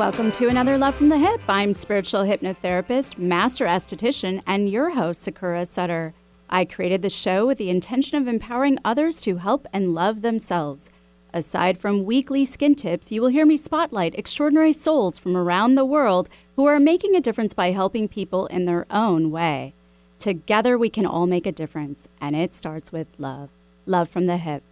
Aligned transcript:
Welcome 0.00 0.32
to 0.32 0.48
another 0.48 0.78
Love 0.78 0.94
from 0.94 1.10
the 1.10 1.16
Hyp. 1.16 1.40
I'm 1.46 1.74
spiritual 1.74 2.22
hypnotherapist, 2.22 3.18
master 3.18 3.66
esthetician, 3.66 4.42
and 4.46 4.66
your 4.66 4.92
host, 4.92 5.22
Sakura 5.22 5.66
Sutter. 5.66 6.14
I 6.48 6.64
created 6.64 7.02
the 7.02 7.10
show 7.10 7.46
with 7.46 7.58
the 7.58 7.68
intention 7.68 8.16
of 8.16 8.26
empowering 8.26 8.78
others 8.82 9.20
to 9.20 9.36
help 9.36 9.66
and 9.74 9.94
love 9.94 10.22
themselves. 10.22 10.90
Aside 11.34 11.76
from 11.76 12.06
weekly 12.06 12.46
skin 12.46 12.76
tips, 12.76 13.12
you 13.12 13.20
will 13.20 13.28
hear 13.28 13.44
me 13.44 13.58
spotlight 13.58 14.18
extraordinary 14.18 14.72
souls 14.72 15.18
from 15.18 15.36
around 15.36 15.74
the 15.74 15.84
world 15.84 16.30
who 16.56 16.64
are 16.64 16.80
making 16.80 17.14
a 17.14 17.20
difference 17.20 17.52
by 17.52 17.72
helping 17.72 18.08
people 18.08 18.46
in 18.46 18.64
their 18.64 18.86
own 18.90 19.30
way. 19.30 19.74
Together, 20.18 20.78
we 20.78 20.88
can 20.88 21.04
all 21.04 21.26
make 21.26 21.44
a 21.44 21.52
difference, 21.52 22.08
and 22.22 22.34
it 22.34 22.54
starts 22.54 22.90
with 22.90 23.08
love. 23.18 23.50
Love 23.84 24.08
from 24.08 24.24
the 24.24 24.38
Hyp. 24.38 24.62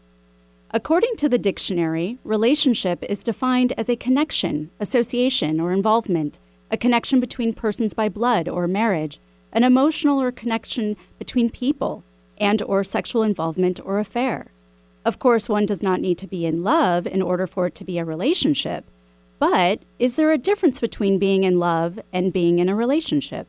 According 0.71 1.16
to 1.16 1.30
the 1.30 1.39
dictionary, 1.39 2.19
relationship 2.25 3.03
is 3.05 3.23
defined 3.23 3.73
as 3.79 3.89
a 3.89 3.96
connection, 3.96 4.71
association, 4.79 5.61
or 5.61 5.73
involvement, 5.73 6.39
a 6.71 6.77
connection 6.77 7.21
between 7.21 7.54
persons 7.54 7.95
by 7.95 8.11
blood 8.11 8.50
or 8.50 8.68
marriage, 8.68 9.18
an 9.50 9.64
emotional 9.64 10.21
or 10.21 10.31
connection 10.31 10.95
between 11.18 11.49
people, 11.49 12.04
and 12.36 12.61
or 12.61 12.85
sexual 12.85 13.23
involvement 13.23 13.81
or 13.82 13.99
affair. 13.99 14.49
Of 15.07 15.18
course, 15.18 15.49
one 15.49 15.64
does 15.64 15.82
not 15.82 16.03
need 16.03 16.18
to 16.18 16.26
be 16.26 16.45
in 16.45 16.62
love 16.62 17.07
in 17.07 17.23
order 17.23 17.46
for 17.46 17.67
it 17.67 17.75
to 17.76 17.85
be 17.85 17.96
a 17.96 18.04
relationship. 18.04 18.85
But 19.39 19.81
is 19.98 20.17
there 20.17 20.32
a 20.32 20.37
difference 20.39 20.81
between 20.81 21.18
being 21.18 21.45
in 21.45 21.59
love 21.59 21.98
and 22.12 22.31
being 22.31 22.59
in 22.59 22.68
a 22.68 22.76
relationship? 22.76 23.48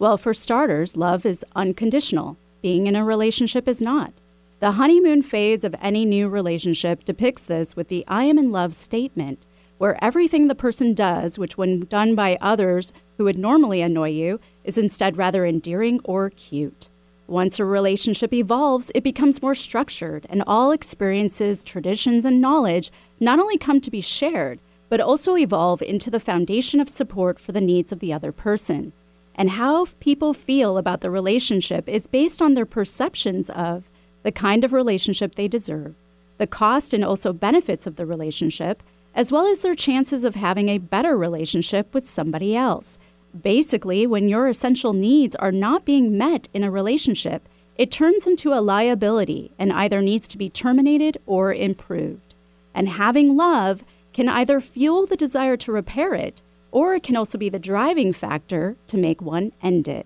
Well, 0.00 0.18
for 0.18 0.34
starters, 0.34 0.96
love 0.96 1.24
is 1.24 1.44
unconditional. 1.54 2.36
Being 2.60 2.88
in 2.88 2.96
a 2.96 3.04
relationship 3.04 3.68
is 3.68 3.80
not. 3.80 4.12
The 4.58 4.72
honeymoon 4.72 5.20
phase 5.20 5.64
of 5.64 5.74
any 5.82 6.06
new 6.06 6.28
relationship 6.28 7.04
depicts 7.04 7.42
this 7.42 7.76
with 7.76 7.88
the 7.88 8.06
I 8.08 8.24
am 8.24 8.38
in 8.38 8.50
love 8.50 8.74
statement, 8.74 9.44
where 9.76 10.02
everything 10.02 10.48
the 10.48 10.54
person 10.54 10.94
does, 10.94 11.38
which 11.38 11.58
when 11.58 11.80
done 11.80 12.14
by 12.14 12.38
others 12.40 12.90
who 13.18 13.24
would 13.24 13.36
normally 13.36 13.82
annoy 13.82 14.08
you, 14.08 14.40
is 14.64 14.78
instead 14.78 15.18
rather 15.18 15.44
endearing 15.44 16.00
or 16.04 16.30
cute. 16.30 16.88
Once 17.26 17.58
a 17.58 17.66
relationship 17.66 18.32
evolves, 18.32 18.90
it 18.94 19.04
becomes 19.04 19.42
more 19.42 19.54
structured, 19.54 20.24
and 20.30 20.42
all 20.46 20.70
experiences, 20.70 21.62
traditions, 21.62 22.24
and 22.24 22.40
knowledge 22.40 22.90
not 23.20 23.38
only 23.38 23.58
come 23.58 23.78
to 23.82 23.90
be 23.90 24.00
shared, 24.00 24.58
but 24.88 25.00
also 25.00 25.36
evolve 25.36 25.82
into 25.82 26.10
the 26.10 26.20
foundation 26.20 26.80
of 26.80 26.88
support 26.88 27.38
for 27.38 27.52
the 27.52 27.60
needs 27.60 27.92
of 27.92 27.98
the 27.98 28.12
other 28.12 28.32
person. 28.32 28.94
And 29.34 29.50
how 29.50 29.84
people 30.00 30.32
feel 30.32 30.78
about 30.78 31.02
the 31.02 31.10
relationship 31.10 31.90
is 31.90 32.06
based 32.06 32.40
on 32.40 32.54
their 32.54 32.64
perceptions 32.64 33.50
of 33.50 33.90
the 34.26 34.32
kind 34.32 34.64
of 34.64 34.72
relationship 34.72 35.36
they 35.36 35.46
deserve, 35.46 35.94
the 36.38 36.48
cost 36.48 36.92
and 36.92 37.04
also 37.04 37.32
benefits 37.32 37.86
of 37.86 37.94
the 37.94 38.04
relationship, 38.04 38.82
as 39.14 39.30
well 39.30 39.46
as 39.46 39.60
their 39.60 39.72
chances 39.72 40.24
of 40.24 40.34
having 40.34 40.68
a 40.68 40.78
better 40.78 41.16
relationship 41.16 41.94
with 41.94 42.04
somebody 42.04 42.56
else. 42.56 42.98
Basically, 43.40 44.04
when 44.04 44.28
your 44.28 44.48
essential 44.48 44.92
needs 44.92 45.36
are 45.36 45.52
not 45.52 45.84
being 45.84 46.18
met 46.18 46.48
in 46.52 46.64
a 46.64 46.72
relationship, 46.72 47.48
it 47.76 47.92
turns 47.92 48.26
into 48.26 48.52
a 48.52 48.60
liability 48.60 49.52
and 49.60 49.72
either 49.72 50.02
needs 50.02 50.26
to 50.26 50.36
be 50.36 50.50
terminated 50.50 51.18
or 51.24 51.54
improved. 51.54 52.34
And 52.74 52.88
having 52.88 53.36
love 53.36 53.84
can 54.12 54.28
either 54.28 54.60
fuel 54.60 55.06
the 55.06 55.16
desire 55.16 55.56
to 55.58 55.70
repair 55.70 56.14
it, 56.14 56.42
or 56.72 56.94
it 56.94 57.04
can 57.04 57.14
also 57.14 57.38
be 57.38 57.48
the 57.48 57.60
driving 57.60 58.12
factor 58.12 58.74
to 58.88 58.96
make 58.96 59.22
one 59.22 59.52
end 59.62 59.86
it. 59.86 60.04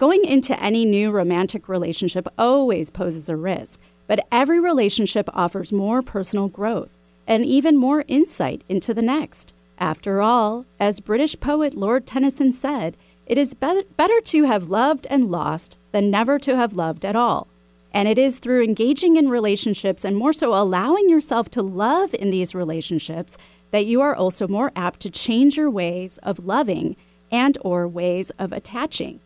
Going 0.00 0.24
into 0.24 0.58
any 0.58 0.86
new 0.86 1.10
romantic 1.10 1.68
relationship 1.68 2.26
always 2.38 2.90
poses 2.90 3.28
a 3.28 3.36
risk, 3.36 3.78
but 4.06 4.26
every 4.32 4.58
relationship 4.58 5.28
offers 5.34 5.74
more 5.74 6.00
personal 6.00 6.48
growth 6.48 6.96
and 7.26 7.44
even 7.44 7.76
more 7.76 8.06
insight 8.08 8.64
into 8.66 8.94
the 8.94 9.02
next. 9.02 9.52
After 9.76 10.22
all, 10.22 10.64
as 10.80 11.00
British 11.00 11.38
poet 11.38 11.74
Lord 11.74 12.06
Tennyson 12.06 12.50
said, 12.50 12.96
it 13.26 13.36
is 13.36 13.52
be- 13.52 13.82
better 13.98 14.22
to 14.22 14.44
have 14.44 14.70
loved 14.70 15.06
and 15.10 15.30
lost 15.30 15.76
than 15.92 16.10
never 16.10 16.38
to 16.38 16.56
have 16.56 16.72
loved 16.72 17.04
at 17.04 17.14
all. 17.14 17.48
And 17.92 18.08
it 18.08 18.16
is 18.16 18.38
through 18.38 18.64
engaging 18.64 19.16
in 19.16 19.28
relationships 19.28 20.02
and 20.02 20.16
more 20.16 20.32
so 20.32 20.54
allowing 20.54 21.10
yourself 21.10 21.50
to 21.50 21.62
love 21.62 22.14
in 22.14 22.30
these 22.30 22.54
relationships 22.54 23.36
that 23.70 23.84
you 23.84 24.00
are 24.00 24.16
also 24.16 24.48
more 24.48 24.72
apt 24.74 25.00
to 25.00 25.10
change 25.10 25.58
your 25.58 25.70
ways 25.70 26.18
of 26.22 26.46
loving 26.46 26.96
and 27.30 27.58
or 27.60 27.86
ways 27.86 28.30
of 28.38 28.50
attaching 28.50 29.20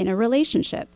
in 0.00 0.08
a 0.08 0.16
relationship. 0.16 0.88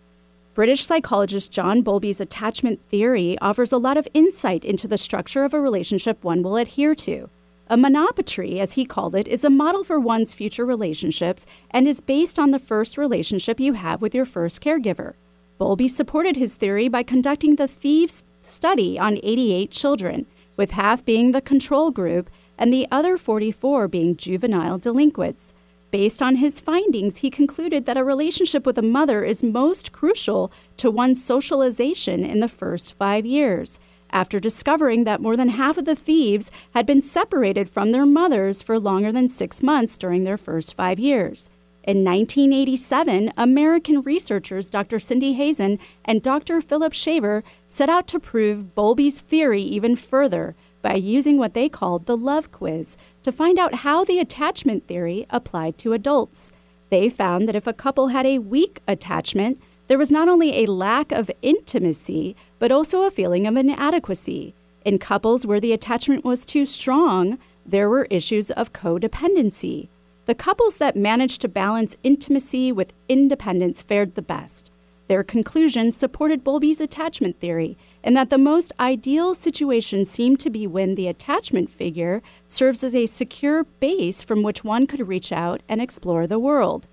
British 0.54 0.84
psychologist 0.84 1.52
John 1.52 1.82
Bowlby's 1.82 2.20
attachment 2.20 2.82
theory 2.86 3.36
offers 3.40 3.70
a 3.70 3.76
lot 3.76 3.96
of 3.96 4.08
insight 4.14 4.64
into 4.64 4.88
the 4.88 4.96
structure 4.96 5.44
of 5.44 5.52
a 5.52 5.60
relationship 5.60 6.24
one 6.24 6.42
will 6.42 6.56
adhere 6.56 6.94
to. 6.94 7.28
A 7.68 7.76
monotropy, 7.76 8.60
as 8.60 8.74
he 8.74 8.84
called 8.84 9.14
it, 9.14 9.28
is 9.28 9.44
a 9.44 9.50
model 9.50 9.84
for 9.84 10.00
one's 10.00 10.32
future 10.32 10.64
relationships 10.64 11.44
and 11.70 11.86
is 11.86 12.00
based 12.00 12.38
on 12.38 12.50
the 12.50 12.58
first 12.58 12.96
relationship 12.96 13.60
you 13.60 13.74
have 13.74 14.00
with 14.00 14.14
your 14.14 14.24
first 14.24 14.62
caregiver. 14.62 15.14
Bowlby 15.58 15.88
supported 15.88 16.36
his 16.36 16.54
theory 16.54 16.88
by 16.88 17.02
conducting 17.02 17.56
the 17.56 17.68
Thieves 17.68 18.22
study 18.40 18.98
on 18.98 19.18
88 19.22 19.70
children, 19.70 20.26
with 20.56 20.70
half 20.72 21.04
being 21.04 21.32
the 21.32 21.40
control 21.40 21.90
group 21.90 22.30
and 22.58 22.72
the 22.72 22.86
other 22.90 23.16
44 23.16 23.88
being 23.88 24.16
juvenile 24.16 24.78
delinquents. 24.78 25.52
Based 25.94 26.20
on 26.20 26.34
his 26.34 26.58
findings, 26.58 27.18
he 27.18 27.30
concluded 27.30 27.86
that 27.86 27.96
a 27.96 28.02
relationship 28.02 28.66
with 28.66 28.76
a 28.76 28.82
mother 28.82 29.22
is 29.22 29.44
most 29.44 29.92
crucial 29.92 30.50
to 30.78 30.90
one's 30.90 31.24
socialization 31.24 32.24
in 32.24 32.40
the 32.40 32.48
first 32.48 32.94
five 32.94 33.24
years 33.24 33.78
after 34.10 34.40
discovering 34.40 35.04
that 35.04 35.20
more 35.20 35.36
than 35.36 35.50
half 35.50 35.78
of 35.78 35.84
the 35.84 35.94
thieves 35.94 36.50
had 36.74 36.84
been 36.84 37.00
separated 37.00 37.68
from 37.68 37.92
their 37.92 38.06
mothers 38.06 38.60
for 38.60 38.80
longer 38.80 39.12
than 39.12 39.28
six 39.28 39.62
months 39.62 39.96
during 39.96 40.24
their 40.24 40.36
first 40.36 40.74
five 40.74 40.98
years. 40.98 41.48
In 41.84 42.02
1987, 42.02 43.32
American 43.36 44.02
researchers 44.02 44.70
Dr. 44.70 44.98
Cindy 44.98 45.36
Hazan 45.38 45.78
and 46.04 46.20
Dr. 46.20 46.60
Philip 46.60 46.92
Shaver 46.92 47.44
set 47.68 47.88
out 47.88 48.08
to 48.08 48.18
prove 48.18 48.74
Bowlby's 48.74 49.20
theory 49.20 49.62
even 49.62 49.94
further 49.94 50.56
by 50.82 50.94
using 50.96 51.38
what 51.38 51.54
they 51.54 51.68
called 51.68 52.06
the 52.06 52.16
love 52.16 52.50
quiz 52.50 52.98
to 53.24 53.32
find 53.32 53.58
out 53.58 53.76
how 53.76 54.04
the 54.04 54.20
attachment 54.20 54.86
theory 54.86 55.26
applied 55.30 55.76
to 55.78 55.92
adults. 55.92 56.52
They 56.90 57.10
found 57.10 57.48
that 57.48 57.56
if 57.56 57.66
a 57.66 57.72
couple 57.72 58.08
had 58.08 58.26
a 58.26 58.38
weak 58.38 58.80
attachment, 58.86 59.60
there 59.88 59.98
was 59.98 60.10
not 60.10 60.28
only 60.28 60.62
a 60.62 60.70
lack 60.70 61.10
of 61.10 61.30
intimacy, 61.42 62.36
but 62.58 62.70
also 62.70 63.02
a 63.02 63.10
feeling 63.10 63.46
of 63.46 63.56
inadequacy. 63.56 64.54
In 64.84 64.98
couples 64.98 65.46
where 65.46 65.60
the 65.60 65.72
attachment 65.72 66.24
was 66.24 66.44
too 66.44 66.64
strong, 66.64 67.38
there 67.66 67.88
were 67.88 68.06
issues 68.10 68.50
of 68.50 68.72
codependency. 68.72 69.88
The 70.26 70.34
couples 70.34 70.76
that 70.78 70.96
managed 70.96 71.40
to 71.42 71.48
balance 71.48 71.96
intimacy 72.02 72.72
with 72.72 72.92
independence 73.08 73.82
fared 73.82 74.14
the 74.14 74.22
best. 74.22 74.70
Their 75.06 75.22
conclusion 75.22 75.92
supported 75.92 76.44
Bowlby's 76.44 76.80
attachment 76.80 77.40
theory, 77.40 77.76
in 78.04 78.12
that 78.12 78.28
the 78.28 78.38
most 78.38 78.70
ideal 78.78 79.34
situation 79.34 80.04
seemed 80.04 80.38
to 80.38 80.50
be 80.50 80.66
when 80.66 80.94
the 80.94 81.08
attachment 81.08 81.70
figure 81.70 82.22
serves 82.46 82.84
as 82.84 82.94
a 82.94 83.06
secure 83.06 83.64
base 83.64 84.22
from 84.22 84.42
which 84.42 84.62
one 84.62 84.86
could 84.86 85.08
reach 85.08 85.32
out 85.32 85.62
and 85.70 85.80
explore 85.80 86.26
the 86.26 86.38
world. 86.38 86.86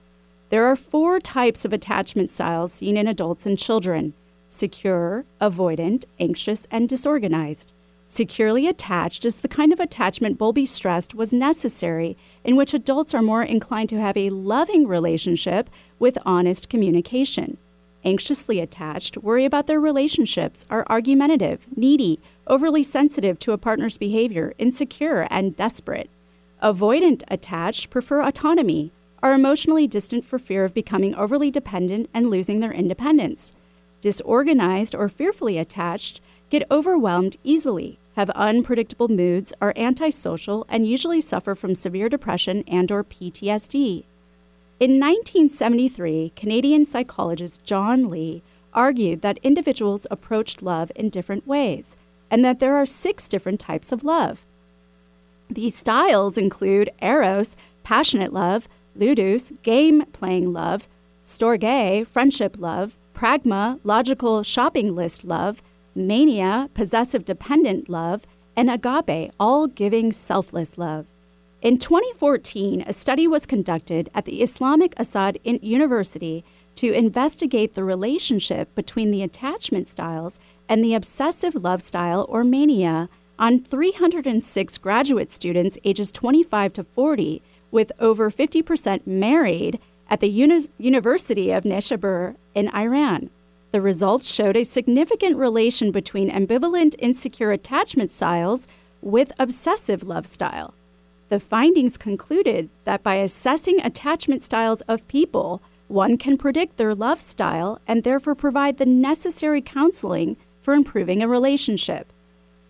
There 0.50 0.66
are 0.66 0.76
four 0.78 1.20
types 1.20 1.66
of 1.66 1.74
attachment 1.74 2.30
styles 2.30 2.74
seen 2.74 2.96
in 2.96 3.08
adults 3.08 3.46
and 3.46 3.60
children 3.60 4.14
secure, 4.48 5.24
avoidant, 5.40 6.04
anxious, 6.20 6.68
and 6.70 6.90
disorganized. 6.90 7.72
Securely 8.08 8.68
attached 8.68 9.24
is 9.24 9.40
the 9.40 9.48
kind 9.48 9.72
of 9.72 9.80
attachment 9.80 10.38
Bowlby 10.38 10.66
stressed 10.66 11.16
was 11.16 11.32
necessary, 11.32 12.18
in 12.44 12.58
which 12.58 12.74
adults 12.74 13.14
are 13.14 13.22
more 13.22 13.44
inclined 13.44 13.88
to 13.88 14.02
have 14.02 14.18
a 14.18 14.30
loving 14.30 14.86
relationship 14.86 15.70
with 16.00 16.18
honest 16.26 16.68
communication. 16.68 17.58
Anxiously 18.04 18.60
attached 18.60 19.18
worry 19.18 19.46
about 19.46 19.68
their 19.68 19.80
relationships, 19.80 20.66
are 20.70 20.86
argumentative, 20.90 21.68
needy, 21.76 22.20
overly 22.48 22.82
sensitive 22.82 23.38
to 23.40 23.52
a 23.52 23.58
partner's 23.58 23.98
behavior, 23.98 24.54
insecure, 24.58 25.28
and 25.30 25.56
desperate. 25.56 26.10
Avoidant 26.64 27.24
attached 27.28 27.90
prefer 27.90 28.22
autonomy, 28.22 28.92
are 29.24 29.34
emotionally 29.34 29.86
distant 29.88 30.26
for 30.26 30.40
fear 30.40 30.66
of 30.66 30.74
becoming 30.74 31.14
overly 31.16 31.52
dependent 31.52 32.10
and 32.14 32.30
losing 32.30 32.60
their 32.60 32.72
independence. 32.72 33.54
Disorganized 34.02 34.96
or 34.96 35.08
fearfully 35.08 35.60
attached 35.60 36.22
get 36.50 36.70
overwhelmed 36.72 37.38
easily, 37.44 38.00
have 38.16 38.30
unpredictable 38.32 39.08
moods, 39.08 39.54
are 39.62 39.74
antisocial, 39.78 40.66
and 40.68 40.88
usually 40.88 41.22
suffer 41.22 41.56
from 41.56 41.76
severe 41.76 42.10
depression 42.10 42.64
and 42.68 42.92
or 42.92 43.04
PTSD. 43.04 44.06
In 44.82 44.94
1973, 44.94 46.34
Canadian 46.36 46.86
psychologist 46.86 47.64
John 47.64 48.10
Lee 48.10 48.42
argued 48.74 49.22
that 49.22 49.38
individuals 49.44 50.08
approached 50.10 50.64
love 50.64 50.92
in 50.96 51.10
different 51.10 51.46
ways 51.46 51.96
and 52.32 52.44
that 52.44 52.58
there 52.58 52.76
are 52.76 52.88
six 52.88 53.28
different 53.28 53.60
types 53.60 53.92
of 53.92 54.04
love. 54.04 54.44
These 55.52 55.76
styles 55.76 56.36
include 56.36 56.90
eros, 57.00 57.56
passionate 57.84 58.34
love, 58.34 58.68
ludus, 58.96 59.54
game 59.62 60.04
playing 60.14 60.52
love, 60.52 60.90
storge, 61.24 62.08
friendship 62.08 62.56
love, 62.58 62.98
pragma, 63.14 63.80
logical 63.84 64.42
shopping 64.42 64.96
list 64.96 65.24
love, 65.24 65.62
mania, 65.94 66.72
possessive 66.74 67.24
dependent 67.24 67.88
love, 67.88 68.26
and 68.56 68.68
agape, 68.72 69.32
all 69.40 69.68
giving 69.68 70.12
selfless 70.12 70.76
love. 70.76 71.06
In 71.62 71.78
2014, 71.78 72.84
a 72.88 72.92
study 72.92 73.28
was 73.28 73.46
conducted 73.46 74.10
at 74.16 74.26
the 74.26 74.42
Islamic 74.42 74.96
Azad 74.96 75.38
University 75.62 76.44
to 76.74 76.92
investigate 76.92 77.76
the 77.76 77.84
relationship 77.84 78.74
between 78.74 79.12
the 79.12 79.22
attachment 79.22 79.88
styles 79.88 80.40
and 80.68 80.84
the 80.84 80.96
obsessive 80.96 81.54
love 81.54 81.84
style 81.84 82.26
or 82.28 82.44
mania 82.44 83.10
on 83.38 83.64
306 83.64 84.78
graduate 84.80 85.30
students 85.30 85.78
ages 85.84 86.12
25 86.12 86.74
to 86.74 86.84
40, 86.84 87.44
with 87.70 87.92
over 88.00 88.32
50% 88.32 89.06
married 89.06 89.80
at 90.10 90.20
the 90.20 90.30
Uni- 90.30 90.68
University 90.80 91.52
of 91.52 91.64
Nishabur 91.64 92.38
in 92.56 92.70
Iran. 92.70 93.30
The 93.72 93.82
results 93.82 94.34
showed 94.34 94.58
a 94.58 94.64
significant 94.64 95.38
relation 95.38 95.92
between 95.92 96.32
ambivalent 96.32 96.96
insecure 96.98 97.52
attachment 97.52 98.10
styles 98.10 98.68
with 99.00 99.32
obsessive 99.38 100.02
love 100.02 100.26
style. 100.26 100.74
The 101.32 101.40
findings 101.40 101.98
concluded 101.98 102.70
that 102.84 103.04
by 103.04 103.16
assessing 103.16 103.80
attachment 103.80 104.44
styles 104.44 104.82
of 104.82 105.08
people, 105.08 105.62
one 105.88 106.18
can 106.18 106.36
predict 106.36 106.76
their 106.76 106.94
love 106.94 107.22
style 107.22 107.80
and 107.88 108.04
therefore 108.04 108.36
provide 108.36 108.80
the 108.80 108.86
necessary 108.86 109.62
counseling 109.62 110.36
for 110.62 110.74
improving 110.74 111.24
a 111.24 111.30
relationship. 111.30 112.12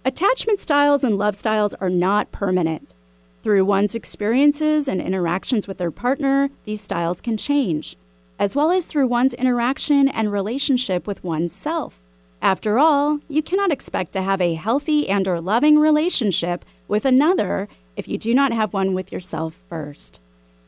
Attachment 0.06 0.60
styles 0.60 1.04
and 1.04 1.18
love 1.18 1.36
styles 1.36 1.74
are 1.82 1.90
not 1.90 2.32
permanent. 2.32 2.94
Through 3.42 3.66
one's 3.66 3.96
experiences 3.96 4.88
and 4.88 5.02
interactions 5.02 5.68
with 5.68 5.80
their 5.80 5.90
partner, 5.90 6.52
these 6.66 6.84
styles 6.84 7.20
can 7.20 7.38
change, 7.38 7.98
as 8.38 8.56
well 8.56 8.70
as 8.70 8.86
through 8.86 9.08
one's 9.08 9.34
interaction 9.34 10.08
and 10.08 10.32
relationship 10.32 11.08
with 11.08 11.24
oneself. 11.24 12.04
After 12.44 12.78
all, 12.78 13.22
you 13.28 13.42
cannot 13.42 13.72
expect 13.72 14.12
to 14.14 14.22
have 14.22 14.40
a 14.40 14.54
healthy 14.54 15.10
and 15.10 15.28
or 15.28 15.42
loving 15.42 15.80
relationship 15.80 16.64
with 16.88 17.06
another 17.06 17.68
if 18.02 18.08
you 18.08 18.18
do 18.18 18.34
not 18.34 18.52
have 18.52 18.74
one 18.74 18.96
with 18.96 19.12
yourself 19.12 19.62
first. 19.70 20.22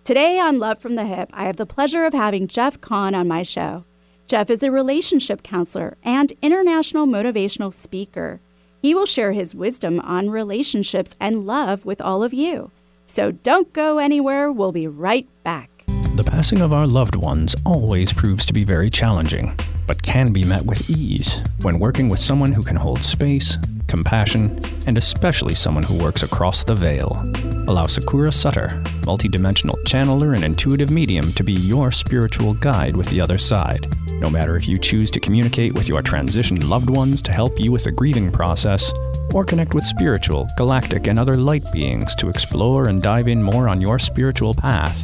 Today 0.04 0.38
on 0.38 0.60
Love 0.60 0.78
from 0.78 0.94
the 0.94 1.02
Hyp, 1.02 1.30
I 1.34 1.46
have 1.46 1.56
the 1.56 1.66
pleasure 1.66 2.06
of 2.06 2.14
having 2.14 2.48
Jeff 2.48 2.80
Kahn 2.80 3.16
on 3.16 3.28
my 3.28 3.42
show. 3.42 3.86
Jeff 4.28 4.52
is 4.52 4.62
a 4.62 4.70
relationship 4.70 5.42
counselor 5.42 5.98
and 6.04 6.32
international 6.44 7.08
motivational 7.08 7.74
speaker. 7.74 8.40
He 8.84 8.94
will 8.94 9.08
share 9.08 9.32
his 9.32 9.56
wisdom 9.56 10.00
on 10.02 10.30
relationships 10.30 11.16
and 11.20 11.48
love 11.48 11.86
with 11.86 12.00
all 12.02 12.22
of 12.22 12.36
you. 12.36 12.70
So 13.08 13.32
don't 13.32 13.74
go 13.74 13.98
anywhere, 13.98 14.52
we'll 14.52 14.72
be 14.72 14.88
right 14.88 15.28
back. 15.44 15.73
The 16.16 16.24
passing 16.24 16.62
of 16.62 16.74
our 16.74 16.86
loved 16.86 17.16
ones 17.16 17.56
always 17.66 18.14
proves 18.14 18.46
to 18.46 18.54
be 18.54 18.64
very 18.64 18.92
challenging, 18.92 19.58
but 19.88 20.04
can 20.04 20.32
be 20.32 20.46
met 20.46 20.64
with 20.64 20.88
ease 20.88 21.42
when 21.64 21.80
working 21.80 22.08
with 22.08 22.20
someone 22.20 22.52
who 22.52 22.62
can 22.62 22.76
hold 22.76 23.02
space, 23.02 23.58
compassion, 23.88 24.60
and 24.86 24.96
especially 24.96 25.56
someone 25.56 25.84
who 25.84 26.04
works 26.04 26.22
across 26.22 26.64
the 26.64 26.76
veil. 26.76 27.20
Allow 27.68 27.88
Sakura 27.88 28.32
Sutter, 28.32 28.68
multidimensional 29.02 29.76
channeler 29.86 30.36
and 30.36 30.44
intuitive 30.44 30.92
medium, 30.92 31.32
to 31.32 31.44
be 31.44 31.54
your 31.54 31.92
spiritual 31.92 32.54
guide 32.54 32.96
with 32.96 33.08
the 33.08 33.20
other 33.20 33.40
side. 33.40 33.92
No 34.20 34.30
matter 34.30 34.56
if 34.56 34.68
you 34.68 34.78
choose 34.78 35.10
to 35.12 35.20
communicate 35.20 35.74
with 35.74 35.90
your 35.90 36.04
transitioned 36.04 36.70
loved 36.70 36.92
ones 36.92 37.24
to 37.24 37.32
help 37.32 37.60
you 37.60 37.72
with 37.72 37.86
the 37.86 37.92
grieving 37.92 38.32
process, 38.32 38.94
or 39.34 39.44
connect 39.44 39.74
with 39.74 39.84
spiritual, 39.84 40.48
galactic, 40.58 41.08
and 41.08 41.18
other 41.18 41.38
light 41.38 41.66
beings 41.74 42.14
to 42.16 42.30
explore 42.30 42.88
and 42.90 43.02
dive 43.02 43.28
in 43.28 43.42
more 43.42 43.68
on 43.68 43.82
your 43.82 43.98
spiritual 43.98 44.54
path, 44.54 45.04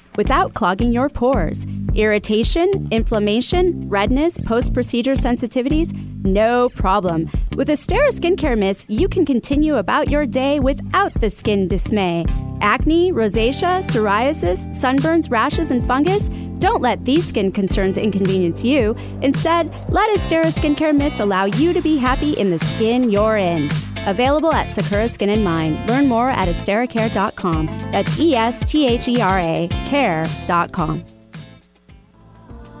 without 0.15 0.53
clogging 0.53 0.91
your 0.91 1.09
pores. 1.09 1.65
Irritation, 1.93 2.87
inflammation, 2.91 3.89
redness, 3.89 4.37
post 4.39 4.73
procedure 4.73 5.13
sensitivities? 5.13 5.93
No 6.23 6.69
problem. 6.69 7.29
With 7.55 7.67
Esthera 7.67 8.11
Skincare 8.11 8.57
Mist, 8.57 8.89
you 8.89 9.09
can 9.09 9.25
continue 9.25 9.75
about 9.75 10.09
your 10.09 10.25
day 10.25 10.59
without 10.59 11.13
the 11.19 11.29
skin 11.29 11.67
dismay. 11.67 12.25
Acne, 12.61 13.11
rosacea, 13.11 13.83
psoriasis, 13.83 14.69
sunburns, 14.69 15.31
rashes, 15.31 15.71
and 15.71 15.85
fungus? 15.85 16.29
Don't 16.59 16.81
let 16.81 17.03
these 17.05 17.27
skin 17.27 17.51
concerns 17.51 17.97
inconvenience 17.97 18.63
you. 18.63 18.95
Instead, 19.21 19.73
let 19.89 20.15
Esthera 20.15 20.45
Skincare 20.45 20.95
Mist 20.95 21.19
allow 21.19 21.45
you 21.45 21.73
to 21.73 21.81
be 21.81 21.97
happy 21.97 22.33
in 22.33 22.51
the 22.51 22.59
skin 22.59 23.09
you're 23.09 23.37
in. 23.37 23.67
Available 24.07 24.51
at 24.53 24.69
Sakura 24.69 25.07
Skin 25.07 25.29
and 25.29 25.43
Mind. 25.43 25.87
Learn 25.89 26.07
more 26.07 26.29
at 26.29 26.47
estheracare.com. 26.47 27.65
That's 27.91 28.19
E 28.19 28.35
S 28.35 28.63
T 28.65 28.87
H 28.87 29.07
E 29.07 29.21
R 29.21 29.39
A 29.39 29.67
care.com. 29.85 31.20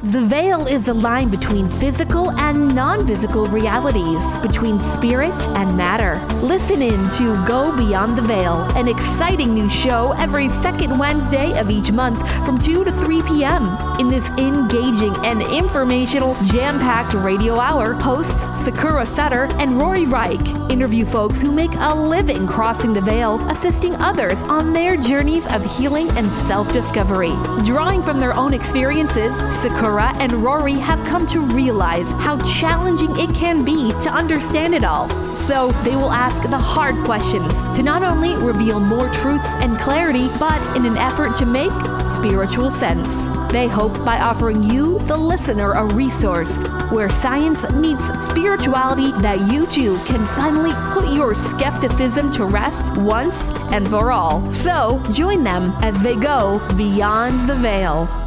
The 0.03 0.21
veil 0.21 0.65
is 0.65 0.85
the 0.85 0.95
line 0.95 1.29
between 1.29 1.69
physical 1.69 2.31
and 2.31 2.73
non 2.73 3.05
physical 3.05 3.45
realities, 3.45 4.35
between 4.37 4.79
spirit 4.79 5.39
and 5.49 5.77
matter. 5.77 6.19
Listen 6.37 6.81
in 6.81 6.97
to 7.17 7.45
Go 7.47 7.77
Beyond 7.77 8.17
the 8.17 8.23
Veil, 8.23 8.61
an 8.75 8.87
exciting 8.87 9.53
new 9.53 9.69
show 9.69 10.13
every 10.13 10.49
second 10.49 10.97
Wednesday 10.97 11.55
of 11.59 11.69
each 11.69 11.91
month 11.91 12.27
from 12.43 12.57
2 12.57 12.83
to 12.83 12.91
3 12.91 13.21
p.m. 13.21 13.77
In 13.99 14.07
this 14.07 14.27
engaging 14.39 15.15
and 15.23 15.43
informational, 15.43 16.33
jam 16.45 16.79
packed 16.79 17.13
radio 17.13 17.59
hour, 17.59 17.93
hosts 17.93 18.41
Sakura 18.65 19.05
Sutter 19.05 19.49
and 19.59 19.77
Rory 19.77 20.07
Reich 20.07 20.41
interview 20.71 21.05
folks 21.05 21.41
who 21.41 21.51
make 21.51 21.73
a 21.75 21.93
living 21.93 22.47
crossing 22.47 22.93
the 22.93 23.01
veil, 23.01 23.39
assisting 23.49 23.93
others 23.95 24.41
on 24.43 24.73
their 24.73 24.95
journeys 24.95 25.45
of 25.53 25.63
healing 25.77 26.09
and 26.11 26.25
self 26.47 26.71
discovery. 26.73 27.33
Drawing 27.63 28.01
from 28.01 28.19
their 28.19 28.33
own 28.33 28.53
experiences, 28.53 29.35
Sakura 29.61 29.90
and 29.99 30.31
Rory 30.33 30.73
have 30.75 31.05
come 31.05 31.25
to 31.27 31.41
realize 31.41 32.11
how 32.13 32.37
challenging 32.43 33.17
it 33.17 33.33
can 33.35 33.65
be 33.65 33.91
to 34.01 34.09
understand 34.09 34.73
it 34.73 34.83
all. 34.83 35.09
So 35.41 35.71
they 35.83 35.95
will 35.95 36.11
ask 36.11 36.43
the 36.43 36.57
hard 36.57 36.95
questions 37.03 37.61
to 37.75 37.83
not 37.83 38.03
only 38.03 38.35
reveal 38.35 38.79
more 38.79 39.09
truths 39.09 39.55
and 39.55 39.77
clarity, 39.79 40.29
but 40.39 40.59
in 40.77 40.85
an 40.85 40.97
effort 40.97 41.35
to 41.37 41.45
make 41.45 41.71
spiritual 42.15 42.69
sense. 42.69 43.11
They 43.51 43.67
hope 43.67 44.05
by 44.05 44.19
offering 44.19 44.63
you, 44.63 44.99
the 44.99 45.17
listener, 45.17 45.71
a 45.71 45.85
resource 45.85 46.57
where 46.91 47.09
science 47.09 47.69
meets 47.71 48.05
spirituality 48.25 49.11
that 49.21 49.51
you 49.51 49.65
too 49.65 49.97
can 50.05 50.25
finally 50.37 50.73
put 50.93 51.13
your 51.13 51.35
skepticism 51.35 52.31
to 52.31 52.45
rest 52.45 52.95
once 52.97 53.49
and 53.73 53.89
for 53.89 54.11
all. 54.11 54.49
So 54.51 55.03
join 55.11 55.43
them 55.43 55.73
as 55.81 56.01
they 56.03 56.15
go 56.15 56.61
beyond 56.77 57.49
the 57.49 57.55
veil. 57.55 58.20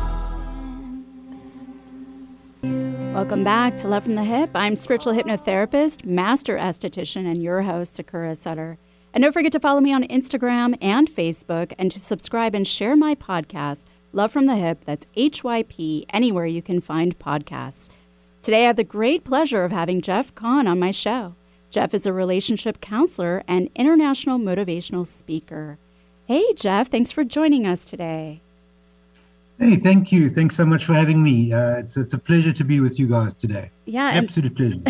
Welcome 3.24 3.42
back 3.42 3.78
to 3.78 3.88
Love 3.88 4.04
from 4.04 4.16
the 4.16 4.20
Hyp. 4.20 4.50
I'm 4.54 4.76
spiritual 4.76 5.14
hypnotherapist, 5.14 6.04
master 6.04 6.58
esthetician, 6.58 7.24
and 7.24 7.42
your 7.42 7.62
host, 7.62 7.96
Sakura 7.96 8.34
Sutter. 8.34 8.76
And 9.14 9.22
don't 9.22 9.32
forget 9.32 9.50
to 9.52 9.60
follow 9.60 9.80
me 9.80 9.94
on 9.94 10.04
Instagram 10.08 10.76
and 10.82 11.08
Facebook 11.08 11.72
and 11.78 11.90
to 11.90 11.98
subscribe 11.98 12.54
and 12.54 12.68
share 12.68 12.96
my 12.96 13.14
podcast, 13.14 13.84
Love 14.12 14.30
from 14.30 14.44
the 14.44 14.52
Hyp. 14.52 14.84
That's 14.84 15.06
HYP, 15.16 16.04
anywhere 16.10 16.44
you 16.44 16.60
can 16.60 16.82
find 16.82 17.18
podcasts. 17.18 17.88
Today, 18.42 18.64
I 18.64 18.66
have 18.66 18.76
the 18.76 18.84
great 18.84 19.24
pleasure 19.24 19.64
of 19.64 19.72
having 19.72 20.02
Jeff 20.02 20.34
Kahn 20.34 20.66
on 20.66 20.78
my 20.78 20.90
show. 20.90 21.34
Jeff 21.70 21.94
is 21.94 22.06
a 22.06 22.12
relationship 22.12 22.82
counselor 22.82 23.42
and 23.48 23.70
international 23.74 24.38
motivational 24.38 25.06
speaker. 25.06 25.78
Hey, 26.26 26.52
Jeff, 26.52 26.90
thanks 26.90 27.10
for 27.10 27.24
joining 27.24 27.66
us 27.66 27.86
today. 27.86 28.42
Hey, 29.58 29.76
thank 29.76 30.10
you. 30.10 30.28
Thanks 30.28 30.56
so 30.56 30.66
much 30.66 30.84
for 30.84 30.94
having 30.94 31.22
me. 31.22 31.52
Uh, 31.52 31.76
it's 31.76 31.96
it's 31.96 32.12
a 32.12 32.18
pleasure 32.18 32.52
to 32.52 32.64
be 32.64 32.80
with 32.80 32.98
you 32.98 33.06
guys 33.06 33.34
today. 33.34 33.70
Yeah, 33.84 34.08
absolute 34.08 34.56
pleasure. 34.56 34.80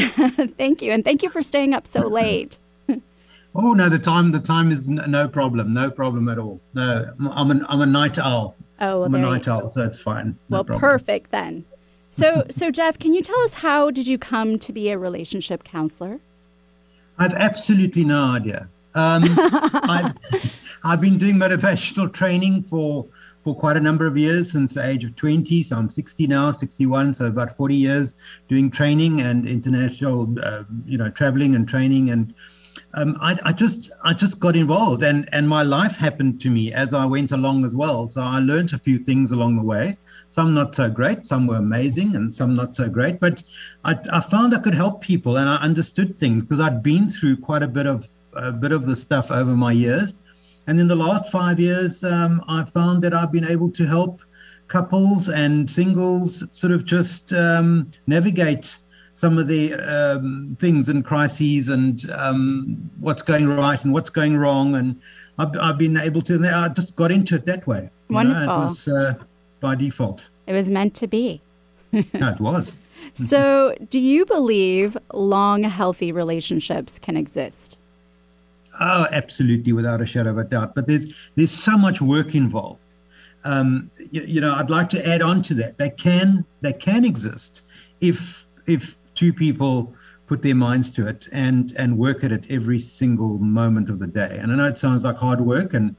thank 0.58 0.80
you, 0.80 0.90
and 0.92 1.04
thank 1.04 1.22
you 1.22 1.28
for 1.28 1.42
staying 1.42 1.74
up 1.74 1.86
so 1.86 2.00
late. 2.08 2.58
oh 3.54 3.72
no, 3.74 3.88
the 3.90 3.98
time 3.98 4.30
the 4.30 4.40
time 4.40 4.72
is 4.72 4.88
no 4.88 5.28
problem, 5.28 5.74
no 5.74 5.90
problem 5.90 6.28
at 6.28 6.38
all. 6.38 6.60
No, 6.72 7.12
I'm 7.30 7.50
a 7.50 7.66
I'm 7.68 7.82
a 7.82 7.86
night 7.86 8.18
owl. 8.18 8.56
Oh, 8.80 9.00
well, 9.00 9.04
I'm 9.04 9.14
a 9.14 9.18
night 9.18 9.48
owl, 9.48 9.68
so 9.68 9.82
it's 9.82 10.00
fine. 10.00 10.36
No 10.48 10.56
well, 10.56 10.64
problem. 10.64 10.80
perfect 10.80 11.30
then. 11.30 11.64
So, 12.10 12.44
so 12.50 12.70
Jeff, 12.70 12.98
can 12.98 13.12
you 13.12 13.22
tell 13.22 13.40
us 13.40 13.54
how 13.54 13.90
did 13.90 14.06
you 14.06 14.18
come 14.18 14.58
to 14.58 14.72
be 14.72 14.88
a 14.90 14.98
relationship 14.98 15.64
counselor? 15.64 16.20
I've 17.18 17.34
absolutely 17.34 18.04
no 18.04 18.22
idea. 18.22 18.68
Um, 18.96 19.24
I've, 19.28 20.16
I've 20.84 21.00
been 21.00 21.18
doing 21.18 21.36
motivational 21.36 22.12
training 22.12 22.62
for 22.62 23.06
for 23.44 23.54
quite 23.54 23.76
a 23.76 23.80
number 23.80 24.06
of 24.06 24.16
years 24.16 24.52
since 24.52 24.72
the 24.72 24.84
age 24.84 25.04
of 25.04 25.14
20. 25.16 25.62
So 25.62 25.76
I'm 25.76 25.90
60 25.90 26.26
now, 26.26 26.50
61, 26.50 27.14
so 27.14 27.26
about 27.26 27.54
40 27.56 27.76
years 27.76 28.16
doing 28.48 28.70
training 28.70 29.20
and 29.20 29.46
international, 29.46 30.34
uh, 30.42 30.64
you 30.86 30.96
know, 30.96 31.10
traveling 31.10 31.54
and 31.54 31.68
training. 31.68 32.10
And 32.10 32.34
um, 32.94 33.18
I, 33.20 33.38
I, 33.44 33.52
just 33.52 33.92
I 34.02 34.14
just 34.14 34.40
got 34.40 34.56
involved, 34.56 35.02
and 35.02 35.28
and 35.32 35.48
my 35.48 35.62
life 35.62 35.96
happened 35.96 36.40
to 36.42 36.50
me 36.50 36.72
as 36.72 36.94
I 36.94 37.04
went 37.04 37.32
along 37.32 37.64
as 37.66 37.76
well. 37.76 38.06
So 38.06 38.22
I 38.22 38.38
learned 38.38 38.72
a 38.72 38.78
few 38.78 38.98
things 38.98 39.32
along 39.32 39.56
the 39.56 39.62
way. 39.62 39.98
Some 40.28 40.54
not 40.54 40.74
so 40.74 40.88
great, 40.88 41.26
some 41.26 41.46
were 41.46 41.56
amazing, 41.56 42.16
and 42.16 42.34
some 42.34 42.56
not 42.56 42.74
so 42.74 42.88
great. 42.88 43.20
But 43.20 43.42
I, 43.84 43.96
I 44.12 44.20
found 44.20 44.54
I 44.54 44.58
could 44.58 44.74
help 44.74 45.02
people, 45.02 45.36
and 45.36 45.48
I 45.48 45.56
understood 45.56 46.18
things 46.18 46.42
because 46.42 46.60
I'd 46.60 46.82
been 46.82 47.10
through 47.10 47.38
quite 47.38 47.62
a 47.62 47.68
bit 47.68 47.86
of 47.86 48.08
a 48.32 48.52
bit 48.52 48.72
of 48.72 48.86
the 48.86 48.96
stuff 48.96 49.30
over 49.30 49.54
my 49.54 49.72
years 49.72 50.18
and 50.66 50.80
in 50.80 50.88
the 50.88 50.96
last 50.96 51.30
five 51.30 51.60
years, 51.60 52.02
um, 52.04 52.42
I've 52.48 52.70
found 52.72 53.02
that 53.04 53.12
I've 53.12 53.32
been 53.32 53.44
able 53.44 53.70
to 53.72 53.84
help 53.84 54.22
couples 54.68 55.28
and 55.28 55.68
singles 55.68 56.44
sort 56.52 56.72
of 56.72 56.84
just 56.84 57.32
um, 57.32 57.90
navigate 58.06 58.78
some 59.14 59.38
of 59.38 59.46
the 59.46 59.74
um, 59.74 60.56
things 60.60 60.88
and 60.88 61.04
crises 61.04 61.68
and 61.68 62.10
um, 62.10 62.90
what's 63.00 63.22
going 63.22 63.46
right 63.46 63.82
and 63.84 63.92
what's 63.92 64.10
going 64.10 64.36
wrong. 64.36 64.74
And 64.74 65.00
I've, 65.38 65.56
I've 65.60 65.78
been 65.78 65.96
able 65.96 66.22
to, 66.22 66.40
I 66.52 66.68
just 66.70 66.96
got 66.96 67.12
into 67.12 67.36
it 67.36 67.44
that 67.46 67.66
way. 67.66 67.90
Wonderful. 68.08 68.46
Know, 68.46 68.62
it 68.62 68.68
was 68.68 68.88
uh, 68.88 69.14
by 69.60 69.74
default. 69.74 70.24
It 70.46 70.52
was 70.52 70.70
meant 70.70 70.94
to 70.96 71.06
be. 71.06 71.40
yeah, 71.92 72.34
it 72.34 72.40
was. 72.40 72.72
so, 73.12 73.74
do 73.90 74.00
you 74.00 74.26
believe 74.26 74.96
long, 75.12 75.62
healthy 75.62 76.10
relationships 76.10 76.98
can 76.98 77.16
exist? 77.16 77.78
Oh, 78.80 79.06
absolutely, 79.10 79.72
without 79.72 80.00
a 80.00 80.06
shadow 80.06 80.30
of 80.30 80.38
a 80.38 80.44
doubt. 80.44 80.74
But 80.74 80.86
there's 80.86 81.06
there's 81.36 81.50
so 81.50 81.76
much 81.76 82.00
work 82.00 82.34
involved. 82.34 82.94
Um, 83.44 83.90
you, 84.10 84.22
you, 84.22 84.40
know, 84.40 84.54
I'd 84.54 84.70
like 84.70 84.88
to 84.90 85.06
add 85.06 85.20
on 85.20 85.42
to 85.44 85.54
that. 85.54 85.78
They 85.78 85.90
can 85.90 86.44
they 86.60 86.72
can 86.72 87.04
exist 87.04 87.62
if 88.00 88.46
if 88.66 88.96
two 89.14 89.32
people 89.32 89.94
put 90.26 90.42
their 90.42 90.54
minds 90.54 90.90
to 90.92 91.06
it 91.06 91.28
and 91.32 91.72
and 91.76 91.98
work 91.98 92.24
at 92.24 92.32
it 92.32 92.44
every 92.50 92.80
single 92.80 93.38
moment 93.38 93.90
of 93.90 93.98
the 93.98 94.06
day. 94.06 94.38
And 94.40 94.50
I 94.50 94.56
know 94.56 94.66
it 94.66 94.78
sounds 94.78 95.04
like 95.04 95.16
hard 95.16 95.40
work 95.40 95.74
and 95.74 95.94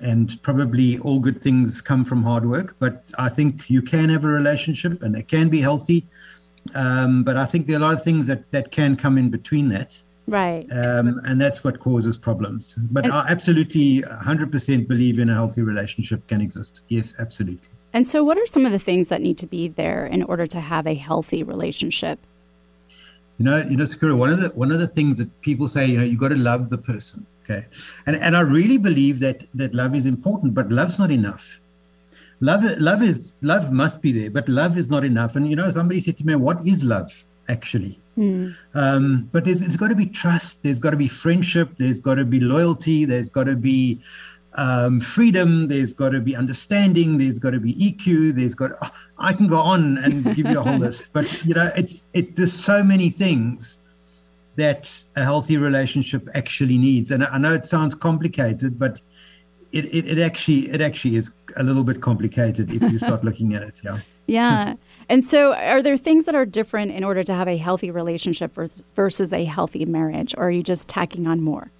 and 0.00 0.40
probably 0.42 0.98
all 1.00 1.20
good 1.20 1.40
things 1.42 1.80
come 1.80 2.04
from 2.04 2.22
hard 2.22 2.48
work, 2.48 2.74
but 2.78 3.04
I 3.18 3.28
think 3.28 3.70
you 3.70 3.82
can 3.82 4.08
have 4.08 4.24
a 4.24 4.28
relationship 4.28 5.02
and 5.02 5.14
they 5.14 5.22
can 5.22 5.48
be 5.48 5.60
healthy. 5.60 6.06
Um, 6.74 7.22
but 7.22 7.36
I 7.36 7.44
think 7.44 7.66
there 7.66 7.76
are 7.76 7.80
a 7.80 7.82
lot 7.82 7.94
of 7.94 8.02
things 8.02 8.26
that 8.26 8.50
that 8.52 8.70
can 8.70 8.96
come 8.96 9.18
in 9.18 9.30
between 9.30 9.68
that. 9.70 10.00
Right. 10.26 10.66
Um, 10.72 11.20
and 11.24 11.40
that's 11.40 11.62
what 11.62 11.80
causes 11.80 12.16
problems. 12.16 12.74
But 12.78 13.04
and, 13.04 13.12
I 13.12 13.26
absolutely 13.28 14.02
100% 14.02 14.88
believe 14.88 15.18
in 15.18 15.28
a 15.28 15.34
healthy 15.34 15.62
relationship 15.62 16.26
can 16.28 16.40
exist. 16.40 16.80
Yes, 16.88 17.14
absolutely. 17.18 17.68
And 17.92 18.06
so, 18.06 18.24
what 18.24 18.38
are 18.38 18.46
some 18.46 18.66
of 18.66 18.72
the 18.72 18.78
things 18.78 19.08
that 19.08 19.20
need 19.20 19.38
to 19.38 19.46
be 19.46 19.68
there 19.68 20.06
in 20.06 20.22
order 20.24 20.46
to 20.48 20.60
have 20.60 20.86
a 20.86 20.94
healthy 20.94 21.42
relationship? 21.42 22.18
You 23.38 23.44
know, 23.44 23.58
you 23.58 23.76
know, 23.76 23.84
Sakura, 23.84 24.16
one 24.16 24.30
of 24.30 24.40
the 24.40 24.48
one 24.50 24.72
of 24.72 24.78
the 24.78 24.88
things 24.88 25.18
that 25.18 25.40
people 25.42 25.68
say, 25.68 25.86
you 25.86 25.98
know, 25.98 26.04
you 26.04 26.18
got 26.18 26.28
to 26.28 26.36
love 26.36 26.70
the 26.70 26.78
person. 26.78 27.26
Okay. 27.44 27.66
And 28.06 28.16
and 28.16 28.36
I 28.36 28.40
really 28.40 28.78
believe 28.78 29.20
that 29.20 29.44
that 29.54 29.74
love 29.74 29.94
is 29.94 30.06
important, 30.06 30.54
but 30.54 30.70
love's 30.70 30.98
not 30.98 31.10
enough. 31.10 31.60
Love 32.40 32.64
love 32.78 33.02
is 33.02 33.36
love 33.42 33.72
must 33.72 34.02
be 34.02 34.10
there, 34.10 34.30
but 34.30 34.48
love 34.48 34.76
is 34.76 34.90
not 34.90 35.04
enough. 35.04 35.36
And 35.36 35.48
you 35.48 35.54
know, 35.54 35.70
somebody 35.70 36.00
said 36.00 36.16
to 36.18 36.26
me, 36.26 36.34
What 36.34 36.66
is 36.66 36.82
love 36.82 37.24
actually? 37.48 37.98
Mm. 38.16 38.56
Um, 38.74 39.28
but 39.32 39.44
there's, 39.44 39.60
there's 39.60 39.76
got 39.76 39.88
to 39.88 39.94
be 39.94 40.06
trust. 40.06 40.62
There's 40.62 40.78
got 40.78 40.90
to 40.90 40.96
be 40.96 41.08
friendship. 41.08 41.70
There's 41.78 41.98
got 41.98 42.14
to 42.14 42.24
be 42.24 42.40
loyalty. 42.40 43.04
There's 43.04 43.28
got 43.28 43.44
to 43.44 43.56
be 43.56 44.00
um, 44.54 45.00
freedom. 45.00 45.68
There's 45.68 45.92
got 45.92 46.10
to 46.10 46.20
be 46.20 46.36
understanding. 46.36 47.18
There's 47.18 47.38
got 47.38 47.50
to 47.50 47.60
be 47.60 47.74
EQ. 47.74 48.34
There's 48.34 48.54
got. 48.54 48.72
Oh, 48.82 48.90
I 49.18 49.32
can 49.32 49.46
go 49.46 49.58
on 49.58 49.98
and 49.98 50.24
give 50.36 50.46
you 50.46 50.58
a 50.58 50.62
whole 50.62 50.78
list, 50.86 51.08
but 51.12 51.44
you 51.44 51.54
know, 51.54 51.72
it's 51.76 52.02
it. 52.12 52.36
There's 52.36 52.52
so 52.52 52.82
many 52.82 53.10
things 53.10 53.78
that 54.56 55.02
a 55.16 55.24
healthy 55.24 55.56
relationship 55.56 56.28
actually 56.34 56.78
needs, 56.78 57.10
and 57.10 57.24
I 57.24 57.38
know 57.38 57.54
it 57.54 57.66
sounds 57.66 57.94
complicated, 57.94 58.78
but 58.78 59.00
it, 59.72 59.86
it, 59.86 60.06
it 60.06 60.18
actually 60.18 60.70
it 60.70 60.80
actually 60.80 61.16
is 61.16 61.32
a 61.56 61.62
little 61.62 61.84
bit 61.84 62.00
complicated 62.00 62.72
if 62.72 62.82
you 62.82 62.98
start 62.98 63.24
looking 63.24 63.54
at 63.54 63.62
it. 63.62 63.80
Yeah. 63.82 64.00
Yeah. 64.26 64.76
And 65.08 65.22
so, 65.22 65.54
are 65.54 65.82
there 65.82 65.96
things 65.96 66.24
that 66.24 66.34
are 66.34 66.46
different 66.46 66.92
in 66.92 67.04
order 67.04 67.22
to 67.22 67.34
have 67.34 67.48
a 67.48 67.56
healthy 67.56 67.90
relationship 67.90 68.56
versus 68.94 69.32
a 69.32 69.44
healthy 69.44 69.84
marriage, 69.84 70.34
or 70.36 70.44
are 70.44 70.50
you 70.50 70.62
just 70.62 70.88
tacking 70.88 71.26
on 71.26 71.40
more? 71.40 71.70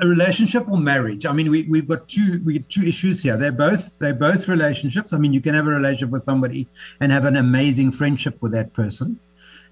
A 0.00 0.06
relationship 0.06 0.68
or 0.68 0.78
marriage? 0.78 1.26
I 1.26 1.32
mean, 1.32 1.50
we 1.50 1.62
we've 1.64 1.88
got 1.88 2.08
two 2.08 2.40
we 2.44 2.60
two 2.60 2.82
issues 2.82 3.22
here. 3.22 3.36
They're 3.36 3.50
both 3.50 3.98
they're 3.98 4.14
both 4.14 4.46
relationships. 4.46 5.12
I 5.12 5.18
mean, 5.18 5.32
you 5.32 5.40
can 5.40 5.54
have 5.54 5.66
a 5.66 5.70
relationship 5.70 6.10
with 6.10 6.24
somebody 6.24 6.68
and 7.00 7.10
have 7.10 7.24
an 7.24 7.36
amazing 7.36 7.90
friendship 7.90 8.40
with 8.40 8.52
that 8.52 8.72
person, 8.74 9.18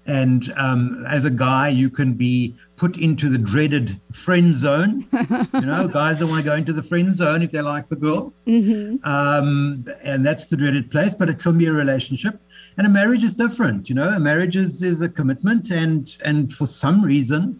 and 0.07 0.53
um, 0.55 1.05
as 1.09 1.25
a 1.25 1.29
guy, 1.29 1.67
you 1.67 1.89
can 1.89 2.13
be 2.13 2.55
put 2.77 2.97
into 2.97 3.27
the 3.27 3.37
dreaded 3.37 3.99
friend 4.13 4.55
zone. 4.55 5.05
you 5.11 5.61
know, 5.61 5.87
guys 5.93 6.19
don't 6.19 6.29
want 6.29 6.43
to 6.43 6.49
go 6.49 6.55
into 6.55 6.71
the 6.71 6.81
friend 6.81 7.13
zone 7.13 7.41
if 7.41 7.51
they 7.51 7.61
like 7.61 7.89
the 7.89 7.97
girl. 7.97 8.33
Mm-hmm. 8.47 8.97
Um, 9.03 9.85
and 10.01 10.25
that's 10.25 10.45
the 10.45 10.55
dreaded 10.55 10.89
place, 10.89 11.13
but 11.13 11.29
it 11.29 11.39
can 11.39 11.57
be 11.57 11.65
a 11.65 11.73
relationship. 11.73 12.39
And 12.77 12.87
a 12.87 12.89
marriage 12.89 13.25
is 13.25 13.33
different. 13.33 13.89
You 13.89 13.95
know, 13.95 14.07
a 14.07 14.19
marriage 14.19 14.55
is, 14.55 14.81
is 14.81 15.01
a 15.01 15.09
commitment. 15.09 15.71
And, 15.71 16.15
and 16.23 16.53
for 16.53 16.67
some 16.67 17.03
reason, 17.03 17.59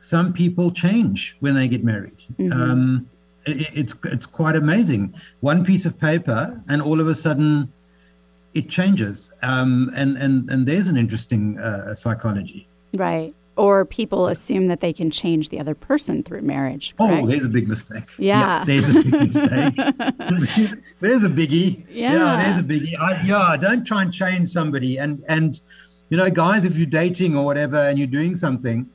some 0.00 0.32
people 0.32 0.70
change 0.70 1.36
when 1.40 1.54
they 1.54 1.68
get 1.68 1.84
married. 1.84 2.22
Mm-hmm. 2.38 2.52
Um, 2.52 3.10
it, 3.44 3.68
it's, 3.74 3.94
it's 4.04 4.26
quite 4.26 4.56
amazing. 4.56 5.12
One 5.40 5.66
piece 5.66 5.84
of 5.84 5.98
paper, 5.98 6.62
and 6.68 6.80
all 6.80 6.98
of 6.98 7.08
a 7.08 7.14
sudden, 7.14 7.70
it 8.54 8.68
changes. 8.68 9.32
Um, 9.42 9.90
and, 9.94 10.16
and, 10.16 10.48
and 10.48 10.66
there's 10.66 10.88
an 10.88 10.96
interesting 10.96 11.58
uh, 11.58 11.94
psychology. 11.94 12.66
Right. 12.94 13.34
Or 13.56 13.84
people 13.84 14.26
assume 14.26 14.66
that 14.66 14.80
they 14.80 14.92
can 14.92 15.10
change 15.10 15.50
the 15.50 15.60
other 15.60 15.74
person 15.74 16.22
through 16.22 16.42
marriage. 16.42 16.94
Oh, 16.98 17.06
correct? 17.06 17.22
Oh, 17.22 17.26
there's 17.26 17.44
a 17.44 17.48
big 17.48 17.68
mistake. 17.68 18.04
Yeah. 18.18 18.40
yeah 18.40 18.64
there's 18.64 18.88
a 18.88 18.94
big 18.94 19.12
mistake. 19.12 19.76
there's 21.00 21.22
a 21.22 21.28
biggie. 21.28 21.84
Yeah. 21.88 22.12
yeah 22.14 22.44
there's 22.44 22.60
a 22.60 22.62
biggie. 22.62 22.98
I, 22.98 23.22
yeah, 23.22 23.56
don't 23.56 23.84
try 23.84 24.02
and 24.02 24.12
change 24.12 24.48
somebody. 24.48 24.98
And, 24.98 25.22
and, 25.28 25.60
you 26.10 26.16
know, 26.16 26.30
guys, 26.30 26.64
if 26.64 26.76
you're 26.76 26.86
dating 26.86 27.36
or 27.36 27.44
whatever 27.44 27.76
and 27.76 27.98
you're 27.98 28.08
doing 28.08 28.34
something 28.34 28.88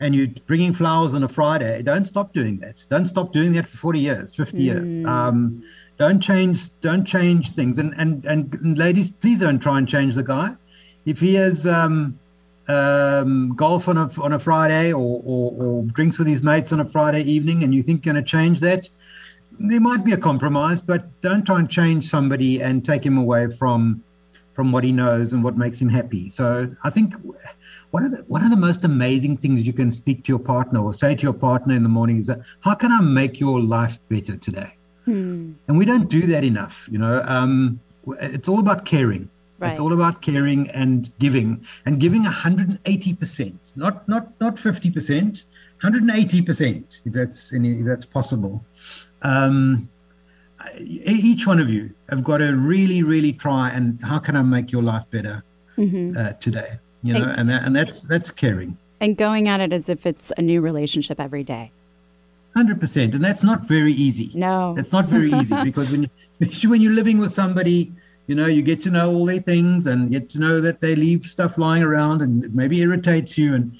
and 0.00 0.14
you're 0.14 0.28
bringing 0.46 0.72
flowers 0.72 1.14
on 1.14 1.22
a 1.22 1.28
Friday, 1.28 1.82
don't 1.82 2.04
stop 2.04 2.32
doing 2.32 2.58
that. 2.60 2.84
Don't 2.88 3.06
stop 3.06 3.32
doing 3.32 3.52
that 3.52 3.68
for 3.68 3.76
40 3.76 4.00
years, 4.00 4.34
50 4.34 4.56
mm. 4.56 4.60
years. 4.60 5.06
Um, 5.06 5.62
don't 6.00 6.20
change 6.20 6.80
don't 6.80 7.04
change 7.04 7.52
things. 7.52 7.78
And, 7.78 7.94
and 7.98 8.24
and 8.24 8.78
ladies 8.78 9.10
please 9.10 9.40
don't 9.40 9.60
try 9.60 9.76
and 9.76 9.86
change 9.86 10.14
the 10.14 10.22
guy. 10.22 10.56
If 11.04 11.20
he 11.20 11.34
has 11.34 11.66
um, 11.66 12.18
um, 12.68 13.54
golf 13.54 13.86
on 13.86 13.98
a 13.98 14.10
on 14.18 14.32
a 14.32 14.38
friday 14.38 14.94
or, 14.94 15.22
or, 15.24 15.52
or, 15.62 15.84
drinks 15.96 16.18
with 16.18 16.26
his 16.26 16.42
mates 16.42 16.72
on 16.72 16.80
a 16.80 16.84
friday 16.84 17.22
evening 17.22 17.64
and 17.64 17.74
you 17.74 17.82
think 17.82 18.06
you're 18.06 18.14
going 18.14 18.24
to 18.24 18.30
change 18.30 18.60
that 18.60 18.88
there 19.58 19.80
might 19.80 20.04
be 20.04 20.12
a 20.12 20.16
compromise 20.16 20.80
but 20.80 21.02
don't 21.20 21.44
try 21.44 21.58
and 21.58 21.68
change 21.68 22.08
somebody 22.08 22.62
and 22.62 22.84
take 22.84 23.04
him 23.04 23.18
away 23.18 23.50
from 23.50 24.02
from 24.54 24.72
what 24.72 24.84
he 24.84 24.92
knows 24.92 25.32
and 25.32 25.44
what 25.44 25.58
makes 25.58 25.78
him 25.78 25.88
happy. 25.88 26.30
So 26.30 26.74
i 26.82 26.88
think 26.88 27.14
one 27.90 28.04
of 28.04 28.12
the 28.12 28.22
one 28.34 28.42
of 28.42 28.50
the 28.50 28.62
most 28.68 28.84
amazing 28.84 29.36
things 29.36 29.64
you 29.64 29.74
can 29.74 29.90
speak 29.90 30.24
to 30.24 30.28
your 30.32 30.44
partner 30.54 30.82
or 30.82 30.94
say 30.94 31.14
to 31.14 31.22
your 31.22 31.38
partner 31.48 31.74
in 31.74 31.82
the 31.82 31.94
morning 31.98 32.18
is 32.18 32.26
that 32.28 32.40
how 32.60 32.74
can 32.74 32.90
i 32.90 33.00
make 33.00 33.38
your 33.38 33.60
life 33.60 33.98
better 34.08 34.36
today 34.36 34.70
Hmm. 35.10 35.52
And 35.66 35.76
we 35.76 35.84
don't 35.84 36.08
do 36.08 36.22
that 36.28 36.44
enough. 36.44 36.88
You 36.90 36.98
know, 36.98 37.22
um, 37.26 37.80
it's 38.20 38.48
all 38.48 38.60
about 38.60 38.86
caring. 38.86 39.28
Right. 39.58 39.70
It's 39.70 39.80
all 39.80 39.92
about 39.92 40.22
caring 40.22 40.70
and 40.70 41.10
giving, 41.18 41.66
and 41.84 42.00
giving 42.00 42.22
180 42.22 43.14
percent, 43.14 43.72
not 43.76 44.08
not 44.08 44.28
not 44.40 44.58
50 44.58 44.90
percent, 44.90 45.44
180 45.82 46.42
percent, 46.42 47.00
if 47.04 47.12
that's 47.12 47.52
any, 47.52 47.80
if 47.80 47.86
that's 47.86 48.06
possible. 48.06 48.64
Um, 49.22 49.88
each 50.78 51.46
one 51.46 51.58
of 51.58 51.68
you 51.68 51.90
have 52.08 52.22
got 52.22 52.38
to 52.38 52.52
really, 52.52 53.02
really 53.02 53.32
try 53.32 53.70
and 53.70 54.00
how 54.02 54.18
can 54.18 54.36
I 54.36 54.42
make 54.42 54.70
your 54.70 54.82
life 54.82 55.04
better 55.10 55.42
mm-hmm. 55.76 56.16
uh, 56.16 56.32
today? 56.34 56.78
You 57.02 57.14
know, 57.14 57.24
and 57.24 57.40
and, 57.40 57.50
that, 57.50 57.62
and 57.64 57.76
that's 57.76 58.02
that's 58.02 58.30
caring. 58.30 58.78
And 59.00 59.16
going 59.16 59.48
at 59.48 59.60
it 59.60 59.72
as 59.72 59.88
if 59.88 60.06
it's 60.06 60.32
a 60.38 60.42
new 60.42 60.60
relationship 60.60 61.18
every 61.18 61.42
day. 61.42 61.72
Hundred 62.54 62.80
percent, 62.80 63.14
and 63.14 63.24
that's 63.24 63.42
not 63.42 63.68
very 63.68 63.92
easy. 63.92 64.32
No, 64.34 64.74
it's 64.76 64.92
not 64.92 65.06
very 65.06 65.32
easy 65.32 65.54
because 65.64 65.90
when 65.90 66.02
you, 66.02 66.10
when 66.68 66.80
you're 66.80 66.92
living 66.92 67.18
with 67.18 67.32
somebody, 67.32 67.92
you 68.26 68.34
know, 68.34 68.46
you 68.46 68.62
get 68.62 68.82
to 68.82 68.90
know 68.90 69.12
all 69.12 69.24
their 69.24 69.40
things 69.40 69.86
and 69.86 70.10
get 70.10 70.28
to 70.30 70.38
know 70.38 70.60
that 70.60 70.80
they 70.80 70.96
leave 70.96 71.24
stuff 71.24 71.58
lying 71.58 71.82
around 71.82 72.22
and 72.22 72.44
it 72.44 72.54
maybe 72.54 72.80
irritates 72.80 73.38
you 73.38 73.54
and 73.54 73.76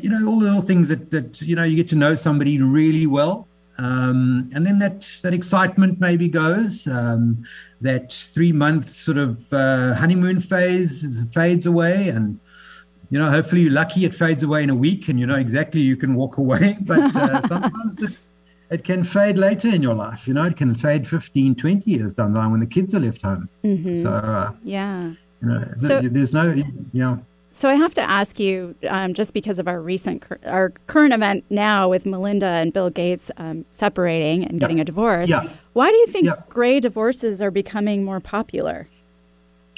you 0.00 0.08
know 0.08 0.26
all 0.26 0.38
the 0.38 0.46
little 0.46 0.62
things 0.62 0.88
that 0.88 1.10
that 1.10 1.40
you 1.42 1.54
know 1.54 1.64
you 1.64 1.76
get 1.76 1.88
to 1.90 1.96
know 1.96 2.14
somebody 2.14 2.60
really 2.60 3.06
well. 3.06 3.48
Um, 3.78 4.50
and 4.54 4.66
then 4.66 4.78
that 4.80 5.08
that 5.22 5.34
excitement 5.34 6.00
maybe 6.00 6.28
goes. 6.28 6.86
Um, 6.86 7.44
that 7.80 8.12
three 8.12 8.52
month 8.52 8.94
sort 8.94 9.18
of 9.18 9.52
uh, 9.52 9.94
honeymoon 9.94 10.40
phase 10.40 11.24
fades 11.32 11.66
away, 11.66 12.08
and 12.08 12.38
you 13.12 13.18
know, 13.18 13.28
hopefully 13.28 13.60
you're 13.60 13.72
lucky 13.72 14.06
it 14.06 14.14
fades 14.14 14.42
away 14.42 14.62
in 14.62 14.70
a 14.70 14.74
week, 14.74 15.08
and 15.08 15.20
you 15.20 15.26
know 15.26 15.34
exactly 15.34 15.82
you 15.82 15.98
can 15.98 16.14
walk 16.14 16.38
away. 16.38 16.78
But 16.86 17.14
uh, 17.14 17.40
sometimes 17.46 17.98
it, 18.02 18.12
it 18.70 18.84
can 18.84 19.04
fade 19.04 19.36
later 19.36 19.68
in 19.68 19.82
your 19.82 19.92
life. 19.92 20.26
You 20.26 20.32
know, 20.32 20.44
it 20.44 20.56
can 20.56 20.74
fade 20.74 21.06
15, 21.06 21.54
20 21.56 21.90
years 21.90 22.14
down 22.14 22.32
the 22.32 22.38
line 22.38 22.52
when 22.52 22.60
the 22.60 22.66
kids 22.66 22.94
are 22.94 23.00
left 23.00 23.20
home. 23.20 23.50
Mm-hmm. 23.64 23.98
So 23.98 24.10
uh, 24.10 24.52
yeah, 24.64 25.12
you 25.42 25.48
know, 25.48 25.68
so, 25.78 26.00
there's 26.00 26.32
no, 26.32 26.52
you 26.52 26.64
know. 26.94 27.22
So 27.50 27.68
I 27.68 27.74
have 27.74 27.92
to 27.94 28.00
ask 28.00 28.40
you, 28.40 28.74
um, 28.88 29.12
just 29.12 29.34
because 29.34 29.58
of 29.58 29.68
our 29.68 29.82
recent, 29.82 30.24
our 30.46 30.70
current 30.86 31.12
event 31.12 31.44
now 31.50 31.90
with 31.90 32.06
Melinda 32.06 32.46
and 32.46 32.72
Bill 32.72 32.88
Gates 32.88 33.30
um, 33.36 33.66
separating 33.68 34.46
and 34.46 34.58
getting 34.58 34.80
a 34.80 34.84
divorce, 34.84 35.28
yeah. 35.28 35.50
why 35.74 35.90
do 35.90 35.96
you 35.98 36.06
think 36.06 36.24
yeah. 36.24 36.36
gray 36.48 36.80
divorces 36.80 37.42
are 37.42 37.50
becoming 37.50 38.04
more 38.04 38.20
popular? 38.20 38.88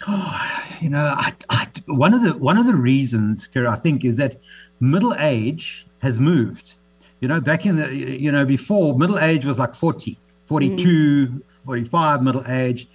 Oh, 0.07 0.61
you 0.81 0.91
know, 0.91 1.15
I, 1.17 1.33
I, 1.51 1.69
one 1.87 2.15
of 2.15 2.23
the 2.23 2.37
one 2.37 2.59
of 2.59 2.67
the 2.67 2.75
reasons, 2.75 3.49
Kira, 3.55 3.69
I 3.71 3.77
think, 3.77 4.05
is 4.05 4.17
that 4.19 4.37
middle 4.81 5.15
age 5.19 5.87
has 6.01 6.19
moved. 6.19 6.75
You 7.21 7.29
know, 7.29 7.41
back 7.41 7.65
in 7.65 7.77
the, 7.77 7.95
you 7.95 8.31
know, 8.31 8.45
before 8.45 8.99
middle 8.99 9.19
age 9.19 9.47
was 9.47 9.59
like 9.59 9.75
40, 9.75 10.19
42, 10.47 11.27
mm-hmm. 11.27 11.39
45 11.65 12.23
middle 12.23 12.45
age, 12.47 12.89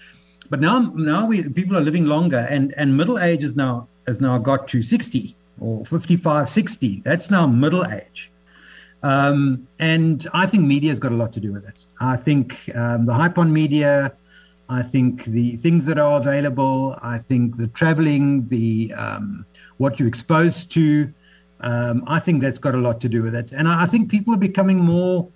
but 0.49 0.59
now 0.59 0.91
now 0.95 1.25
we 1.25 1.43
people 1.43 1.77
are 1.77 1.81
living 1.81 2.05
longer, 2.05 2.45
and 2.49 2.73
and 2.77 2.95
middle 2.95 3.19
age 3.19 3.43
is 3.43 3.55
now 3.55 3.87
has 4.07 4.21
now 4.21 4.37
got 4.37 4.67
to 4.69 4.81
60 4.81 5.35
or 5.59 5.85
55, 5.85 6.49
60. 6.49 7.01
That's 7.03 7.29
now 7.29 7.45
middle 7.45 7.85
age. 7.85 8.31
Um, 9.01 9.67
and 9.79 10.27
I 10.33 10.45
think 10.45 10.63
media 10.63 10.89
has 10.89 10.99
got 10.99 11.11
a 11.11 11.15
lot 11.15 11.31
to 11.33 11.39
do 11.39 11.53
with 11.53 11.65
it. 11.65 11.85
I 11.99 12.17
think 12.17 12.69
um, 12.75 13.05
the 13.05 13.13
hype 13.13 13.37
on 13.37 13.51
media, 13.51 14.13
I 14.69 14.83
think 14.83 15.25
the 15.25 15.57
things 15.57 15.85
that 15.87 15.97
are 15.97 16.19
available, 16.19 16.97
I 17.01 17.17
think 17.17 17.57
the 17.57 17.67
traveling, 17.67 18.47
the 18.47 18.93
um, 18.93 19.45
what 19.77 19.99
you're 19.99 20.07
exposed 20.07 20.71
to, 20.71 21.11
um, 21.61 22.03
I 22.05 22.19
think 22.19 22.41
that's 22.41 22.59
got 22.59 22.75
a 22.75 22.77
lot 22.77 23.01
to 23.01 23.09
do 23.09 23.23
with 23.23 23.33
it. 23.33 23.51
And 23.51 23.67
I, 23.67 23.83
I 23.83 23.85
think 23.87 24.09
people 24.09 24.33
are 24.33 24.37
becoming 24.37 24.77
more 24.77 25.27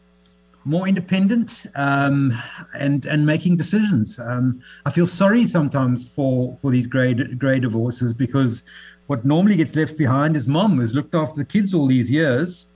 more 0.65 0.87
independent 0.87 1.65
um, 1.75 2.41
and 2.77 3.05
and 3.07 3.25
making 3.25 3.57
decisions. 3.57 4.19
Um, 4.19 4.61
I 4.85 4.91
feel 4.91 5.07
sorry 5.07 5.47
sometimes 5.47 6.07
for 6.07 6.55
for 6.61 6.71
these 6.71 6.87
grade 6.87 7.39
grey 7.39 7.59
divorces 7.59 8.13
because 8.13 8.63
what 9.07 9.25
normally 9.25 9.55
gets 9.55 9.75
left 9.75 9.97
behind 9.97 10.37
is 10.37 10.47
mom 10.47 10.77
who's 10.77 10.93
looked 10.93 11.15
after 11.15 11.37
the 11.37 11.45
kids 11.45 11.73
all 11.73 11.87
these 11.87 12.09
years, 12.09 12.67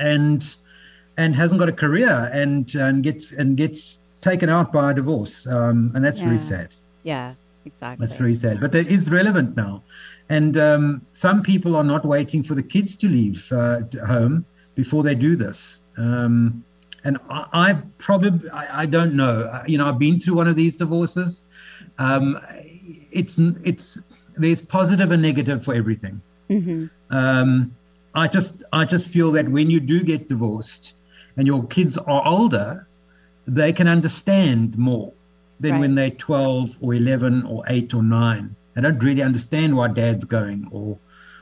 and 0.00 0.56
and 1.18 1.36
hasn't 1.36 1.60
got 1.60 1.68
a 1.68 1.72
career 1.72 2.30
and 2.32 2.74
and 2.74 3.04
gets 3.04 3.32
and 3.32 3.56
gets 3.56 3.98
taken 4.20 4.48
out 4.48 4.72
by 4.72 4.90
a 4.90 4.94
divorce, 4.94 5.46
um, 5.46 5.92
and 5.94 6.04
that's 6.04 6.18
yeah. 6.18 6.26
very 6.26 6.40
sad. 6.40 6.74
Yeah, 7.02 7.34
exactly. 7.64 8.06
That's 8.06 8.18
very 8.18 8.34
sad, 8.34 8.60
but 8.60 8.74
it 8.74 8.88
is 8.88 9.10
relevant 9.10 9.56
now, 9.56 9.82
and 10.28 10.56
um, 10.58 11.02
some 11.12 11.42
people 11.42 11.76
are 11.76 11.84
not 11.84 12.04
waiting 12.04 12.42
for 12.42 12.54
the 12.54 12.62
kids 12.62 12.96
to 12.96 13.08
leave 13.08 13.50
uh, 13.52 13.80
home 14.06 14.44
before 14.74 15.02
they 15.02 15.14
do 15.14 15.36
this. 15.36 15.80
Um, 15.96 16.64
and 17.04 17.18
I, 17.30 17.46
I 17.52 17.72
probably 17.98 18.50
I, 18.50 18.82
I, 18.82 18.86
don't 18.86 19.14
know. 19.14 19.62
You 19.66 19.78
know, 19.78 19.88
I've 19.88 19.98
been 19.98 20.18
through 20.20 20.34
one 20.34 20.48
of 20.48 20.56
these 20.56 20.76
divorces. 20.76 21.42
Um, 21.98 22.40
it's 23.10 23.38
it's 23.64 23.98
there's 24.36 24.62
positive 24.62 25.10
and 25.10 25.22
negative 25.22 25.64
for 25.64 25.74
everything. 25.74 26.20
Mm-hmm. 26.50 26.86
Um, 27.16 27.74
I 28.14 28.28
just 28.28 28.62
I 28.72 28.84
just 28.84 29.08
feel 29.08 29.30
that 29.32 29.48
when 29.48 29.70
you 29.70 29.80
do 29.80 30.02
get 30.02 30.28
divorced, 30.28 30.94
and 31.36 31.46
your 31.46 31.64
kids 31.66 31.96
are 31.96 32.26
older, 32.26 32.87
they 33.48 33.72
can 33.72 33.88
understand 33.88 34.76
more 34.76 35.12
than 35.60 35.72
right. 35.72 35.80
when 35.80 35.94
they're 35.94 36.10
12 36.10 36.76
or 36.80 36.94
11 36.94 37.44
or 37.44 37.64
8 37.66 37.94
or 37.94 38.02
9. 38.02 38.56
They 38.74 38.80
don't 38.82 39.02
really 39.02 39.22
understand 39.22 39.76
why 39.76 39.88
dad's 39.88 40.24
going 40.24 40.68
or 40.70 40.98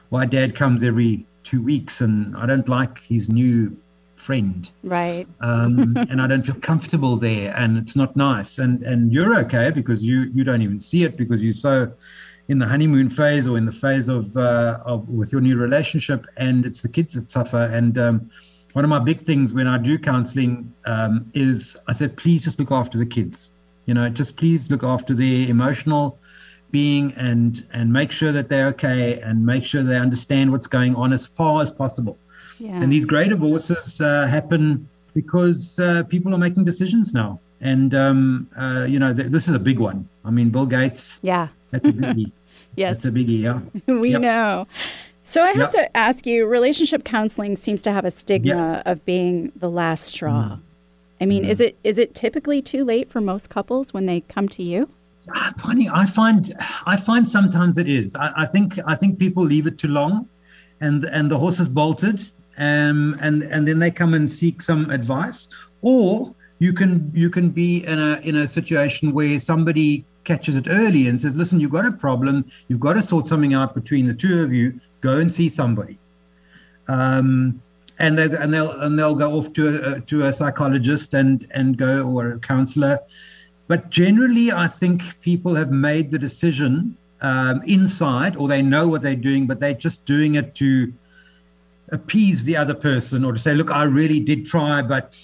why 0.08 0.24
dad 0.26 0.54
comes 0.54 0.82
every 0.82 1.26
two 1.44 1.60
weeks 1.60 2.00
and 2.00 2.36
I 2.36 2.46
don't 2.46 2.68
like 2.68 3.00
his 3.00 3.28
new 3.28 3.76
friend. 4.14 4.68
Right. 4.82 5.26
Um, 5.40 5.96
and 6.10 6.22
I 6.22 6.26
don't 6.26 6.44
feel 6.44 6.56
comfortable 6.56 7.16
there, 7.16 7.54
and 7.56 7.76
it's 7.76 7.94
not 7.94 8.16
nice. 8.16 8.58
And 8.58 8.82
and 8.82 9.12
you're 9.12 9.38
okay 9.40 9.70
because 9.70 10.04
you 10.04 10.22
you 10.34 10.44
don't 10.44 10.62
even 10.62 10.78
see 10.78 11.04
it 11.04 11.16
because 11.16 11.42
you're 11.42 11.54
so 11.54 11.92
in 12.48 12.58
the 12.58 12.66
honeymoon 12.66 13.10
phase 13.10 13.46
or 13.46 13.58
in 13.58 13.66
the 13.66 13.72
phase 13.72 14.08
of 14.08 14.36
uh, 14.36 14.78
of 14.84 15.08
with 15.08 15.32
your 15.32 15.40
new 15.40 15.56
relationship, 15.56 16.26
and 16.36 16.66
it's 16.66 16.82
the 16.82 16.88
kids 16.88 17.14
that 17.14 17.30
suffer. 17.30 17.64
And 17.64 17.98
um, 17.98 18.30
one 18.76 18.84
of 18.84 18.90
my 18.90 18.98
big 18.98 19.20
things 19.22 19.54
when 19.54 19.66
I 19.66 19.78
do 19.78 19.98
counseling 19.98 20.72
um, 20.84 21.30
is 21.34 21.76
I 21.88 21.92
said, 21.92 22.16
please 22.16 22.44
just 22.44 22.58
look 22.58 22.70
after 22.70 22.98
the 22.98 23.06
kids. 23.06 23.54
You 23.86 23.94
know, 23.94 24.08
just 24.08 24.36
please 24.36 24.70
look 24.70 24.84
after 24.84 25.14
their 25.14 25.48
emotional 25.48 26.18
being 26.70 27.14
and 27.16 27.64
and 27.72 27.92
make 27.92 28.12
sure 28.12 28.32
that 28.32 28.48
they're 28.48 28.68
okay 28.68 29.20
and 29.20 29.46
make 29.46 29.64
sure 29.64 29.82
they 29.82 29.96
understand 29.96 30.52
what's 30.52 30.66
going 30.66 30.94
on 30.94 31.12
as 31.12 31.24
far 31.24 31.62
as 31.62 31.70
possible 31.72 32.18
yeah. 32.58 32.82
And 32.82 32.92
these 32.92 33.04
grey 33.04 33.28
divorces 33.28 34.00
uh, 34.00 34.26
happen 34.26 34.88
because 35.14 35.78
uh, 35.78 36.04
people 36.04 36.34
are 36.34 36.38
making 36.38 36.64
decisions 36.64 37.12
now. 37.12 37.40
And, 37.60 37.94
um, 37.94 38.48
uh, 38.56 38.86
you 38.88 38.98
know, 38.98 39.14
th- 39.14 39.30
this 39.30 39.48
is 39.48 39.54
a 39.54 39.58
big 39.58 39.78
one. 39.78 40.08
I 40.24 40.30
mean, 40.30 40.50
Bill 40.50 40.66
Gates. 40.66 41.18
Yeah. 41.22 41.48
That's 41.70 41.86
a 41.86 41.92
biggie. 41.92 42.32
yes. 42.76 42.96
That's 42.96 43.06
a 43.06 43.10
biggie, 43.10 43.40
yeah. 43.40 43.60
we 43.92 44.12
yep. 44.12 44.20
know. 44.20 44.66
So 45.26 45.42
I 45.42 45.48
have 45.48 45.56
yep. 45.56 45.70
to 45.72 45.96
ask 45.96 46.24
you 46.24 46.46
relationship 46.46 47.02
counseling 47.02 47.56
seems 47.56 47.82
to 47.82 47.90
have 47.90 48.04
a 48.04 48.12
stigma 48.12 48.74
yep. 48.74 48.86
of 48.86 49.04
being 49.04 49.50
the 49.56 49.68
last 49.68 50.04
straw. 50.04 50.50
Mm. 50.50 50.60
I 51.20 51.26
mean, 51.26 51.42
mm. 51.42 51.48
is 51.48 51.60
it 51.60 51.76
is 51.82 51.98
it 51.98 52.14
typically 52.14 52.62
too 52.62 52.84
late 52.84 53.10
for 53.10 53.20
most 53.20 53.50
couples 53.50 53.92
when 53.92 54.06
they 54.06 54.20
come 54.20 54.48
to 54.50 54.62
you? 54.62 54.88
Ah, 55.34 55.52
funny, 55.58 55.90
I 55.92 56.06
find 56.06 56.54
I 56.86 56.96
find 56.96 57.26
sometimes 57.26 57.76
it 57.76 57.88
is. 57.88 58.14
I, 58.14 58.32
I 58.36 58.46
think 58.46 58.78
I 58.86 58.94
think 58.94 59.18
people 59.18 59.42
leave 59.42 59.66
it 59.66 59.78
too 59.78 59.88
long, 59.88 60.28
and 60.80 61.04
and 61.06 61.28
the 61.28 61.36
horse 61.36 61.58
is 61.58 61.68
bolted, 61.68 62.30
um, 62.58 63.18
and 63.20 63.42
and 63.42 63.66
then 63.66 63.80
they 63.80 63.90
come 63.90 64.14
and 64.14 64.30
seek 64.30 64.62
some 64.62 64.90
advice, 64.90 65.48
or 65.82 66.32
you 66.60 66.72
can 66.72 67.10
you 67.12 67.30
can 67.30 67.50
be 67.50 67.84
in 67.84 67.98
a 67.98 68.20
in 68.22 68.36
a 68.36 68.46
situation 68.46 69.12
where 69.12 69.40
somebody 69.40 70.04
catches 70.26 70.56
it 70.56 70.66
early 70.68 71.08
and 71.08 71.18
says, 71.18 71.34
"Listen, 71.34 71.58
you've 71.60 71.70
got 71.70 71.86
a 71.86 71.92
problem. 71.92 72.44
You've 72.68 72.80
got 72.80 72.94
to 72.94 73.02
sort 73.02 73.28
something 73.28 73.54
out 73.54 73.74
between 73.74 74.06
the 74.06 74.14
two 74.14 74.42
of 74.42 74.52
you. 74.52 74.78
Go 75.00 75.18
and 75.18 75.32
see 75.32 75.48
somebody." 75.48 75.98
Um, 76.88 77.62
and 77.98 78.18
they 78.18 78.24
and 78.24 78.52
they'll 78.52 78.72
and 78.72 78.98
they'll 78.98 79.14
go 79.14 79.38
off 79.38 79.52
to 79.54 79.94
a 79.94 80.00
to 80.02 80.26
a 80.26 80.32
psychologist 80.32 81.14
and 81.14 81.46
and 81.52 81.78
go 81.78 82.06
or 82.06 82.32
a 82.32 82.38
counselor. 82.38 82.98
But 83.68 83.90
generally, 83.90 84.52
I 84.52 84.68
think 84.68 85.20
people 85.22 85.54
have 85.54 85.70
made 85.70 86.10
the 86.10 86.18
decision 86.18 86.96
um, 87.20 87.62
inside, 87.64 88.36
or 88.36 88.48
they 88.48 88.62
know 88.62 88.86
what 88.86 89.02
they're 89.02 89.16
doing, 89.16 89.46
but 89.46 89.58
they're 89.58 89.74
just 89.74 90.04
doing 90.04 90.36
it 90.36 90.54
to 90.56 90.92
appease 91.90 92.44
the 92.44 92.56
other 92.56 92.74
person 92.74 93.24
or 93.24 93.32
to 93.32 93.38
say, 93.38 93.54
look, 93.54 93.70
I 93.70 93.84
really 93.84 94.20
did 94.20 94.46
try, 94.46 94.82
but 94.82 95.18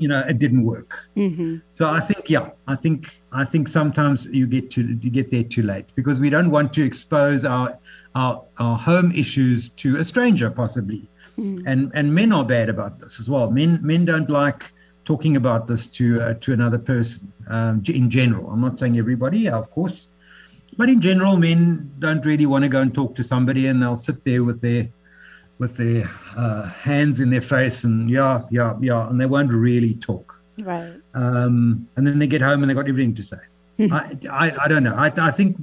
you 0.00 0.08
know, 0.08 0.20
it 0.26 0.38
didn't 0.38 0.64
work. 0.64 0.98
Mm-hmm. 1.16 1.58
So 1.72 1.88
I 1.88 2.00
think, 2.00 2.30
yeah, 2.30 2.50
I 2.66 2.74
think 2.74 3.20
I 3.32 3.44
think 3.44 3.68
sometimes 3.68 4.26
you 4.26 4.46
get 4.46 4.70
to 4.72 4.82
you 4.82 5.10
get 5.10 5.30
there 5.30 5.44
too 5.44 5.62
late 5.62 5.86
because 5.94 6.18
we 6.18 6.30
don't 6.30 6.50
want 6.50 6.72
to 6.74 6.82
expose 6.82 7.44
our 7.44 7.78
our, 8.14 8.42
our 8.58 8.76
home 8.76 9.12
issues 9.12 9.68
to 9.68 9.98
a 9.98 10.04
stranger 10.04 10.50
possibly. 10.50 11.08
Mm. 11.38 11.62
And 11.66 11.92
and 11.94 12.14
men 12.14 12.32
are 12.32 12.44
bad 12.44 12.68
about 12.68 12.98
this 12.98 13.20
as 13.20 13.28
well. 13.28 13.50
Men 13.50 13.78
men 13.82 14.04
don't 14.04 14.30
like 14.30 14.72
talking 15.04 15.36
about 15.36 15.66
this 15.66 15.86
to 15.98 16.20
uh, 16.20 16.34
to 16.34 16.52
another 16.52 16.78
person 16.78 17.32
um, 17.48 17.82
in 17.86 18.10
general. 18.10 18.50
I'm 18.50 18.60
not 18.60 18.80
saying 18.80 18.98
everybody, 18.98 19.48
of 19.48 19.70
course, 19.70 20.08
but 20.76 20.88
in 20.88 21.00
general, 21.00 21.36
men 21.36 21.92
don't 21.98 22.24
really 22.24 22.46
want 22.46 22.62
to 22.64 22.68
go 22.68 22.80
and 22.80 22.94
talk 22.94 23.14
to 23.16 23.22
somebody, 23.22 23.66
and 23.66 23.82
they'll 23.82 23.96
sit 23.96 24.24
there 24.24 24.44
with 24.44 24.60
their 24.60 24.88
with 25.60 25.76
their 25.76 26.10
uh, 26.36 26.68
hands 26.70 27.20
in 27.20 27.30
their 27.30 27.42
face 27.42 27.84
and 27.84 28.10
yeah, 28.10 28.42
yeah, 28.50 28.74
yeah, 28.80 29.08
and 29.08 29.20
they 29.20 29.26
won't 29.26 29.52
really 29.52 29.94
talk. 29.94 30.40
Right. 30.58 30.94
Um, 31.14 31.86
and 31.96 32.06
then 32.06 32.18
they 32.18 32.26
get 32.26 32.40
home 32.40 32.62
and 32.62 32.70
they've 32.70 32.76
got 32.76 32.88
everything 32.88 33.14
to 33.14 33.22
say. 33.22 33.36
I, 33.78 34.18
I, 34.30 34.64
I 34.64 34.68
don't 34.68 34.82
know. 34.82 34.94
I, 34.94 35.12
I 35.18 35.30
think, 35.30 35.56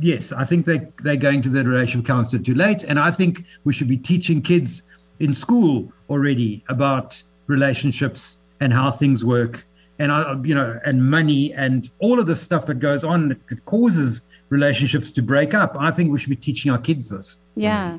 yes, 0.00 0.32
I 0.32 0.44
think 0.44 0.64
they 0.64 0.88
they're 1.02 1.16
going 1.16 1.42
to 1.42 1.48
the 1.50 1.62
relationship 1.64 2.06
counselor 2.06 2.42
too 2.42 2.54
late, 2.54 2.82
and 2.82 2.98
I 2.98 3.10
think 3.10 3.44
we 3.64 3.72
should 3.72 3.88
be 3.88 3.96
teaching 3.96 4.42
kids 4.42 4.82
in 5.20 5.32
school 5.32 5.92
already 6.10 6.64
about 6.68 7.22
relationships 7.46 8.38
and 8.60 8.72
how 8.72 8.90
things 8.90 9.24
work, 9.24 9.66
and 9.98 10.12
I, 10.12 10.34
you 10.42 10.54
know, 10.54 10.80
and 10.84 11.10
money 11.10 11.52
and 11.54 11.90
all 11.98 12.18
of 12.18 12.26
the 12.26 12.36
stuff 12.36 12.66
that 12.66 12.78
goes 12.78 13.04
on 13.04 13.28
that 13.28 13.64
causes 13.66 14.22
relationships 14.48 15.12
to 15.12 15.22
break 15.22 15.54
up. 15.54 15.76
I 15.78 15.90
think 15.90 16.10
we 16.10 16.18
should 16.18 16.30
be 16.30 16.36
teaching 16.36 16.70
our 16.72 16.78
kids 16.78 17.08
this. 17.08 17.42
Yeah. 17.54 17.98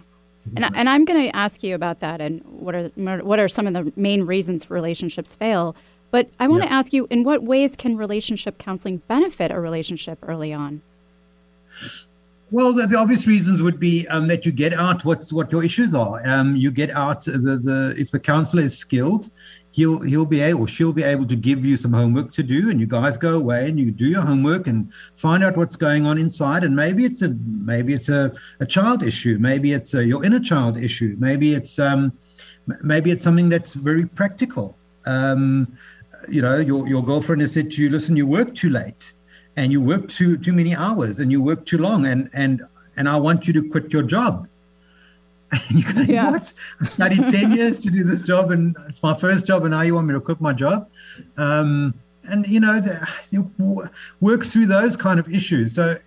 And, 0.55 0.65
and 0.75 0.89
I'm 0.89 1.05
going 1.05 1.23
to 1.25 1.35
ask 1.35 1.63
you 1.63 1.73
about 1.75 1.99
that 2.01 2.21
and 2.21 2.43
what 2.45 2.75
are 2.75 2.89
what 2.95 3.39
are 3.39 3.47
some 3.47 3.67
of 3.67 3.73
the 3.73 3.91
main 3.95 4.23
reasons 4.23 4.69
relationships 4.69 5.35
fail. 5.35 5.75
But 6.11 6.29
I 6.39 6.47
want 6.47 6.63
yeah. 6.63 6.69
to 6.69 6.75
ask 6.75 6.93
you, 6.93 7.07
in 7.09 7.23
what 7.23 7.43
ways 7.43 7.75
can 7.75 7.97
relationship 7.97 8.57
counseling 8.57 9.01
benefit 9.07 9.51
a 9.51 9.59
relationship 9.59 10.19
early 10.21 10.53
on? 10.53 10.81
Well, 12.51 12.73
the, 12.73 12.87
the 12.87 12.97
obvious 12.97 13.25
reasons 13.27 13.61
would 13.61 13.79
be 13.79 14.07
um, 14.07 14.27
that 14.27 14.45
you 14.45 14.51
get 14.51 14.73
out 14.73 15.03
what's 15.03 15.33
what 15.33 15.51
your 15.51 15.63
issues 15.63 15.95
are. 15.95 16.25
Um, 16.25 16.55
you 16.55 16.71
get 16.71 16.91
out 16.91 17.23
the, 17.23 17.59
the 17.61 17.95
if 17.97 18.11
the 18.11 18.19
counselor 18.19 18.63
is 18.63 18.77
skilled, 18.77 19.29
he'll 19.75 19.99
he'll 19.99 20.25
be 20.25 20.39
able 20.39 20.65
she'll 20.65 20.93
be 20.93 21.03
able 21.03 21.27
to 21.27 21.35
give 21.35 21.65
you 21.65 21.75
some 21.75 21.91
homework 21.91 22.31
to 22.31 22.41
do 22.41 22.69
and 22.69 22.79
you 22.79 22.85
guys 22.85 23.17
go 23.17 23.33
away 23.35 23.67
and 23.67 23.77
you 23.77 23.91
do 23.91 24.05
your 24.05 24.21
homework 24.21 24.67
and 24.67 24.89
find 25.17 25.43
out 25.43 25.57
what's 25.57 25.75
going 25.75 26.05
on 26.05 26.17
inside 26.17 26.63
and 26.63 26.73
maybe 26.73 27.03
it's 27.03 27.21
a 27.21 27.29
maybe 27.73 27.93
it's 27.93 28.07
a, 28.07 28.33
a 28.61 28.65
child 28.65 29.03
issue 29.03 29.37
maybe 29.37 29.73
it's 29.73 29.93
a, 29.93 30.05
your 30.05 30.23
inner 30.23 30.39
child 30.39 30.77
issue 30.77 31.15
maybe 31.19 31.53
it's 31.53 31.77
um 31.77 32.13
maybe 32.81 33.11
it's 33.11 33.23
something 33.23 33.49
that's 33.49 33.73
very 33.73 34.05
practical. 34.05 34.77
Um 35.05 35.77
you 36.29 36.41
know 36.41 36.57
your 36.57 36.87
your 36.87 37.03
girlfriend 37.03 37.41
has 37.41 37.51
said 37.51 37.69
to 37.71 37.81
you 37.81 37.89
listen 37.89 38.15
you 38.15 38.25
work 38.25 38.55
too 38.55 38.69
late 38.69 39.13
and 39.57 39.71
you 39.73 39.81
work 39.81 40.07
too 40.07 40.37
too 40.37 40.53
many 40.53 40.73
hours 40.73 41.19
and 41.19 41.31
you 41.31 41.41
work 41.41 41.65
too 41.65 41.77
long 41.77 42.05
and 42.05 42.29
and 42.33 42.63
and 42.97 43.09
I 43.09 43.17
want 43.19 43.45
you 43.45 43.53
to 43.59 43.69
quit 43.69 43.91
your 43.91 44.03
job 44.03 44.47
and 45.51 45.71
you 45.71 45.93
go, 45.93 46.01
yeah. 46.01 46.31
what? 46.31 46.53
I 46.81 46.85
studied 46.85 47.27
10 47.31 47.51
years 47.51 47.79
to 47.79 47.89
do 47.89 48.03
this 48.03 48.21
job 48.21 48.51
and 48.51 48.75
it's 48.89 49.01
my 49.03 49.13
first 49.13 49.45
job 49.45 49.63
and 49.63 49.71
now 49.71 49.81
you 49.81 49.95
want 49.95 50.07
me 50.07 50.13
to 50.13 50.19
quit 50.19 50.41
my 50.41 50.53
job? 50.53 50.89
Um, 51.37 51.93
and, 52.27 52.47
you 52.47 52.59
know, 52.59 52.79
the, 52.79 53.07
you 53.29 53.51
work 54.19 54.43
through 54.43 54.65
those 54.65 54.97
kind 54.97 55.19
of 55.19 55.31
issues. 55.31 55.75
So, 55.75 55.97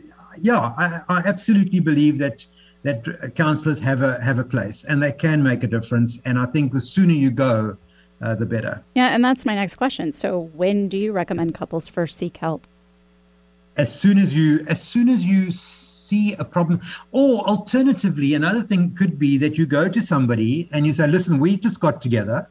yeah, 0.40 0.72
I, 0.76 1.02
I 1.08 1.18
absolutely 1.18 1.80
believe 1.80 2.18
that 2.18 2.46
that 2.82 3.34
counselors 3.34 3.78
have 3.80 4.02
a 4.02 4.20
have 4.20 4.38
a 4.38 4.44
place 4.44 4.84
and 4.84 5.02
they 5.02 5.12
can 5.12 5.42
make 5.42 5.64
a 5.64 5.66
difference. 5.66 6.20
And 6.24 6.38
I 6.38 6.46
think 6.46 6.72
the 6.72 6.80
sooner 6.80 7.12
you 7.12 7.30
go, 7.30 7.76
uh, 8.20 8.34
the 8.34 8.46
better. 8.46 8.82
Yeah, 8.94 9.08
and 9.08 9.24
that's 9.24 9.44
my 9.44 9.54
next 9.54 9.76
question. 9.76 10.12
So, 10.12 10.50
when 10.54 10.88
do 10.88 10.96
you 10.96 11.12
recommend 11.12 11.54
couples 11.54 11.88
first 11.88 12.16
seek 12.16 12.38
help? 12.38 12.66
As 13.76 13.94
soon 13.94 14.18
as 14.18 14.34
you, 14.34 14.64
as 14.68 14.82
soon 14.82 15.08
as 15.08 15.24
you 15.24 15.50
see 16.08 16.34
a 16.34 16.44
problem. 16.44 16.80
Or 17.12 17.46
alternatively, 17.46 18.34
another 18.34 18.62
thing 18.62 18.94
could 18.94 19.18
be 19.18 19.38
that 19.38 19.58
you 19.58 19.66
go 19.66 19.88
to 19.88 20.00
somebody 20.00 20.68
and 20.72 20.86
you 20.86 20.92
say, 20.92 21.06
listen, 21.06 21.38
we 21.38 21.56
just 21.56 21.80
got 21.80 22.00
together 22.00 22.48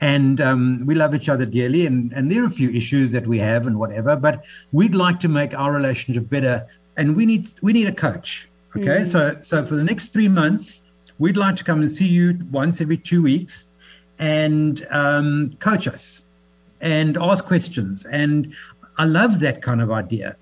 and 0.00 0.40
um, 0.40 0.82
we 0.84 0.94
love 0.94 1.14
each 1.14 1.28
other 1.28 1.46
dearly 1.46 1.86
and, 1.86 2.12
and 2.12 2.30
there 2.30 2.42
are 2.42 2.46
a 2.46 2.50
few 2.50 2.70
issues 2.70 3.12
that 3.12 3.26
we 3.26 3.38
have 3.38 3.66
and 3.66 3.78
whatever, 3.78 4.16
but 4.16 4.44
we'd 4.72 4.94
like 4.94 5.20
to 5.20 5.28
make 5.28 5.54
our 5.54 5.72
relationship 5.72 6.28
better 6.28 6.66
and 6.96 7.16
we 7.16 7.26
need 7.26 7.50
we 7.62 7.72
need 7.72 7.88
a 7.88 7.92
coach. 7.92 8.48
Okay. 8.76 9.02
Mm. 9.02 9.06
So 9.06 9.38
so 9.42 9.66
for 9.66 9.74
the 9.74 9.84
next 9.84 10.12
three 10.12 10.28
months, 10.28 10.82
we'd 11.18 11.36
like 11.36 11.56
to 11.56 11.64
come 11.64 11.80
and 11.82 11.90
see 11.90 12.06
you 12.06 12.38
once 12.50 12.80
every 12.80 12.96
two 12.96 13.22
weeks 13.22 13.68
and 14.18 14.86
um, 14.90 15.56
coach 15.60 15.86
us 15.88 16.22
and 16.80 17.16
ask 17.16 17.44
questions. 17.44 18.04
And 18.06 18.54
I 18.98 19.04
love 19.04 19.40
that 19.40 19.62
kind 19.62 19.80
of 19.80 19.90
idea 19.90 20.36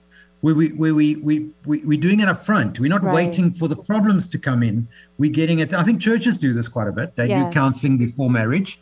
where 0.45 0.55
we 0.55 0.69
where 0.75 0.95
we 0.95 1.17
we, 1.17 1.49
we 1.65 1.79
we're 1.87 1.99
doing 1.99 2.21
it 2.21 2.29
up 2.29 2.45
front. 2.45 2.79
We're 2.79 2.91
not 2.91 3.03
right. 3.03 3.15
waiting 3.15 3.51
for 3.51 3.67
the 3.67 3.77
problems 3.77 4.29
to 4.29 4.39
come 4.39 4.63
in. 4.63 4.87
We're 5.17 5.33
getting 5.33 5.61
it. 5.61 5.73
I 5.73 5.83
think 5.85 6.03
churches 6.03 6.37
do 6.37 6.53
this 6.53 6.69
quite 6.69 6.87
a 6.87 6.93
bit. 6.93 7.17
They 7.17 7.29
yes. 7.29 7.49
do 7.49 7.59
counseling 7.59 7.97
before 7.97 8.29
marriage. 8.29 8.79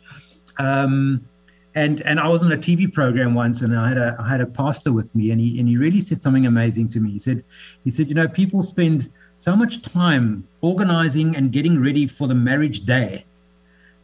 Um, 0.59 1.25
and 1.73 2.01
and 2.01 2.19
I 2.19 2.27
was 2.27 2.43
on 2.43 2.51
a 2.51 2.57
TV 2.57 2.93
program 2.93 3.33
once, 3.33 3.61
and 3.61 3.79
I 3.79 3.87
had 3.87 3.97
a 3.97 4.17
I 4.19 4.27
had 4.27 4.41
a 4.41 4.45
pastor 4.45 4.91
with 4.91 5.15
me, 5.15 5.31
and 5.31 5.39
he 5.39 5.57
and 5.57 5.69
he 5.69 5.77
really 5.77 6.01
said 6.01 6.21
something 6.21 6.45
amazing 6.45 6.89
to 6.89 6.99
me. 6.99 7.11
He 7.11 7.19
said 7.19 7.45
he 7.85 7.91
said 7.91 8.09
you 8.09 8.15
know 8.15 8.27
people 8.27 8.61
spend 8.61 9.09
so 9.37 9.55
much 9.55 9.81
time 9.83 10.45
organizing 10.59 11.37
and 11.37 11.53
getting 11.53 11.81
ready 11.81 12.07
for 12.07 12.27
the 12.27 12.35
marriage 12.35 12.85
day, 12.85 13.23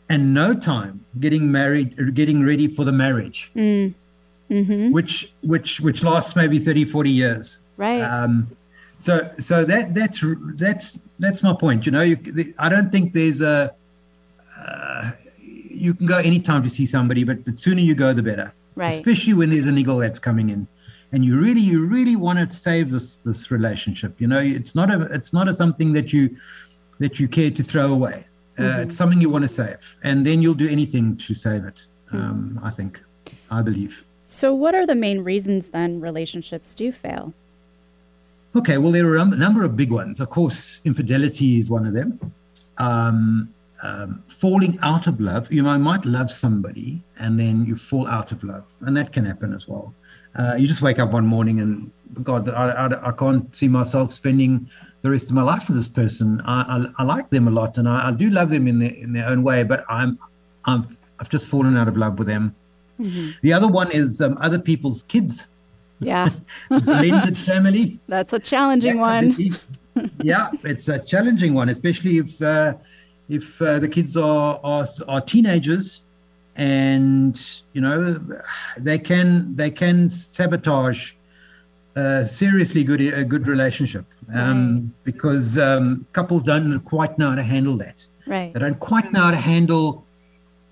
and 0.08 0.34
no 0.34 0.54
time 0.54 1.04
getting 1.20 1.52
married 1.52 2.16
getting 2.16 2.46
ready 2.46 2.70
for 2.70 2.86
the 2.86 2.94
marriage. 2.94 3.52
Mm 3.54 3.94
mm-hmm. 4.50 4.92
which 4.92 5.32
which 5.42 5.80
which 5.80 6.04
lasts 6.04 6.36
maybe 6.36 6.60
30 6.60 6.86
40 6.86 7.10
years. 7.10 7.60
Right. 7.78 8.02
Um, 8.02 8.48
so 8.98 9.32
so 9.40 9.64
that 9.66 9.94
that's 9.94 10.24
that's 10.56 11.00
that's 11.20 11.42
my 11.42 11.54
point 11.54 11.86
you 11.86 11.92
know 11.92 12.02
you, 12.02 12.18
the, 12.18 12.54
i 12.60 12.68
don't 12.68 12.92
think 12.92 13.14
there's 13.14 13.40
a 13.40 13.74
uh, 14.60 15.12
you 15.70 15.94
can 15.94 16.06
go 16.06 16.18
anytime 16.18 16.62
to 16.64 16.70
see 16.70 16.86
somebody 16.86 17.24
but 17.24 17.46
the 17.46 17.58
sooner 17.58 17.80
you 17.80 17.96
go 17.96 18.14
the 18.14 18.22
better. 18.22 18.52
Right. 18.76 18.94
Especially 18.94 19.34
when 19.34 19.50
there's 19.50 19.68
an 19.68 19.78
eagle 19.78 19.98
that's 19.98 20.20
coming 20.20 20.50
in. 20.50 20.68
And 21.12 21.26
you 21.26 21.38
really 21.40 21.62
you 21.62 21.86
really 21.86 22.16
want 22.16 22.40
to 22.40 22.56
save 22.56 22.92
this 22.92 23.18
this 23.18 23.52
relationship 23.52 24.20
you 24.20 24.28
know 24.28 24.40
it's 24.40 24.76
not 24.76 24.92
a 24.92 25.04
it's 25.04 25.32
not 25.32 25.48
a 25.48 25.56
something 25.56 25.94
that 25.94 26.12
you 26.14 26.38
that 27.00 27.20
you 27.20 27.28
care 27.28 27.52
to 27.52 27.64
throw 27.64 27.94
away. 27.94 28.26
Uh, 28.58 28.62
mm-hmm. 28.62 28.82
it's 28.82 28.98
something 28.98 29.22
you 29.22 29.30
want 29.30 29.44
to 29.44 29.48
save. 29.48 29.78
And 30.04 30.26
then 30.26 30.42
you'll 30.42 30.62
do 30.66 30.68
anything 30.68 31.16
to 31.18 31.34
save 31.34 31.64
it 31.64 31.80
um, 32.12 32.56
mm-hmm. 32.56 32.66
i 32.66 32.72
think 32.72 33.00
i 33.52 33.62
believe 33.62 34.04
so, 34.30 34.54
what 34.54 34.76
are 34.76 34.86
the 34.86 34.94
main 34.94 35.22
reasons 35.22 35.70
then 35.70 36.00
relationships 36.00 36.76
do 36.76 36.92
fail? 36.92 37.34
Okay, 38.56 38.78
well, 38.78 38.92
there 38.92 39.08
are 39.08 39.18
a 39.18 39.26
number 39.26 39.64
of 39.64 39.76
big 39.76 39.92
ones. 39.92 40.20
Of 40.20 40.30
course, 40.30 40.82
infidelity 40.86 41.60
is 41.60 41.70
one 41.70 41.88
of 41.88 41.94
them. 41.94 42.20
Um, 42.78 43.52
um, 43.82 44.24
falling 44.28 44.78
out 44.84 45.08
of 45.08 45.20
love. 45.20 45.52
You 45.52 45.64
know, 45.64 45.70
I 45.70 45.78
might 45.78 46.06
love 46.06 46.30
somebody 46.30 47.02
and 47.18 47.40
then 47.40 47.66
you 47.66 47.76
fall 47.76 48.08
out 48.08 48.32
of 48.32 48.44
love, 48.44 48.66
and 48.82 48.96
that 48.98 49.14
can 49.14 49.26
happen 49.26 49.52
as 49.52 49.68
well. 49.68 49.94
Uh, 50.36 50.56
you 50.60 50.68
just 50.68 50.84
wake 50.84 51.00
up 51.00 51.12
one 51.12 51.26
morning 51.26 51.60
and 51.60 51.92
God, 52.24 52.50
I, 52.50 52.70
I, 52.70 53.10
I, 53.10 53.12
can't 53.14 53.56
see 53.56 53.68
myself 53.68 54.14
spending 54.14 54.70
the 55.02 55.10
rest 55.10 55.26
of 55.26 55.32
my 55.32 55.42
life 55.42 55.68
with 55.68 55.78
this 55.78 55.88
person. 55.88 56.42
I, 56.46 56.62
I, 56.62 56.86
I 57.00 57.04
like 57.04 57.30
them 57.30 57.48
a 57.48 57.52
lot, 57.52 57.78
and 57.78 57.90
I, 57.90 58.12
do 58.12 58.30
love 58.30 58.50
them 58.50 58.68
in 58.68 58.80
their 58.80 58.92
in 58.92 59.14
their 59.14 59.26
own 59.28 59.44
way, 59.44 59.64
but 59.64 59.86
I'm 59.90 60.20
I'm 60.66 60.98
I've 61.20 61.30
just 61.30 61.48
fallen 61.48 61.78
out 61.78 61.88
of 61.88 61.98
love 61.98 62.20
with 62.20 62.28
them. 62.28 62.56
Mm-hmm. 63.00 63.32
The 63.42 63.54
other 63.54 63.68
one 63.68 63.92
is 63.92 64.22
um, 64.22 64.38
other 64.42 64.60
people's 64.60 65.04
kids. 65.04 65.48
Yeah. 66.00 66.30
Blended 66.70 67.38
family. 67.38 68.00
That's 68.08 68.34
a 68.34 68.40
challenging 68.40 69.00
one. 69.00 69.58
yeah, 70.22 70.50
it's 70.64 70.88
a 70.88 71.00
challenging 71.00 71.54
one, 71.54 71.70
especially 71.70 72.18
if 72.18 72.42
uh, 72.42 72.76
if 73.28 73.62
uh, 73.62 73.80
the 73.80 73.88
kids 73.88 74.18
are, 74.18 74.60
are 74.64 74.88
are 75.08 75.22
teenagers, 75.22 76.02
and 76.56 77.62
you 77.74 77.82
know 77.82 78.20
they 78.78 78.98
can 78.98 79.56
they 79.56 79.72
can 79.72 80.10
sabotage 80.10 81.12
a 81.96 82.28
seriously 82.28 82.84
good 82.84 83.02
a 83.02 83.24
good 83.24 83.48
relationship 83.48 84.06
um, 84.34 84.76
right. 84.76 85.04
because 85.04 85.58
um, 85.58 86.06
couples 86.14 86.44
don't 86.44 86.80
quite 86.82 87.18
know 87.18 87.30
how 87.30 87.36
to 87.36 87.44
handle 87.44 87.76
that. 87.78 88.06
Right. 88.26 88.54
They 88.54 88.60
don't 88.60 88.80
quite 88.80 89.12
know 89.12 89.22
how 89.22 89.32
to 89.32 89.38
handle 89.38 90.06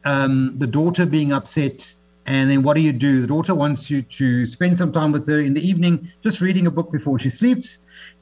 um, 0.05 0.53
the 0.57 0.67
daughter 0.67 1.05
being 1.05 1.33
upset 1.33 1.93
and 2.27 2.51
then 2.51 2.61
what 2.61 2.75
do 2.75 2.81
you 2.81 2.91
do? 2.91 3.21
The 3.21 3.27
daughter 3.27 3.55
wants 3.55 3.89
you 3.89 4.01
to 4.01 4.45
spend 4.45 4.77
some 4.77 4.91
time 4.91 5.13
with 5.13 5.27
her 5.29 5.39
in 5.39 5.53
the 5.53 5.65
evening, 5.65 6.11
just 6.21 6.41
reading 6.41 6.67
a 6.67 6.71
book 6.71 6.91
before 6.91 7.17
she 7.17 7.29
sleeps. 7.29 7.79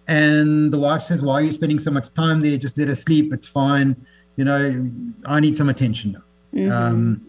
And 0.08 0.72
the 0.72 0.78
wife 0.78 1.02
says, 1.02 1.24
Why 1.24 1.42
are 1.42 1.42
you 1.42 1.52
spending 1.52 1.80
so 1.80 1.90
much 1.90 2.14
time 2.14 2.42
there? 2.42 2.56
Just 2.58 2.78
let 2.78 2.88
her 2.88 2.96
sleep. 2.96 3.34
It's 3.34 3.48
fine. 3.48 3.96
You 4.36 4.46
know, 4.46 4.90
I 5.26 5.40
need 5.40 5.58
some 5.58 5.70
attention 5.70 6.12
now. 6.12 6.24
Mm-hmm. 6.54 6.72
Um, 6.72 7.26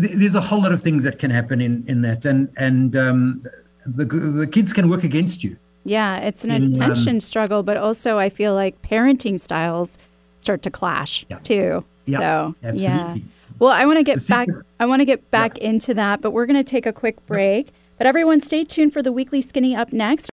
th- 0.00 0.14
there's 0.14 0.36
a 0.36 0.40
whole 0.40 0.62
lot 0.62 0.70
of 0.70 0.80
things 0.80 1.02
that 1.02 1.18
can 1.18 1.30
happen 1.30 1.60
in, 1.60 1.84
in 1.88 2.02
that. 2.02 2.24
And, 2.24 2.48
and 2.56 2.94
um, 2.94 3.44
the, 3.84 4.04
the 4.04 4.46
kids 4.46 4.72
can 4.72 4.88
work 4.88 5.02
against 5.02 5.42
you. 5.42 5.56
Yeah, 5.82 6.18
it's 6.18 6.44
an 6.44 6.50
in, 6.52 6.64
um, 6.64 6.70
attention 6.70 7.16
um, 7.16 7.20
struggle, 7.20 7.64
but 7.64 7.76
also 7.76 8.18
I 8.18 8.28
feel 8.28 8.54
like 8.54 8.80
parenting 8.82 9.40
styles 9.40 9.98
start 10.40 10.62
to 10.62 10.70
clash 10.70 11.26
yeah. 11.28 11.38
too. 11.38 11.84
Yeah, 12.04 12.18
so, 12.18 12.54
absolutely. 12.62 12.84
yeah. 12.84 13.16
Well, 13.60 13.70
I 13.70 13.84
want 13.84 13.98
to 13.98 14.02
get 14.02 14.26
back. 14.26 14.48
I 14.80 14.86
want 14.86 15.00
to 15.00 15.04
get 15.04 15.30
back 15.30 15.58
yeah. 15.58 15.68
into 15.68 15.92
that, 15.92 16.22
but 16.22 16.30
we're 16.30 16.46
going 16.46 16.58
to 16.58 16.64
take 16.64 16.86
a 16.86 16.94
quick 16.94 17.24
break. 17.26 17.72
But 17.98 18.06
everyone, 18.06 18.40
stay 18.40 18.64
tuned 18.64 18.94
for 18.94 19.02
the 19.02 19.12
weekly 19.12 19.42
skinny 19.42 19.76
up 19.76 19.92
next. 19.92 20.30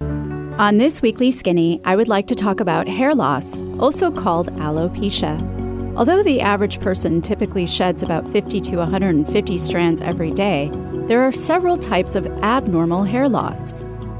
On 0.00 0.78
this 0.78 1.02
weekly 1.02 1.32
skinny, 1.32 1.80
I 1.84 1.96
would 1.96 2.06
like 2.06 2.28
to 2.28 2.36
talk 2.36 2.60
about 2.60 2.86
hair 2.86 3.16
loss, 3.16 3.62
also 3.80 4.12
called 4.12 4.52
alopecia. 4.58 5.36
Although 5.96 6.22
the 6.22 6.40
average 6.40 6.80
person 6.80 7.20
typically 7.20 7.66
sheds 7.66 8.04
about 8.04 8.24
50 8.30 8.60
to 8.60 8.76
150 8.76 9.58
strands 9.58 10.00
every 10.00 10.30
day, 10.30 10.70
there 11.08 11.22
are 11.22 11.32
several 11.32 11.78
types 11.78 12.14
of 12.14 12.26
abnormal 12.44 13.02
hair 13.02 13.28
loss. 13.28 13.72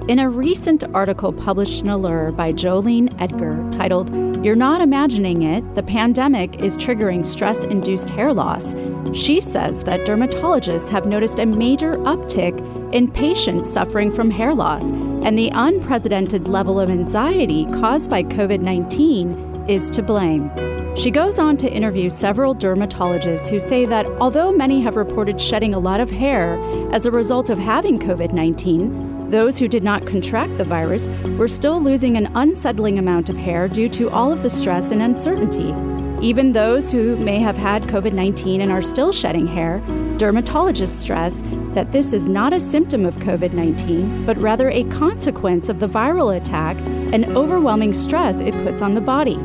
In 0.09 0.21
a 0.21 0.31
recent 0.31 0.85
article 0.95 1.35
published 1.35 1.83
in 1.83 1.91
Allure 1.91 2.33
by 2.33 2.51
Jolene 2.51 3.15
Edgar 3.21 3.69
titled 3.71 4.09
You're 4.43 4.57
Not 4.57 4.81
Imagining 4.81 5.43
It, 5.43 5.75
the 5.75 5.83
Pandemic 5.83 6.61
is 6.61 6.79
Triggering 6.79 7.27
Stress 7.27 7.65
Induced 7.65 8.09
Hair 8.09 8.33
Loss, 8.33 8.75
she 9.13 9.39
says 9.39 9.85
that 9.85 10.07
dermatologists 10.07 10.89
have 10.89 11.05
noticed 11.05 11.39
a 11.39 11.45
major 11.45 11.99
uptick 11.99 12.59
in 12.95 13.11
patients 13.11 13.71
suffering 13.71 14.11
from 14.11 14.31
hair 14.31 14.55
loss, 14.55 14.93
and 14.93 15.39
the 15.39 15.51
unprecedented 15.53 16.49
level 16.49 16.81
of 16.81 16.89
anxiety 16.89 17.67
caused 17.67 18.09
by 18.09 18.23
COVID 18.23 18.61
19 18.61 19.67
is 19.69 19.91
to 19.91 20.03
blame. 20.03 20.51
She 20.97 21.11
goes 21.11 21.39
on 21.39 21.59
to 21.59 21.71
interview 21.71 22.09
several 22.09 22.55
dermatologists 22.55 23.51
who 23.51 23.61
say 23.61 23.85
that 23.85 24.07
although 24.23 24.53
many 24.53 24.81
have 24.81 24.97
reported 24.97 25.39
shedding 25.39 25.75
a 25.75 25.79
lot 25.79 26.01
of 26.01 26.11
hair 26.11 26.59
as 26.95 27.05
a 27.05 27.11
result 27.11 27.51
of 27.51 27.59
having 27.59 27.99
COVID 27.99 28.33
19, 28.33 29.18
those 29.31 29.59
who 29.59 29.69
did 29.69 29.85
not 29.85 30.07
contract 30.07 30.57
the 30.57 30.65
virus 30.65 31.09
were 31.37 31.49
still 31.49 31.81
losing 31.81 32.17
an 32.17 32.31
unsettling 32.35 32.99
amount 32.99 33.29
of 33.29 33.37
hair 33.37 33.69
due 33.69 33.89
to 33.91 34.09
all 34.11 34.33
of 34.33 34.43
the 34.43 34.51
stress 34.51 34.91
and 34.91 35.03
uncertainty. 35.03 35.75
Even 36.21 36.53
those 36.53 36.91
who 36.91 37.17
may 37.17 37.39
have 37.39 37.57
had 37.57 37.85
COVID 37.85 38.13
19 38.13 38.61
and 38.61 38.73
are 38.73 38.83
still 38.83 39.13
shedding 39.13 39.47
hair, 39.47 39.81
dermatologists 40.17 40.99
stress 40.99 41.43
that 41.75 41.93
this 41.93 42.13
is 42.13 42.27
not 42.27 42.53
a 42.53 42.59
symptom 42.59 43.07
of 43.07 43.17
COVID 43.17 43.53
19, 43.53 44.27
but 44.27 44.37
rather 44.39 44.71
a 44.71 44.83
consequence 44.85 45.69
of 45.69 45.79
the 45.79 45.87
viral 45.87 46.37
attack 46.37 46.77
and 47.13 47.25
overwhelming 47.37 47.95
stress 47.95 48.41
it 48.41 48.55
puts 48.65 48.83
on 48.83 48.95
the 48.95 49.01
body. 49.01 49.39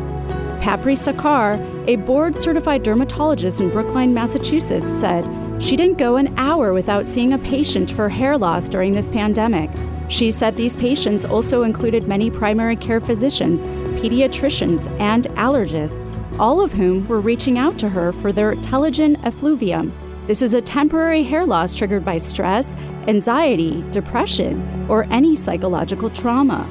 Papri 0.64 0.94
Sarkar, 0.96 1.60
a 1.90 1.98
board 1.98 2.38
certified 2.38 2.84
dermatologist 2.84 3.60
in 3.60 3.70
Brookline, 3.70 4.14
Massachusetts, 4.14 4.86
said 5.02 5.28
She 5.62 5.76
didn't 5.76 5.98
go 5.98 6.16
an 6.16 6.34
hour 6.40 6.72
without 6.72 7.06
seeing 7.06 7.34
a 7.34 7.38
patient 7.38 7.92
for 7.92 8.08
hair 8.08 8.38
loss 8.38 8.70
during 8.70 8.94
this 8.94 9.12
pandemic. 9.12 9.70
She 10.08 10.32
said 10.32 10.56
these 10.56 10.78
patients 10.78 11.26
also 11.26 11.64
included 11.64 12.08
many 12.08 12.32
primary 12.32 12.78
care 12.78 13.02
physicians, 13.02 13.68
pediatricians, 14.02 14.88
and 15.02 15.26
allergists, 15.32 16.08
all 16.40 16.62
of 16.62 16.72
whom 16.72 17.10
were 17.10 17.20
reaching 17.20 17.58
out 17.58 17.78
to 17.80 17.90
her 17.90 18.14
for 18.14 18.32
their 18.32 18.56
telogen 18.56 19.22
effluvium. 19.26 19.92
This 20.28 20.42
is 20.42 20.54
a 20.54 20.62
temporary 20.62 21.24
hair 21.24 21.46
loss 21.46 21.74
triggered 21.74 22.06
by 22.06 22.20
stress, 22.20 22.78
anxiety, 23.10 23.84
depression, 23.92 24.88
or 24.90 25.04
any 25.12 25.36
psychological 25.36 26.10
trauma. 26.10 26.70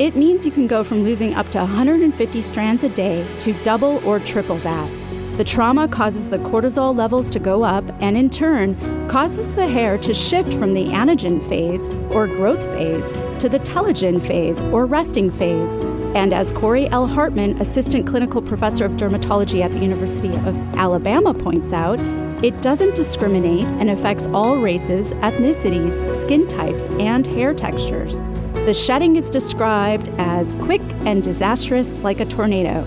It 0.00 0.16
means 0.16 0.46
you 0.46 0.50
can 0.50 0.66
go 0.66 0.82
from 0.82 1.04
losing 1.04 1.34
up 1.34 1.50
to 1.50 1.58
150 1.58 2.40
strands 2.40 2.84
a 2.84 2.88
day 2.88 3.28
to 3.40 3.52
double 3.62 4.02
or 4.08 4.18
triple 4.18 4.56
that. 4.60 4.90
The 5.36 5.44
trauma 5.44 5.88
causes 5.88 6.30
the 6.30 6.38
cortisol 6.38 6.96
levels 6.96 7.30
to 7.32 7.38
go 7.38 7.64
up 7.64 7.84
and, 8.00 8.16
in 8.16 8.30
turn, 8.30 8.78
causes 9.10 9.54
the 9.56 9.68
hair 9.68 9.98
to 9.98 10.14
shift 10.14 10.54
from 10.54 10.72
the 10.72 10.86
anagen 10.86 11.46
phase 11.50 11.86
or 12.12 12.26
growth 12.26 12.64
phase 12.68 13.12
to 13.42 13.50
the 13.50 13.58
telogen 13.58 14.26
phase 14.26 14.62
or 14.72 14.86
resting 14.86 15.30
phase. 15.30 15.72
And 16.14 16.32
as 16.32 16.50
Corey 16.50 16.88
L. 16.88 17.06
Hartman, 17.06 17.60
Assistant 17.60 18.06
Clinical 18.06 18.40
Professor 18.40 18.86
of 18.86 18.92
Dermatology 18.92 19.60
at 19.62 19.70
the 19.70 19.80
University 19.80 20.32
of 20.32 20.56
Alabama, 20.76 21.34
points 21.34 21.74
out, 21.74 22.00
it 22.42 22.62
doesn't 22.62 22.94
discriminate 22.94 23.66
and 23.66 23.90
affects 23.90 24.26
all 24.28 24.56
races, 24.56 25.12
ethnicities, 25.16 26.14
skin 26.14 26.48
types, 26.48 26.84
and 26.98 27.26
hair 27.26 27.52
textures. 27.52 28.22
The 28.70 28.74
shedding 28.74 29.16
is 29.16 29.28
described 29.28 30.10
as 30.16 30.54
quick 30.54 30.80
and 31.04 31.24
disastrous 31.24 31.96
like 32.04 32.20
a 32.20 32.24
tornado. 32.24 32.86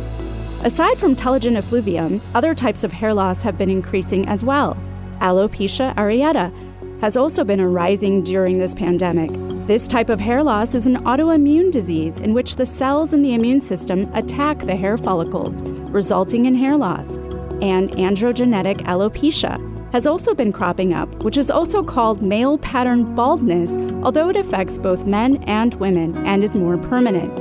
Aside 0.64 0.98
from 0.98 1.14
telogen 1.14 1.58
effluvium, 1.58 2.22
other 2.34 2.56
types 2.56 2.86
of 2.86 2.94
hair 2.94 3.14
loss 3.14 3.44
have 3.44 3.58
been 3.58 3.70
increasing 3.70 4.26
as 4.30 4.46
well. 4.46 4.78
Alopecia 5.20 5.94
areata 5.96 6.54
has 7.02 7.18
also 7.18 7.44
been 7.44 7.60
arising 7.60 8.24
during 8.24 8.60
this 8.60 8.74
pandemic. 8.74 9.30
This 9.68 9.86
type 9.86 10.10
of 10.10 10.22
hair 10.22 10.42
loss 10.42 10.74
is 10.74 10.88
an 10.88 11.04
autoimmune 11.04 11.70
disease 11.70 12.18
in 12.18 12.34
which 12.34 12.56
the 12.56 12.66
cells 12.66 13.12
in 13.12 13.22
the 13.22 13.34
immune 13.34 13.60
system 13.60 14.10
attack 14.14 14.60
the 14.60 14.78
hair 14.78 14.98
follicles, 14.98 15.64
resulting 15.64 16.46
in 16.46 16.56
hair 16.56 16.78
loss. 16.78 17.18
And 17.62 17.92
androgenetic 17.92 18.78
alopecia 18.84 19.73
has 19.94 20.08
also 20.08 20.34
been 20.34 20.52
cropping 20.52 20.92
up, 20.92 21.24
which 21.24 21.38
is 21.38 21.52
also 21.52 21.84
called 21.84 22.22
male 22.22 22.58
pattern 22.58 23.14
baldness, 23.14 23.78
although 24.04 24.28
it 24.28 24.36
affects 24.36 24.80
both 24.80 25.06
men 25.06 25.36
and 25.44 25.76
women 25.76 26.18
and 26.26 26.44
is 26.44 26.56
more 26.56 26.78
permanent. 26.78 27.32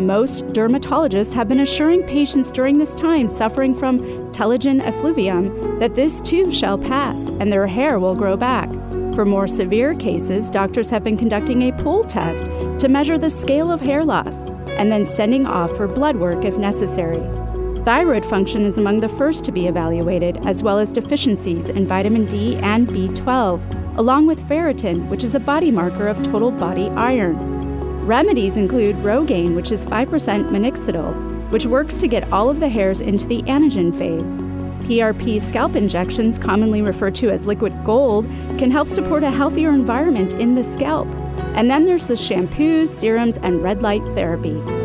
Most 0.00 0.44
dermatologists 0.48 1.32
have 1.32 1.48
been 1.48 1.60
assuring 1.60 2.02
patients 2.02 2.50
during 2.50 2.76
this 2.76 2.96
time 2.96 3.28
suffering 3.28 3.72
from 3.72 4.00
telogen 4.32 4.82
effluvium 4.82 5.78
that 5.78 5.94
this 5.94 6.20
too 6.20 6.50
shall 6.50 6.76
pass 6.76 7.28
and 7.28 7.52
their 7.52 7.68
hair 7.68 8.00
will 8.00 8.16
grow 8.16 8.36
back. 8.36 8.68
For 9.14 9.24
more 9.24 9.46
severe 9.46 9.94
cases, 9.94 10.50
doctors 10.50 10.90
have 10.90 11.04
been 11.04 11.16
conducting 11.16 11.62
a 11.62 11.82
pool 11.82 12.02
test 12.02 12.46
to 12.80 12.88
measure 12.88 13.18
the 13.18 13.30
scale 13.30 13.70
of 13.70 13.80
hair 13.80 14.04
loss 14.04 14.42
and 14.70 14.90
then 14.90 15.06
sending 15.06 15.46
off 15.46 15.76
for 15.76 15.86
blood 15.86 16.16
work 16.16 16.44
if 16.44 16.56
necessary. 16.56 17.41
Thyroid 17.84 18.24
function 18.24 18.64
is 18.64 18.78
among 18.78 19.00
the 19.00 19.08
first 19.08 19.42
to 19.42 19.50
be 19.50 19.66
evaluated, 19.66 20.46
as 20.46 20.62
well 20.62 20.78
as 20.78 20.92
deficiencies 20.92 21.68
in 21.68 21.84
vitamin 21.84 22.26
D 22.26 22.54
and 22.58 22.86
B12, 22.86 23.98
along 23.98 24.26
with 24.26 24.40
ferritin, 24.48 25.08
which 25.08 25.24
is 25.24 25.34
a 25.34 25.40
body 25.40 25.72
marker 25.72 26.06
of 26.06 26.22
total 26.22 26.52
body 26.52 26.88
iron. 26.90 28.06
Remedies 28.06 28.56
include 28.56 28.94
Rogaine, 28.96 29.56
which 29.56 29.72
is 29.72 29.84
5% 29.84 30.06
minoxidil, 30.50 31.50
which 31.50 31.66
works 31.66 31.98
to 31.98 32.06
get 32.06 32.32
all 32.32 32.48
of 32.48 32.60
the 32.60 32.68
hairs 32.68 33.00
into 33.00 33.26
the 33.26 33.42
anagen 33.42 33.92
phase. 33.98 34.38
PRP 34.86 35.42
scalp 35.42 35.74
injections, 35.74 36.38
commonly 36.38 36.82
referred 36.82 37.16
to 37.16 37.30
as 37.30 37.46
liquid 37.46 37.74
gold, 37.84 38.26
can 38.58 38.70
help 38.70 38.86
support 38.86 39.24
a 39.24 39.30
healthier 39.32 39.70
environment 39.70 40.34
in 40.34 40.54
the 40.54 40.62
scalp. 40.62 41.08
And 41.56 41.68
then 41.68 41.84
there's 41.84 42.06
the 42.06 42.14
shampoos, 42.14 42.86
serums, 42.86 43.38
and 43.38 43.60
red 43.60 43.82
light 43.82 44.04
therapy. 44.14 44.81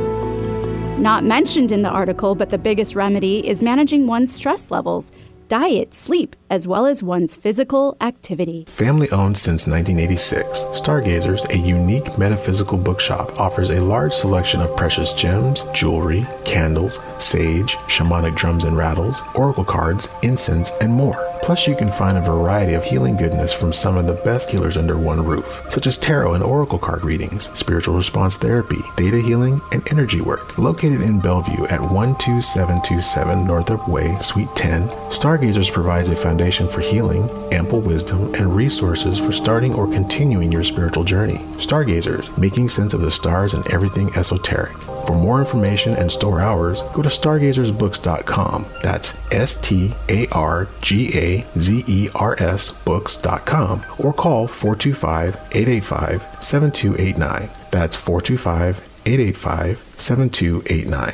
Not 0.98 1.24
mentioned 1.24 1.72
in 1.72 1.84
the 1.84 1.90
article, 1.90 2.34
but 2.34 2.50
the 2.50 2.58
biggest 2.58 2.96
remedy 2.96 3.48
is 3.48 3.62
managing 3.62 4.08
one's 4.08 4.34
stress 4.34 4.72
levels 4.72 5.12
diet, 5.48 5.94
sleep, 5.94 6.36
as 6.50 6.68
well 6.68 6.86
as 6.86 7.02
one's 7.02 7.36
physical 7.36 7.96
activity. 8.02 8.66
Family 8.68 9.10
owned 9.12 9.38
since 9.38 9.68
1986, 9.68 10.66
Stargazers, 10.74 11.46
a 11.46 11.58
unique 11.58 12.18
metaphysical 12.18 12.78
bookshop, 12.78 13.40
offers 13.40 13.70
a 13.70 13.80
large 13.80 14.12
selection 14.12 14.60
of 14.60 14.76
precious 14.76 15.14
gems, 15.14 15.64
jewelry, 15.74 16.26
candles, 16.44 17.00
sage, 17.20 17.76
shamanic 17.88 18.36
drums 18.36 18.66
and 18.66 18.76
rattles, 18.76 19.22
oracle 19.36 19.64
cards, 19.64 20.10
incense, 20.22 20.72
and 20.82 20.92
more. 20.92 21.37
Plus, 21.48 21.66
you 21.66 21.78
can 21.78 21.90
find 21.90 22.18
a 22.18 22.22
variety 22.22 22.74
of 22.74 22.84
healing 22.84 23.16
goodness 23.16 23.54
from 23.54 23.72
some 23.72 23.96
of 23.96 24.06
the 24.06 24.22
best 24.26 24.50
healers 24.50 24.76
under 24.76 24.98
one 24.98 25.26
roof, 25.26 25.66
such 25.70 25.88
as 25.88 25.98
tarot 25.98 26.34
and 26.34 26.44
oracle 26.44 26.78
card 26.78 27.06
readings, 27.06 27.50
spiritual 27.58 27.96
response 27.96 28.36
therapy, 28.36 28.82
theta 28.98 29.22
healing, 29.22 29.62
and 29.72 29.90
energy 29.90 30.20
work. 30.20 30.58
Located 30.58 31.00
in 31.00 31.22
Bellevue 31.22 31.64
at 31.68 31.80
12727 31.80 33.48
Northup 33.48 33.88
Way, 33.88 34.18
Suite 34.20 34.54
10, 34.58 34.90
Stargazers 35.10 35.70
provides 35.70 36.10
a 36.10 36.18
foundation 36.18 36.68
for 36.68 36.82
healing, 36.82 37.30
ample 37.54 37.80
wisdom, 37.80 38.34
and 38.34 38.54
resources 38.54 39.18
for 39.18 39.32
starting 39.32 39.74
or 39.74 39.88
continuing 39.88 40.52
your 40.52 40.66
spiritual 40.66 41.06
journey. 41.06 41.46
Stargazers, 41.60 42.38
making 42.38 42.68
sense 42.68 42.94
of 42.94 43.00
the 43.00 43.10
stars 43.10 43.54
and 43.54 43.66
everything 43.72 44.14
esoteric. 44.18 44.76
For 45.08 45.16
more 45.16 45.40
information 45.40 45.94
and 45.94 46.12
store 46.12 46.42
hours, 46.42 46.82
go 46.94 47.02
to 47.02 47.08
stargazersbooks.com. 47.08 48.66
That's 48.84 49.18
S 49.32 49.56
T 49.56 49.94
A 50.10 50.28
R 50.34 50.68
G 50.82 51.18
A 51.18 51.37
Z 51.58 51.84
E 51.88 52.10
R 52.16 52.36
S 52.40 52.72
books.com 52.84 53.84
or 54.00 54.14
call 54.14 54.48
425 54.48 55.36
885 55.52 56.44
7289. 56.44 57.50
That's 57.72 57.96
425 57.96 59.02
885 59.06 59.94
7289. 59.98 61.14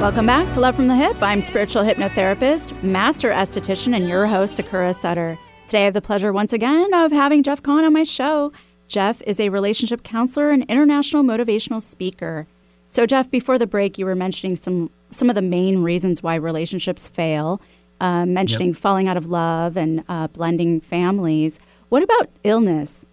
Welcome 0.00 0.26
back 0.26 0.52
to 0.52 0.60
Love 0.60 0.76
from 0.76 0.86
the 0.86 0.94
Hyp. 0.94 1.20
I'm 1.22 1.40
spiritual 1.40 1.82
hypnotherapist, 1.82 2.82
master 2.84 3.30
esthetician, 3.30 3.96
and 3.96 4.08
your 4.08 4.26
host, 4.26 4.54
Sakura 4.54 4.94
Sutter. 4.94 5.36
Today 5.66 5.82
I 5.82 5.84
have 5.86 5.94
the 5.94 6.00
pleasure 6.00 6.32
once 6.32 6.52
again 6.52 6.94
of 6.94 7.10
having 7.10 7.42
Jeff 7.42 7.62
Kahn 7.62 7.84
on 7.84 7.92
my 7.92 8.04
show. 8.04 8.52
Jeff 8.86 9.20
is 9.26 9.40
a 9.40 9.48
relationship 9.48 10.02
counselor 10.04 10.50
and 10.50 10.62
international 10.70 11.24
motivational 11.24 11.82
speaker. 11.82 12.46
So, 12.86 13.06
Jeff, 13.06 13.30
before 13.30 13.58
the 13.58 13.66
break, 13.66 13.98
you 13.98 14.06
were 14.06 14.14
mentioning 14.14 14.56
some 14.56 14.90
some 15.10 15.28
of 15.28 15.34
the 15.34 15.42
main 15.42 15.82
reasons 15.82 16.22
why 16.22 16.36
relationships 16.36 17.08
fail, 17.08 17.60
uh, 18.00 18.26
mentioning 18.26 18.68
yep. 18.68 18.76
falling 18.76 19.08
out 19.08 19.16
of 19.16 19.28
love 19.28 19.76
and 19.76 20.04
uh, 20.08 20.28
blending 20.28 20.80
families. 20.80 21.58
What 21.88 22.02
about 22.02 22.28
illness? 22.44 23.06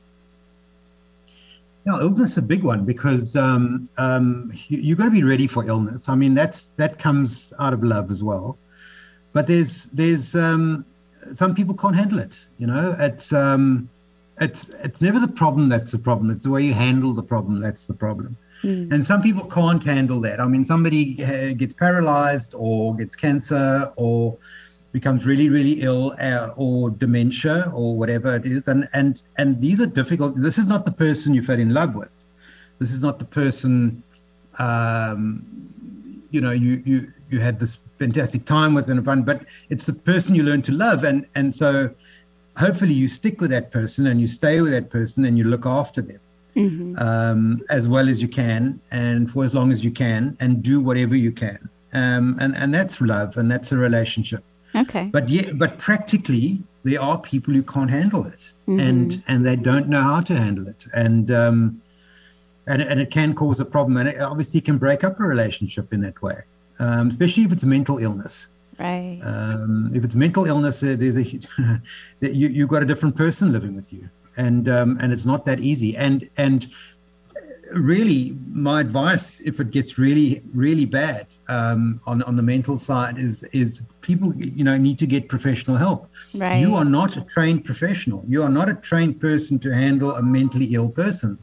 Yeah, 1.86 2.00
illness 2.00 2.32
is 2.32 2.38
a 2.40 2.42
big 2.42 2.64
one 2.64 2.84
because 2.84 3.36
um, 3.36 3.88
um, 3.98 4.52
you, 4.68 4.80
you've 4.80 4.98
got 4.98 5.06
to 5.06 5.12
be 5.12 5.24
ready 5.24 5.48
for 5.48 5.66
illness. 5.68 6.10
I 6.10 6.16
mean, 6.16 6.34
that's 6.34 6.68
that 6.78 6.98
comes 6.98 7.54
out 7.60 7.74
of 7.74 7.84
love 7.84 8.10
as 8.10 8.24
well. 8.24 8.58
But 9.34 9.48
there's 9.48 9.86
there's 9.86 10.36
um, 10.36 10.84
some 11.36 11.54
people 11.54 11.76
can't 11.76 11.96
handle 11.96 12.20
it. 12.20 12.44
You 12.58 12.68
know, 12.68 12.96
it's 13.00 13.32
um, 13.32 13.88
it's 14.42 14.70
it's 14.84 15.02
never 15.02 15.20
the 15.20 15.28
problem 15.28 15.70
that's 15.70 15.92
the 15.92 16.00
problem. 16.00 16.32
It's 16.32 16.44
the 16.44 16.50
way 16.50 16.64
you 16.64 16.74
handle 16.74 17.14
the 17.14 17.24
problem 17.24 17.62
that's 17.62 17.86
the 17.86 17.94
problem. 17.94 18.36
Mm. 18.64 18.92
And 18.92 19.06
some 19.06 19.22
people 19.22 19.46
can't 19.46 19.84
handle 19.84 20.20
that. 20.22 20.40
I 20.40 20.48
mean, 20.48 20.66
somebody 20.66 21.24
uh, 21.24 21.54
gets 21.54 21.74
paralyzed 21.74 22.54
or 22.56 22.96
gets 22.96 23.16
cancer 23.16 23.92
or 23.96 24.38
becomes 24.96 25.26
really 25.26 25.50
really 25.50 25.76
ill 25.82 26.16
uh, 26.20 26.54
or 26.56 26.90
dementia 26.90 27.58
or 27.76 27.98
whatever 27.98 28.36
it 28.40 28.46
is 28.46 28.68
and 28.68 28.88
and 28.94 29.22
and 29.38 29.60
these 29.66 29.80
are 29.82 29.92
difficult 30.02 30.40
this 30.48 30.58
is 30.58 30.68
not 30.74 30.86
the 30.86 30.96
person 31.06 31.34
you 31.34 31.44
fell 31.44 31.60
in 31.60 31.74
love 31.74 31.96
with 31.96 32.18
this 32.80 32.92
is 32.92 33.02
not 33.02 33.20
the 33.20 33.30
person 33.42 34.02
um, 34.58 35.22
you 36.32 36.40
know 36.40 36.52
you 36.52 36.82
you 36.86 37.12
you 37.30 37.40
had 37.40 37.60
this 37.60 37.80
fantastic 38.00 38.46
time 38.46 38.74
with 38.74 38.90
and 38.90 39.04
fun 39.04 39.24
but 39.24 39.42
it's 39.70 39.86
the 39.86 39.98
person 40.12 40.34
you 40.34 40.44
learn 40.44 40.62
to 40.62 40.72
love 40.72 41.04
and 41.04 41.26
and 41.36 41.54
so 41.54 41.90
hopefully 42.58 42.94
you 42.94 43.08
stick 43.08 43.42
with 43.42 43.52
that 43.52 43.72
person 43.72 44.08
and 44.08 44.22
you 44.22 44.28
stay 44.28 44.62
with 44.62 44.72
that 44.72 44.90
person 44.90 45.26
and 45.26 45.38
you 45.38 45.44
look 45.44 45.66
after 45.66 46.02
them 46.02 46.20
mm-hmm. 46.56 46.98
um, 46.98 47.62
as 47.70 47.88
well 47.88 48.10
as 48.10 48.22
you 48.22 48.28
can 48.28 48.80
and 48.92 49.30
for 49.32 49.44
as 49.44 49.54
long 49.54 49.72
as 49.72 49.84
you 49.84 49.92
can 49.92 50.38
and 50.40 50.64
do 50.64 50.80
whatever 50.80 51.16
you 51.16 51.32
can. 51.32 51.70
Um, 51.94 52.38
and, 52.40 52.56
and 52.56 52.74
that's 52.74 53.00
love 53.00 53.38
and 53.38 53.50
that's 53.50 53.72
a 53.72 53.78
relationship. 53.78 54.44
Okay. 54.76 55.10
But 55.12 55.30
yeah, 55.30 55.52
but 55.54 55.78
practically 55.78 56.62
there 56.84 57.02
are 57.02 57.20
people 57.20 57.54
who 57.54 57.64
can't 57.64 57.90
handle 57.90 58.26
it 58.26 58.52
mm-hmm. 58.68 58.80
and 58.80 59.24
and 59.28 59.46
they 59.46 59.56
don't 59.56 59.88
know 59.88 60.02
how 60.02 60.22
to 60.22 60.36
handle 60.36 60.68
it. 60.68 60.86
And 60.94 61.32
um, 61.32 61.82
and, 62.68 62.82
and 62.82 63.00
it 63.00 63.12
can 63.12 63.34
cause 63.34 63.60
a 63.60 63.66
problem 63.66 63.98
and 63.98 64.10
it 64.10 64.20
obviously 64.20 64.62
can 64.62 64.78
break 64.78 65.04
up 65.04 65.20
a 65.20 65.24
relationship 65.24 65.94
in 65.94 66.02
that 66.02 66.22
way, 66.22 66.42
um, 66.80 67.10
especially 67.10 67.44
if 67.44 67.52
it's 67.52 67.64
mental 67.64 68.00
illness. 68.00 68.50
Right. 68.78 69.20
Um, 69.24 69.92
if 69.94 70.04
it's 70.04 70.16
mental 70.16 70.46
illness, 70.46 70.82
there's 70.82 71.18
a 71.18 71.24
you 72.20 72.50
you've 72.50 72.70
got 72.70 72.84
a 72.84 72.86
different 72.86 73.16
person 73.16 73.52
living 73.52 73.76
with 73.76 73.94
you, 73.94 74.10
and 74.36 74.68
um, 74.68 74.98
and 75.02 75.14
it's 75.14 75.26
not 75.26 75.46
that 75.46 75.60
easy. 75.62 75.96
And 75.96 76.30
and 76.38 76.68
really, 77.72 78.38
my 78.52 78.82
advice, 78.82 79.40
if 79.42 79.60
it 79.60 79.72
gets 79.72 79.98
really, 79.98 80.42
really 80.54 80.86
bad 80.86 81.28
um, 81.48 82.00
on 82.06 82.22
on 82.24 82.36
the 82.36 82.42
mental 82.42 82.78
side, 82.78 83.18
is 83.18 83.44
is 83.54 83.82
people, 84.02 84.36
you 84.36 84.64
know, 84.64 84.78
need 84.78 85.00
to 85.00 85.08
get 85.08 85.28
professional 85.30 85.78
help. 85.78 86.10
Right. 86.34 86.62
You 86.62 86.76
are 86.76 86.86
not 86.86 87.18
a 87.18 87.22
trained 87.22 87.66
professional. 87.66 88.24
You 88.28 88.44
are 88.44 88.50
not 88.50 88.70
a 88.70 88.76
trained 88.76 89.20
person 89.20 89.60
to 89.60 89.74
handle 89.74 90.12
a 90.12 90.22
mentally 90.22 90.74
ill 90.74 90.90
person, 90.90 91.38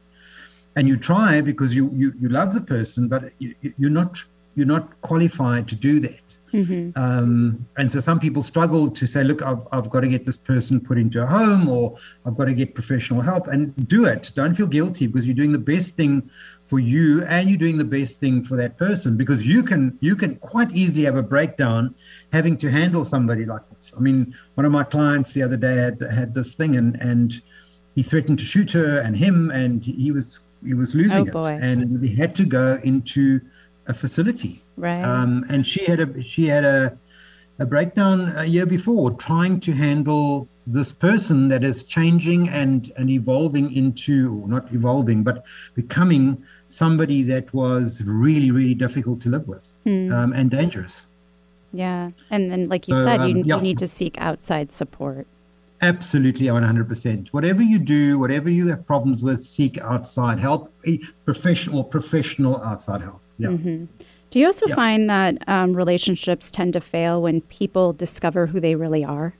and 0.77 0.89
you 0.89 0.97
try 0.97 1.41
because 1.41 1.75
you 1.75 1.91
you, 1.95 2.13
you 2.21 2.29
love 2.29 2.55
the 2.55 2.61
person, 2.61 3.09
but 3.09 3.33
you, 3.39 3.55
you're 3.79 3.91
not 3.91 4.23
you're 4.55 4.67
not 4.67 5.01
qualified 5.03 5.69
to 5.69 5.75
do 5.75 6.01
that. 6.01 6.32
Mm-hmm. 6.53 6.91
Um, 6.97 7.67
and 7.79 7.91
so 7.91 8.01
some 8.01 8.21
people 8.21 8.43
struggle 8.43 8.91
to 8.91 9.07
say, 9.07 9.25
look, 9.25 9.43
I've, 9.43 9.67
I've 9.73 9.89
got 9.89 10.01
to 10.01 10.09
get 10.09 10.25
this 10.25 10.37
person 10.37 10.81
put 10.81 10.99
into 10.99 11.23
a 11.23 11.27
home 11.27 11.69
or 11.69 11.97
I've 12.27 12.37
got 12.37 12.45
to 12.45 12.55
get 12.55 12.75
professional 12.75 13.23
help 13.23 13.47
and 13.47 13.89
do 13.89 14.05
it. 14.05 14.33
Don't 14.35 14.55
feel 14.55 14.67
guilty 14.67 15.07
because 15.07 15.27
you're 15.27 15.35
doing 15.35 15.53
the 15.53 15.59
best 15.59 15.97
thing 15.97 16.31
for 16.67 16.79
you 16.79 17.23
and 17.25 17.51
you're 17.51 17.59
doing 17.59 17.77
the 17.77 17.85
best 17.85 18.19
thing 18.19 18.45
for 18.45 18.57
that 18.57 18.79
person 18.79 19.17
because 19.17 19.45
you 19.45 19.63
can 19.63 19.99
you 20.01 20.17
can 20.17 20.37
quite 20.37 20.71
easily 20.71 21.05
have 21.05 21.17
a 21.17 21.23
breakdown 21.23 21.95
having 22.33 22.57
to 22.57 22.71
handle 22.71 23.05
somebody 23.05 23.45
like 23.45 23.69
this. 23.71 23.93
I 23.97 24.01
mean, 24.01 24.35
one 24.55 24.65
of 24.65 24.73
my 24.73 24.83
clients 24.83 25.35
the 25.35 25.43
other 25.43 25.59
day 25.59 25.77
had, 25.77 26.01
had 26.01 26.35
this 26.35 26.55
thing 26.55 26.77
and 26.77 26.99
and 27.01 27.43
he 27.95 28.03
threatened 28.03 28.39
to 28.39 28.45
shoot 28.45 28.71
her 28.71 29.01
and 29.01 29.15
him 29.15 29.51
and 29.51 29.85
he 29.85 30.13
was 30.13 30.41
he 30.65 30.75
was 30.75 30.95
losing 30.95 31.29
oh, 31.35 31.45
it 31.45 31.63
and 31.63 32.03
he 32.03 32.15
had 32.15 32.35
to 32.37 32.45
go 32.45 32.81
into 32.83 33.41
a 33.87 33.95
facility. 33.95 34.62
Right. 34.83 35.01
Um, 35.01 35.47
and 35.49 35.65
she 35.65 35.85
had 35.85 36.01
a 36.01 36.23
she 36.25 36.49
had 36.49 36.65
a 36.65 36.99
a 37.61 37.65
breakdown 37.65 38.33
a 38.37 38.45
year 38.45 38.67
before, 38.67 39.13
trying 39.13 39.61
to 39.61 39.73
handle 39.73 40.49
this 40.67 40.91
person 40.91 41.47
that 41.51 41.63
is 41.63 41.85
changing 41.85 42.49
and 42.49 42.91
and 42.97 43.09
evolving 43.09 43.73
into 43.73 44.45
not 44.49 44.73
evolving 44.73 45.23
but 45.23 45.45
becoming 45.75 46.45
somebody 46.67 47.23
that 47.23 47.55
was 47.55 48.03
really 48.05 48.51
really 48.51 48.75
difficult 48.75 49.21
to 49.21 49.29
live 49.29 49.47
with 49.47 49.65
hmm. 49.85 50.13
um, 50.13 50.33
and 50.33 50.51
dangerous. 50.51 51.07
Yeah, 51.73 52.11
and 52.31 52.51
then 52.51 52.69
like 52.69 52.89
you 52.89 52.97
so, 52.97 53.05
said, 53.05 53.23
you, 53.29 53.37
um, 53.37 53.45
yeah. 53.45 53.57
you 53.57 53.63
need 53.63 53.79
to 53.79 53.87
seek 53.87 54.21
outside 54.21 54.73
support. 54.73 55.29
Absolutely, 55.81 56.47
100%. 56.47 57.29
Whatever 57.31 57.63
you 57.63 57.79
do, 57.79 58.19
whatever 58.19 58.51
you 58.51 58.69
have 58.69 58.87
problems 58.87 59.23
with, 59.25 59.45
seek 59.45 59.79
outside 59.79 60.39
help, 60.39 60.73
professional 61.25 61.83
professional 61.83 62.63
outside 62.63 63.01
help. 63.01 63.21
Yeah. 63.39 63.49
Mm-hmm. 63.49 63.85
Do 64.33 64.41
you 64.41 64.47
also 64.47 64.67
find 64.69 65.11
that 65.11 65.47
um, 65.47 65.75
relationships 65.75 66.51
tend 66.51 66.73
to 66.73 66.81
fail 66.81 67.21
when 67.21 67.43
people 67.43 67.93
discover 67.93 68.47
who 68.47 68.61
they 68.61 68.75
really 68.75 69.05
are? 69.05 69.35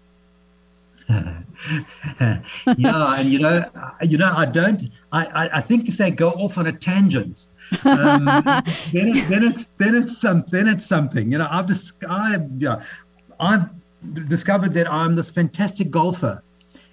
yeah, 1.09 2.43
and 2.67 3.33
you 3.33 3.39
know, 3.39 3.65
you 4.03 4.19
know, 4.19 4.31
I 4.37 4.45
don't. 4.45 4.91
I, 5.11 5.25
I, 5.25 5.57
I 5.57 5.61
think 5.63 5.89
if 5.89 5.97
they 5.97 6.11
go 6.11 6.33
off 6.33 6.59
on 6.59 6.67
a 6.67 6.73
tangent, 6.73 7.47
um, 7.85 8.25
then, 8.93 9.09
it, 9.09 9.31
then 9.31 9.45
it's 9.45 9.65
then 9.79 9.95
it's 9.95 10.19
some 10.19 10.45
then 10.49 10.69
it's 10.69 10.85
something. 10.85 11.33
You 11.33 11.39
know, 11.39 11.49
I've 11.51 11.69
just 11.69 11.95
I 12.07 12.37
yeah, 12.59 12.83
I've 13.41 13.71
discovered 14.29 14.75
that 14.75 14.93
I'm 14.93 15.17
this 15.17 15.31
fantastic 15.31 15.91
golfer, 15.91 16.43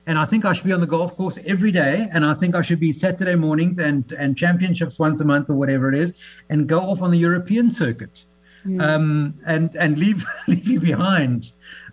and 0.09 0.17
I 0.17 0.25
think 0.25 0.43
I 0.43 0.53
should 0.53 0.65
be 0.65 0.73
on 0.73 0.81
the 0.81 0.87
golf 0.87 1.15
course 1.15 1.37
every 1.45 1.71
day, 1.71 2.09
and 2.11 2.25
I 2.25 2.33
think 2.33 2.55
I 2.55 2.63
should 2.63 2.79
be 2.79 2.91
Saturday 2.91 3.35
mornings 3.35 3.77
and 3.77 4.11
and 4.13 4.35
championships 4.35 4.97
once 4.97 5.21
a 5.21 5.23
month 5.23 5.51
or 5.51 5.53
whatever 5.53 5.87
it 5.93 5.99
is, 5.99 6.15
and 6.49 6.67
go 6.67 6.79
off 6.79 7.03
on 7.03 7.11
the 7.11 7.17
European 7.19 7.69
circuit, 7.69 8.25
mm. 8.65 8.81
um, 8.81 9.35
and 9.45 9.75
and 9.75 9.99
leave 9.99 10.25
leave 10.47 10.67
you 10.67 10.79
behind. 10.79 11.51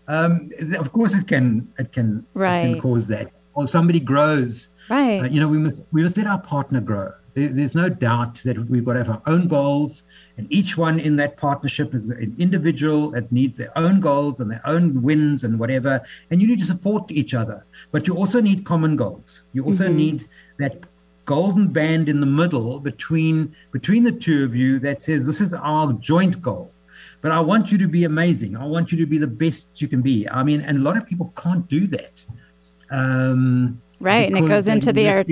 Um, 0.09 0.50
of 0.79 0.92
course, 0.92 1.14
it 1.14 1.29
can 1.29 1.68
it 1.79 1.92
can, 1.92 2.24
right. 2.33 2.61
it 2.61 2.72
can 2.72 2.81
cause 2.81 3.07
that, 3.09 3.38
or 3.52 3.66
somebody 3.66 4.00
grows. 4.00 4.70
Right. 4.88 5.20
Uh, 5.20 5.24
you 5.24 5.38
know, 5.38 5.48
we 5.48 5.59
must 5.59 5.83
we 5.92 6.02
must 6.02 6.16
let 6.16 6.26
our 6.26 6.40
partner 6.40 6.81
grow. 6.81 7.12
There, 7.37 7.49
there's 7.49 7.75
no 7.75 7.88
doubt 7.90 8.40
that 8.44 8.59
we've 8.68 8.85
got 8.85 8.94
to 8.94 9.05
have 9.05 9.11
our 9.11 9.22
own 9.27 9.46
goals 9.46 10.05
and 10.38 10.51
each 10.51 10.77
one 10.77 10.99
in 10.99 11.16
that 11.16 11.37
partnership 11.37 11.94
is 11.94 12.07
an 12.07 12.35
individual 12.38 13.11
that 13.11 13.31
needs 13.31 13.57
their 13.57 13.77
own 13.79 14.01
goals 14.01 14.40
and 14.40 14.51
their 14.51 14.66
own 14.66 15.03
wins 15.03 15.44
and 15.44 15.59
whatever. 15.59 16.03
And 16.31 16.40
you 16.40 16.49
need 16.49 16.61
to 16.61 16.66
support 16.66 17.11
each 17.11 17.35
other. 17.35 17.64
But 17.90 18.07
you 18.07 18.16
also 18.16 18.40
need 18.40 18.64
common 18.64 18.96
goals. 18.96 19.49
You 19.53 19.64
also 19.64 19.85
mm-hmm. 19.85 19.96
need 19.96 20.25
that 20.59 20.85
golden 21.27 21.68
band 21.68 22.09
in 22.09 22.20
the 22.20 22.27
middle 22.27 22.81
between 22.81 23.55
between 23.72 24.05
the 24.05 24.12
two 24.12 24.44
of 24.44 24.55
you 24.55 24.79
that 24.79 25.03
says 25.03 25.27
this 25.27 25.40
is 25.40 25.53
our 25.53 25.92
joint 25.94 26.40
goal 26.40 26.72
but 27.20 27.33
i 27.33 27.40
want 27.40 27.72
you 27.72 27.77
to 27.77 27.88
be 27.88 28.05
amazing 28.05 28.57
i 28.57 28.64
want 28.64 28.92
you 28.92 28.99
to 28.99 29.07
be 29.07 29.18
the 29.18 29.27
best 29.27 29.66
you 29.75 29.88
can 29.88 30.01
be 30.01 30.29
i 30.29 30.44
mean 30.44 30.61
and 30.61 30.79
a 30.79 30.81
lot 30.81 30.96
of 30.96 31.05
people 31.05 31.33
can't 31.37 31.66
do 31.66 31.88
that 31.88 32.25
um, 32.92 33.83
right 34.01 34.29
and 34.29 34.37
it 34.37 34.47
goes 34.47 34.69
into 34.69 34.93
the, 34.93 35.25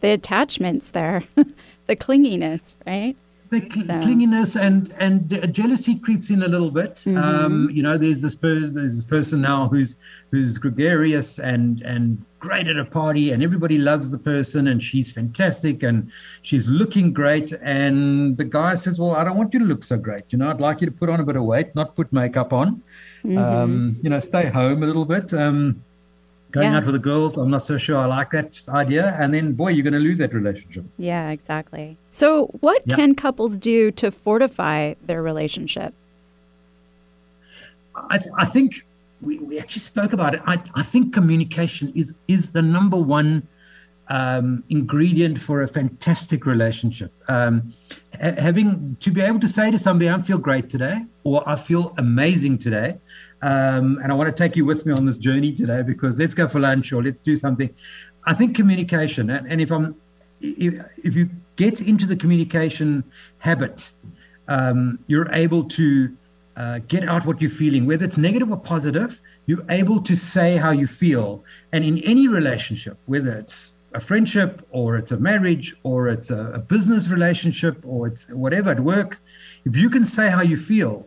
the 0.00 0.10
attachments 0.10 0.90
there 0.90 1.24
the 1.86 1.96
clinginess 1.96 2.74
right 2.86 3.16
the 3.52 3.60
cl- 3.70 3.86
so. 3.86 3.92
clinginess 3.94 4.56
and 4.58 4.94
and 4.98 5.54
jealousy 5.54 5.96
creeps 5.96 6.30
in 6.30 6.42
a 6.42 6.48
little 6.48 6.70
bit. 6.70 6.94
Mm-hmm. 6.94 7.18
Um, 7.18 7.70
you 7.70 7.82
know, 7.82 7.96
there's 7.96 8.22
this 8.22 8.34
per- 8.34 8.68
there's 8.68 8.96
this 8.96 9.04
person 9.04 9.42
now 9.42 9.68
who's 9.68 9.96
who's 10.30 10.56
gregarious 10.58 11.38
and 11.38 11.82
and 11.82 12.24
great 12.40 12.66
at 12.66 12.78
a 12.78 12.84
party, 12.84 13.30
and 13.30 13.42
everybody 13.42 13.78
loves 13.78 14.10
the 14.10 14.18
person, 14.18 14.68
and 14.68 14.82
she's 14.82 15.12
fantastic, 15.12 15.82
and 15.82 16.10
she's 16.40 16.66
looking 16.66 17.12
great, 17.12 17.52
and 17.62 18.36
the 18.38 18.44
guy 18.44 18.74
says, 18.74 18.98
"Well, 18.98 19.14
I 19.14 19.22
don't 19.22 19.36
want 19.36 19.52
you 19.52 19.60
to 19.60 19.66
look 19.66 19.84
so 19.84 19.98
great. 19.98 20.24
You 20.30 20.38
know, 20.38 20.48
I'd 20.48 20.60
like 20.60 20.80
you 20.80 20.86
to 20.86 20.92
put 20.92 21.10
on 21.10 21.20
a 21.20 21.24
bit 21.24 21.36
of 21.36 21.44
weight, 21.44 21.74
not 21.74 21.94
put 21.94 22.10
makeup 22.12 22.54
on. 22.54 22.82
Mm-hmm. 23.22 23.38
Um, 23.38 24.00
you 24.02 24.08
know, 24.08 24.18
stay 24.18 24.48
home 24.48 24.82
a 24.82 24.86
little 24.86 25.04
bit." 25.04 25.32
Um, 25.34 25.84
going 26.52 26.70
yeah. 26.70 26.76
out 26.76 26.84
with 26.84 26.94
the 26.94 27.00
girls, 27.00 27.36
I'm 27.36 27.50
not 27.50 27.66
so 27.66 27.78
sure 27.78 27.96
I 27.96 28.04
like 28.04 28.30
that 28.30 28.60
idea. 28.68 29.16
And 29.18 29.32
then, 29.34 29.54
boy, 29.54 29.70
you're 29.70 29.82
going 29.82 29.94
to 29.94 29.98
lose 29.98 30.18
that 30.18 30.32
relationship. 30.32 30.84
Yeah, 30.98 31.30
exactly. 31.30 31.96
So, 32.10 32.46
what 32.60 32.82
yeah. 32.86 32.96
can 32.96 33.14
couples 33.14 33.56
do 33.56 33.90
to 33.92 34.10
fortify 34.10 34.94
their 35.04 35.22
relationship? 35.22 35.94
I, 37.96 38.20
I 38.38 38.46
think 38.46 38.84
we, 39.22 39.38
we 39.38 39.58
actually 39.58 39.80
spoke 39.80 40.12
about 40.12 40.34
it. 40.34 40.42
I, 40.46 40.62
I 40.74 40.82
think 40.82 41.14
communication 41.14 41.92
is 41.94 42.14
is 42.28 42.50
the 42.50 42.62
number 42.62 42.96
one 42.96 43.46
um, 44.08 44.62
ingredient 44.68 45.40
for 45.40 45.62
a 45.62 45.68
fantastic 45.68 46.44
relationship. 46.44 47.12
Um, 47.28 47.72
ha- 48.20 48.34
having 48.38 48.96
to 49.00 49.10
be 49.10 49.20
able 49.20 49.40
to 49.40 49.48
say 49.48 49.70
to 49.70 49.78
somebody, 49.78 50.10
"I 50.10 50.20
feel 50.22 50.38
great 50.38 50.70
today," 50.70 51.04
or 51.24 51.48
"I 51.48 51.56
feel 51.56 51.94
amazing 51.98 52.58
today," 52.58 52.98
Um, 53.42 53.98
and 54.02 54.12
I 54.12 54.14
want 54.14 54.34
to 54.34 54.42
take 54.42 54.56
you 54.56 54.64
with 54.64 54.86
me 54.86 54.92
on 54.92 55.04
this 55.04 55.16
journey 55.16 55.52
today 55.52 55.82
because 55.82 56.18
let's 56.18 56.32
go 56.32 56.46
for 56.46 56.60
lunch 56.60 56.92
or 56.92 57.02
let's 57.02 57.20
do 57.20 57.36
something. 57.36 57.68
I 58.24 58.34
think 58.34 58.54
communication, 58.54 59.30
and, 59.30 59.50
and 59.50 59.60
if 59.60 59.72
I'm, 59.72 59.96
if, 60.40 61.16
you 61.16 61.28
get 61.56 61.80
into 61.80 62.06
the 62.06 62.14
communication 62.14 63.02
habit, 63.38 63.90
um, 64.46 65.00
you're 65.08 65.30
able 65.32 65.64
to 65.64 66.16
uh, 66.56 66.78
get 66.86 67.08
out 67.08 67.26
what 67.26 67.40
you're 67.40 67.50
feeling, 67.50 67.84
whether 67.84 68.04
it's 68.04 68.18
negative 68.18 68.50
or 68.50 68.58
positive. 68.58 69.20
You're 69.46 69.64
able 69.70 70.00
to 70.02 70.14
say 70.14 70.56
how 70.56 70.70
you 70.70 70.86
feel, 70.86 71.42
and 71.72 71.84
in 71.84 71.98
any 71.98 72.28
relationship, 72.28 72.96
whether 73.06 73.32
it's 73.32 73.72
a 73.94 74.00
friendship 74.00 74.64
or 74.70 74.96
it's 74.96 75.10
a 75.10 75.18
marriage 75.18 75.74
or 75.82 76.08
it's 76.08 76.30
a, 76.30 76.52
a 76.54 76.58
business 76.58 77.08
relationship 77.08 77.76
or 77.84 78.06
it's 78.06 78.28
whatever 78.28 78.70
at 78.70 78.80
work, 78.80 79.18
if 79.64 79.76
you 79.76 79.90
can 79.90 80.04
say 80.04 80.30
how 80.30 80.42
you 80.42 80.56
feel 80.56 81.06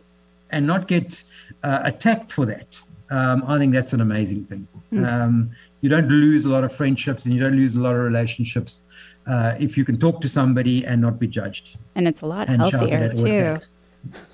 and 0.50 0.66
not 0.66 0.86
get 0.86 1.24
uh, 1.62 1.80
attacked 1.84 2.32
for 2.32 2.46
that, 2.46 2.80
um, 3.10 3.44
I 3.46 3.58
think 3.58 3.72
that's 3.72 3.92
an 3.92 4.00
amazing 4.00 4.44
thing. 4.44 4.66
Okay. 4.92 5.04
Um, 5.04 5.50
you 5.80 5.88
don't 5.88 6.08
lose 6.08 6.44
a 6.44 6.48
lot 6.48 6.64
of 6.64 6.74
friendships 6.74 7.24
and 7.24 7.34
you 7.34 7.40
don't 7.40 7.56
lose 7.56 7.74
a 7.74 7.80
lot 7.80 7.94
of 7.94 8.00
relationships 8.00 8.82
uh, 9.26 9.54
if 9.58 9.76
you 9.76 9.84
can 9.84 9.98
talk 9.98 10.20
to 10.20 10.28
somebody 10.28 10.84
and 10.84 11.00
not 11.00 11.18
be 11.18 11.26
judged. 11.26 11.78
And 11.94 12.08
it's 12.08 12.22
a 12.22 12.26
lot 12.26 12.48
healthier 12.48 13.12
too. 13.12 13.58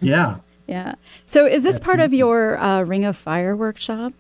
Yeah. 0.01 0.37
yeah. 0.67 0.95
So, 1.27 1.47
is 1.47 1.63
this 1.63 1.77
Absolutely. 1.77 1.85
part 1.85 2.01
of 2.01 2.15
your 2.15 2.59
uh, 2.59 2.83
Ring 2.83 3.05
of 3.05 3.17
Fire 3.17 3.57
workshop? 3.57 4.13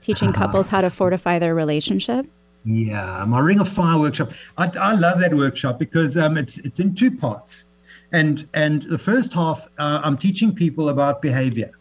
Teaching 0.00 0.32
couples 0.32 0.68
how 0.70 0.80
to 0.80 0.90
fortify 0.90 1.38
their 1.38 1.54
relationship? 1.54 2.26
Yeah, 2.64 3.24
my 3.26 3.40
Ring 3.40 3.60
of 3.60 3.68
Fire 3.68 3.98
workshop. 3.98 4.32
I, 4.56 4.70
I 4.78 4.94
love 4.94 5.20
that 5.20 5.34
workshop 5.34 5.78
because 5.78 6.16
um, 6.16 6.36
it's 6.38 6.58
it's 6.58 6.80
in 6.80 6.94
two 6.94 7.10
parts, 7.10 7.66
and 8.12 8.48
and 8.54 8.82
the 8.82 8.98
first 8.98 9.32
half 9.32 9.66
uh, 9.78 10.00
I'm 10.02 10.16
teaching 10.16 10.54
people 10.54 10.88
about 10.88 11.20
behavior, 11.20 11.72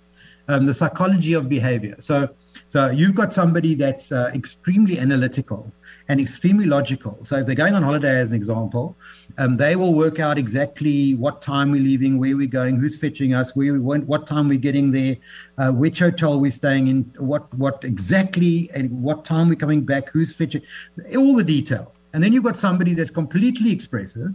um, 0.48 0.66
the 0.66 0.74
psychology 0.74 1.34
of 1.34 1.50
behavior. 1.50 1.96
So, 2.00 2.30
so 2.68 2.90
you've 2.90 3.16
got 3.16 3.34
somebody 3.34 3.76
that's 3.76 4.12
uh, 4.12 4.32
extremely 4.34 5.00
analytical 5.00 5.72
and 6.10 6.20
extremely 6.22 6.66
logical. 6.66 7.20
So 7.24 7.38
if 7.38 7.46
they're 7.46 7.56
going 7.56 7.74
on 7.74 7.84
holiday, 7.84 8.20
as 8.20 8.32
an 8.32 8.38
example, 8.38 8.96
um, 9.38 9.58
they 9.58 9.76
will 9.76 9.94
work 9.94 10.20
out 10.20 10.38
exactly 10.38 11.16
what 11.16 11.42
time 11.42 11.72
we're 11.72 11.82
leaving, 11.82 12.18
where 12.18 12.36
we're 12.38 12.48
going, 12.48 12.78
who's 12.78 12.98
fetching 12.98 13.34
us, 13.34 13.56
where 13.56 13.74
we 13.74 13.80
went, 13.80 14.08
what 14.08 14.26
time 14.26 14.48
we're 14.48 14.58
getting 14.58 14.92
there, 14.92 15.18
uh, 15.58 15.72
which 15.72 16.00
hotel 16.00 16.40
we're 16.40 16.52
staying 16.52 16.88
in, 16.88 17.04
what 17.18 17.54
what 17.56 17.84
exactly, 17.84 18.70
and 18.74 18.90
what 19.04 19.26
time 19.26 19.50
we're 19.50 19.56
coming 19.56 19.82
back, 19.82 20.10
who's 20.10 20.34
fetching, 20.34 20.62
all 21.18 21.36
the 21.36 21.44
detail. 21.44 21.94
And 22.14 22.24
then 22.24 22.32
you've 22.32 22.46
got 22.46 22.58
somebody 22.58 22.94
that's 22.94 23.12
completely 23.12 23.72
expressive, 23.72 24.34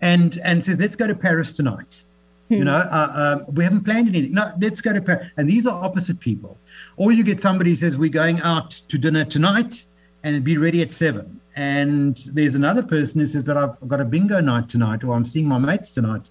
and 0.00 0.38
and 0.44 0.62
says, 0.62 0.78
let's 0.80 0.96
go 0.96 1.06
to 1.06 1.14
Paris 1.14 1.52
tonight. 1.52 2.04
You 2.50 2.58
hmm. 2.58 2.64
know, 2.64 2.76
uh, 2.76 3.38
um, 3.46 3.54
we 3.54 3.64
haven't 3.64 3.84
planned 3.84 4.08
anything. 4.08 4.34
No, 4.34 4.52
let's 4.60 4.80
go 4.80 4.92
to 4.92 5.00
Paris. 5.00 5.28
And 5.36 5.48
these 5.48 5.66
are 5.66 5.84
opposite 5.84 6.20
people. 6.20 6.58
Or 6.96 7.12
you 7.12 7.24
get 7.24 7.40
somebody 7.40 7.70
who 7.70 7.76
says, 7.76 7.96
we're 7.96 8.10
going 8.10 8.40
out 8.40 8.70
to 8.88 8.98
dinner 8.98 9.24
tonight 9.24 9.86
and 10.22 10.44
be 10.44 10.58
ready 10.58 10.82
at 10.82 10.90
seven. 10.90 11.40
and 11.56 12.16
there's 12.26 12.54
another 12.54 12.82
person 12.82 13.20
who 13.20 13.26
says, 13.26 13.42
"But 13.42 13.56
I've 13.56 13.76
got 13.88 14.00
a 14.00 14.04
bingo 14.04 14.40
night 14.40 14.68
tonight, 14.68 15.02
or 15.02 15.14
I'm 15.16 15.24
seeing 15.24 15.48
my 15.48 15.58
mates 15.58 15.90
tonight." 15.90 16.30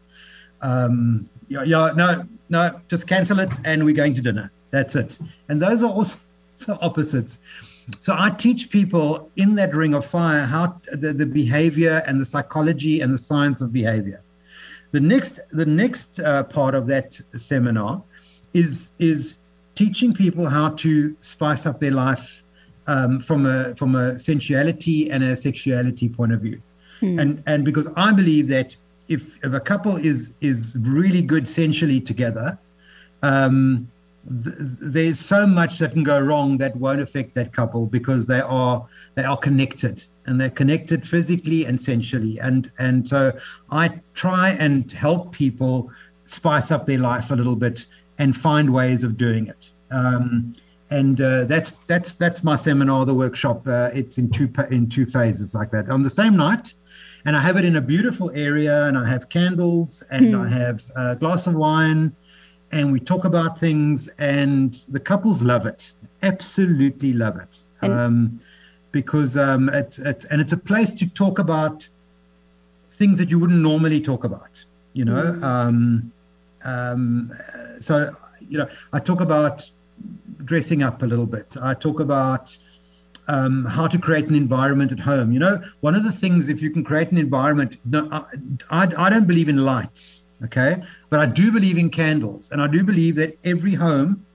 Um, 0.61 1.30
yeah, 1.49 1.63
yeah, 1.63 1.91
no, 1.95 2.26
no, 2.49 2.80
just 2.88 3.05
cancel 3.05 3.39
it, 3.39 3.53
and 3.65 3.84
we're 3.84 3.95
going 3.95 4.15
to 4.15 4.22
dinner. 4.22 4.49
That's 4.70 4.95
it. 4.95 5.17
And 5.49 5.61
those 5.61 5.84
are 5.84 5.91
also 5.91 6.17
opposites. 6.82 7.39
So 7.99 8.15
I 8.17 8.30
teach 8.30 8.70
people 8.70 9.30
in 9.36 9.55
that 9.55 9.76
ring 9.76 9.93
of 9.93 10.05
fire 10.05 10.45
how 10.45 10.80
the, 10.91 11.11
the 11.11 11.26
behavior 11.26 12.03
and 12.05 12.22
the 12.22 12.26
psychology 12.26 13.01
and 13.01 13.13
the 13.13 13.17
science 13.17 13.61
of 13.61 13.74
behavior. 13.74 14.22
The 14.91 14.99
next, 14.99 15.39
the 15.51 15.65
next 15.65 16.19
uh, 16.19 16.43
part 16.43 16.75
of 16.75 16.87
that 16.87 17.19
seminar 17.37 18.01
is 18.53 18.89
is 18.97 19.35
teaching 19.75 20.13
people 20.13 20.47
how 20.47 20.69
to 20.69 21.15
spice 21.21 21.65
up 21.65 21.79
their 21.79 21.91
life 21.91 22.43
um, 22.87 23.19
from 23.19 23.45
a 23.45 23.75
from 23.75 23.95
a 23.95 24.17
sensuality 24.17 25.11
and 25.11 25.23
a 25.23 25.37
sexuality 25.37 26.09
point 26.09 26.33
of 26.33 26.41
view, 26.41 26.61
hmm. 26.99 27.19
and 27.19 27.43
and 27.45 27.63
because 27.63 27.87
I 27.95 28.11
believe 28.11 28.47
that 28.47 28.75
if 29.07 29.37
if 29.43 29.53
a 29.53 29.59
couple 29.59 29.95
is 29.97 30.33
is 30.41 30.73
really 30.75 31.21
good 31.21 31.47
sensually 31.47 32.01
together, 32.01 32.57
um, 33.21 33.89
th- 34.43 34.55
there's 34.59 35.19
so 35.19 35.45
much 35.45 35.79
that 35.79 35.91
can 35.91 36.03
go 36.03 36.19
wrong 36.19 36.57
that 36.57 36.75
won't 36.75 37.01
affect 37.01 37.35
that 37.35 37.53
couple 37.53 37.85
because 37.85 38.25
they 38.25 38.41
are 38.41 38.87
they 39.15 39.23
are 39.23 39.37
connected 39.37 40.03
and 40.30 40.39
they're 40.39 40.49
connected 40.49 41.07
physically 41.07 41.65
and 41.65 41.82
sensually 41.82 42.39
and 42.39 42.71
and 42.77 43.07
so 43.07 43.38
I 43.71 43.99
try 44.13 44.51
and 44.51 44.91
help 44.91 45.34
people 45.34 45.91
spice 46.30 46.71
up 46.71 46.86
their 46.86 46.99
life 46.99 47.32
a 47.32 47.36
little 47.36 47.55
bit 47.55 47.86
and 48.19 48.36
find 48.36 48.71
ways 48.71 49.03
of 49.03 49.17
doing 49.17 49.47
it. 49.47 49.71
Um, 49.91 50.55
and 50.91 51.21
uh, 51.21 51.45
that's 51.45 51.71
that's 51.88 52.13
that's 52.13 52.43
my 52.43 52.55
seminar, 52.55 53.05
the 53.05 53.13
workshop. 53.13 53.67
Uh, 53.67 53.91
it's 53.93 54.17
in 54.17 54.30
two 54.32 54.51
in 54.71 54.89
two 54.89 55.05
phases 55.05 55.53
like 55.53 55.71
that. 55.71 55.89
On 55.89 56.01
the 56.01 56.09
same 56.09 56.36
night, 56.36 56.73
and 57.25 57.36
I 57.36 57.41
have 57.41 57.57
it 57.57 57.65
in 57.65 57.75
a 57.75 57.82
beautiful 57.82 58.32
area, 58.32 58.86
and 58.86 58.97
I 58.97 59.07
have 59.07 59.30
candles, 59.30 60.03
and 60.09 60.34
mm. 60.34 60.45
I 60.45 60.49
have 60.49 60.82
a 60.95 61.15
glass 61.15 61.45
of 61.45 61.53
wine, 61.55 62.15
and 62.71 62.91
we 62.91 62.99
talk 62.99 63.25
about 63.25 63.59
things, 63.59 64.07
and 64.17 64.84
the 64.89 64.99
couples 64.99 65.43
love 65.43 65.67
it, 65.67 65.93
absolutely 66.23 67.13
love 67.13 67.38
it, 67.38 67.59
um, 67.84 68.39
because 68.91 69.37
um, 69.37 69.69
it's, 69.69 69.99
it's 69.99 70.25
and 70.25 70.41
it's 70.41 70.53
a 70.53 70.57
place 70.57 70.93
to 70.93 71.07
talk 71.07 71.39
about 71.39 71.87
things 72.93 73.17
that 73.17 73.29
you 73.29 73.39
wouldn't 73.39 73.61
normally 73.61 74.01
talk 74.01 74.23
about, 74.23 74.63
you 74.93 75.05
know. 75.05 75.33
Mm. 75.33 75.43
Um, 75.43 76.11
um 76.63 77.33
so 77.79 78.11
you 78.47 78.57
know, 78.57 78.67
I 78.93 78.99
talk 78.99 79.21
about 79.21 79.69
dressing 80.45 80.83
up 80.83 81.01
a 81.01 81.05
little 81.05 81.25
bit. 81.25 81.55
I 81.61 81.73
talk 81.73 81.99
about 81.99 82.57
um, 83.27 83.65
how 83.65 83.87
to 83.87 83.97
create 83.97 84.27
an 84.27 84.35
environment 84.35 84.91
at 84.91 84.99
home. 84.99 85.31
You 85.31 85.39
know, 85.39 85.63
one 85.81 85.95
of 85.95 86.03
the 86.03 86.11
things, 86.11 86.49
if 86.49 86.61
you 86.61 86.71
can 86.71 86.83
create 86.83 87.11
an 87.11 87.17
environment, 87.17 87.77
no, 87.85 88.07
I, 88.11 88.23
I, 88.71 88.87
I 88.97 89.09
don't 89.09 89.27
believe 89.27 89.49
in 89.49 89.57
lights, 89.57 90.23
okay, 90.45 90.81
but 91.09 91.19
I 91.19 91.25
do 91.25 91.51
believe 91.51 91.77
in 91.77 91.89
candles, 91.89 92.49
and 92.51 92.61
I 92.61 92.67
do 92.67 92.83
believe 92.83 93.15
that 93.15 93.33
every 93.43 93.75
home 93.75 94.25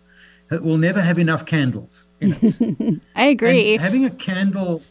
will 0.51 0.79
never 0.79 1.01
have 1.01 1.19
enough 1.19 1.45
candles 1.45 2.09
it. 2.33 3.01
I 3.17 3.27
agree. 3.27 3.75
And 3.75 3.83
having 3.83 4.05
a 4.05 4.11
candle. 4.11 4.83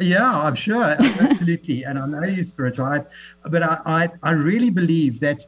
Yeah, 0.00 0.38
I'm 0.38 0.54
sure, 0.54 0.84
absolutely, 0.84 1.84
and 1.86 1.98
I 1.98 2.06
know 2.06 2.22
you're 2.24 2.44
spiritual, 2.44 2.84
I, 2.84 3.04
but 3.48 3.62
I, 3.62 3.80
I, 3.86 4.08
I 4.22 4.30
really 4.32 4.68
believe 4.68 5.18
that 5.20 5.46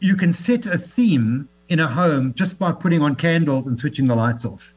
you 0.00 0.16
can 0.16 0.32
set 0.32 0.64
a 0.64 0.78
theme 0.78 1.46
in 1.68 1.78
a 1.78 1.86
home 1.86 2.32
just 2.34 2.58
by 2.58 2.72
putting 2.72 3.02
on 3.02 3.16
candles 3.16 3.66
and 3.66 3.78
switching 3.78 4.06
the 4.06 4.14
lights 4.14 4.44
off. 4.44 4.74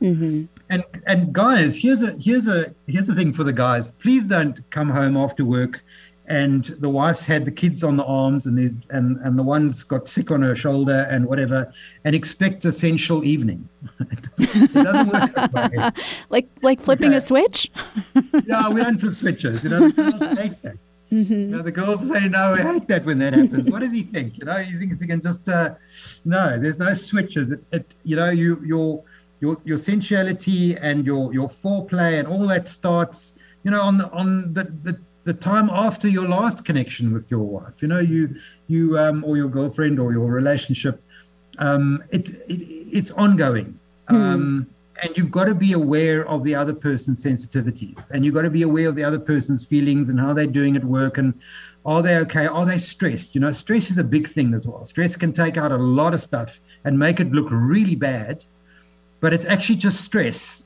Mm-hmm. 0.00 0.44
And 0.68 0.84
and 1.06 1.32
guys, 1.32 1.76
here's 1.76 2.02
a 2.02 2.12
here's 2.12 2.46
a 2.46 2.74
here's 2.86 3.06
the 3.06 3.14
thing 3.14 3.32
for 3.32 3.44
the 3.44 3.52
guys. 3.52 3.92
Please 3.92 4.26
don't 4.26 4.58
come 4.70 4.90
home 4.90 5.16
after 5.16 5.44
work, 5.44 5.82
and 6.28 6.64
the 6.80 6.88
wife's 6.88 7.24
had 7.24 7.44
the 7.44 7.50
kids 7.50 7.84
on 7.84 7.96
the 7.96 8.04
arms, 8.04 8.46
and 8.46 8.58
and 8.90 9.18
and 9.18 9.38
the 9.38 9.42
one's 9.42 9.82
got 9.82 10.08
sick 10.08 10.30
on 10.30 10.42
her 10.42 10.56
shoulder 10.56 11.06
and 11.10 11.26
whatever, 11.26 11.72
and 12.04 12.14
expect 12.14 12.64
a 12.64 12.72
sensual 12.72 13.24
evening. 13.24 13.68
it, 14.00 14.36
doesn't, 14.36 14.76
it 14.76 15.34
doesn't 15.34 15.74
work. 15.74 15.96
Like 16.30 16.48
like 16.62 16.80
flipping 16.80 17.10
okay. 17.10 17.18
a 17.18 17.20
switch. 17.20 17.70
yeah, 18.46 18.68
we 18.68 18.80
don't 18.80 18.98
flip 19.00 19.14
switches. 19.14 19.64
You 19.64 19.70
know, 19.70 19.90
the 19.90 20.36
hate 20.40 20.62
that. 20.62 20.76
Mm-hmm. 21.12 21.32
You 21.32 21.46
know, 21.46 21.62
the 21.62 21.70
girls 21.70 22.08
say, 22.08 22.28
no, 22.28 22.54
I 22.54 22.62
hate 22.62 22.88
that 22.88 23.04
when 23.04 23.18
that 23.20 23.32
happens. 23.32 23.70
what 23.70 23.80
does 23.80 23.92
he 23.92 24.02
think? 24.02 24.38
You 24.38 24.44
know, 24.46 24.56
he 24.56 24.76
thinks 24.76 25.00
he 25.00 25.06
can 25.06 25.22
just, 25.22 25.48
uh, 25.48 25.74
no, 26.24 26.58
there's 26.58 26.78
no 26.78 26.94
switches. 26.94 27.52
It, 27.52 27.64
it, 27.72 27.94
you 28.02 28.16
know, 28.16 28.30
you, 28.30 28.60
your, 28.64 29.04
your, 29.40 29.56
your 29.64 29.78
sensuality 29.78 30.76
and 30.76 31.06
your, 31.06 31.32
your 31.32 31.48
foreplay 31.48 32.18
and 32.18 32.26
all 32.26 32.46
that 32.48 32.68
starts, 32.68 33.34
you 33.62 33.70
know, 33.70 33.82
on 33.82 33.98
the, 33.98 34.10
on 34.10 34.52
the, 34.52 34.64
the, 34.64 35.00
the 35.26 35.34
time 35.34 35.68
after 35.70 36.08
your 36.08 36.26
last 36.26 36.64
connection 36.64 37.12
with 37.12 37.30
your 37.32 37.40
wife, 37.40 37.74
you 37.80 37.88
know, 37.88 37.98
you, 37.98 38.36
you, 38.68 38.96
um, 38.96 39.24
or 39.24 39.36
your 39.36 39.48
girlfriend 39.48 39.98
or 39.98 40.12
your 40.12 40.26
relationship, 40.26 41.02
um, 41.58 42.02
it, 42.12 42.30
it 42.48 42.62
it's 42.98 43.10
ongoing. 43.10 43.78
Mm. 44.08 44.14
Um, 44.14 44.66
and 45.02 45.10
you've 45.16 45.32
got 45.32 45.46
to 45.46 45.54
be 45.54 45.72
aware 45.72 46.26
of 46.28 46.44
the 46.44 46.54
other 46.54 46.72
person's 46.72 47.22
sensitivities 47.22 48.08
and 48.10 48.24
you've 48.24 48.34
got 48.34 48.42
to 48.42 48.50
be 48.50 48.62
aware 48.62 48.88
of 48.88 48.94
the 48.94 49.04
other 49.04 49.18
person's 49.18 49.66
feelings 49.66 50.08
and 50.08 50.18
how 50.18 50.32
they're 50.32 50.46
doing 50.46 50.76
at 50.76 50.84
work 50.84 51.18
and 51.18 51.34
are 51.84 52.02
they 52.02 52.16
okay 52.16 52.46
are 52.46 52.64
they 52.64 52.78
stressed 52.78 53.34
you 53.34 53.40
know 53.42 53.52
stress 53.52 53.90
is 53.90 53.98
a 53.98 54.04
big 54.04 54.26
thing 54.26 54.54
as 54.54 54.66
well 54.66 54.86
stress 54.86 55.14
can 55.14 55.34
take 55.34 55.58
out 55.58 55.70
a 55.70 55.76
lot 55.76 56.14
of 56.14 56.22
stuff 56.22 56.62
and 56.84 56.98
make 56.98 57.20
it 57.20 57.30
look 57.30 57.48
really 57.50 57.94
bad 57.94 58.42
but 59.20 59.34
it's 59.34 59.44
actually 59.44 59.76
just 59.76 60.00
stress 60.00 60.64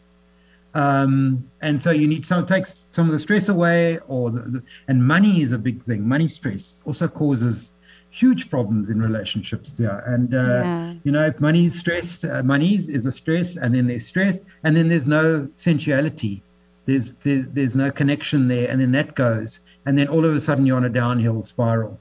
um, 0.75 1.51
and 1.61 1.83
so 1.83 1.91
you 1.91 2.07
need 2.07 2.25
to 2.25 2.45
take 2.47 2.67
some 2.67 3.07
of 3.07 3.13
the 3.13 3.19
stress 3.19 3.49
away 3.49 3.99
or 4.07 4.31
the, 4.31 4.41
the, 4.41 4.63
and 4.89 5.05
money 5.07 5.43
is 5.43 5.53
a 5.53 5.59
big 5.59 5.83
thing. 5.83 6.07
Money 6.07 6.29
stress 6.29 6.81
also 6.85 7.09
causes 7.09 7.73
huge 8.13 8.51
problems 8.51 8.91
in 8.91 9.01
relationships 9.01 9.79
yeah 9.79 10.01
and 10.07 10.35
uh, 10.35 10.63
yeah. 10.65 10.95
you 11.05 11.13
know 11.13 11.25
if 11.27 11.39
money 11.39 11.67
is 11.67 11.79
stress 11.79 12.25
uh, 12.25 12.43
money 12.43 12.75
is 12.89 13.07
a 13.07 13.13
stress 13.13 13.57
and 13.57 13.73
then 13.73 13.87
there's 13.87 14.05
stress 14.05 14.41
and 14.65 14.77
then 14.77 14.89
there's 14.89 15.07
no 15.07 15.49
sensuality. 15.57 16.43
There's, 16.87 17.13
there's 17.15 17.47
there's 17.49 17.77
no 17.77 17.91
connection 17.93 18.49
there 18.49 18.69
and 18.69 18.81
then 18.81 18.91
that 18.93 19.15
goes 19.15 19.61
and 19.87 19.97
then 19.97 20.09
all 20.09 20.25
of 20.25 20.35
a 20.35 20.41
sudden 20.41 20.67
you're 20.67 20.77
on 20.77 20.85
a 20.85 20.91
downhill 20.91 21.45
spiral 21.45 22.01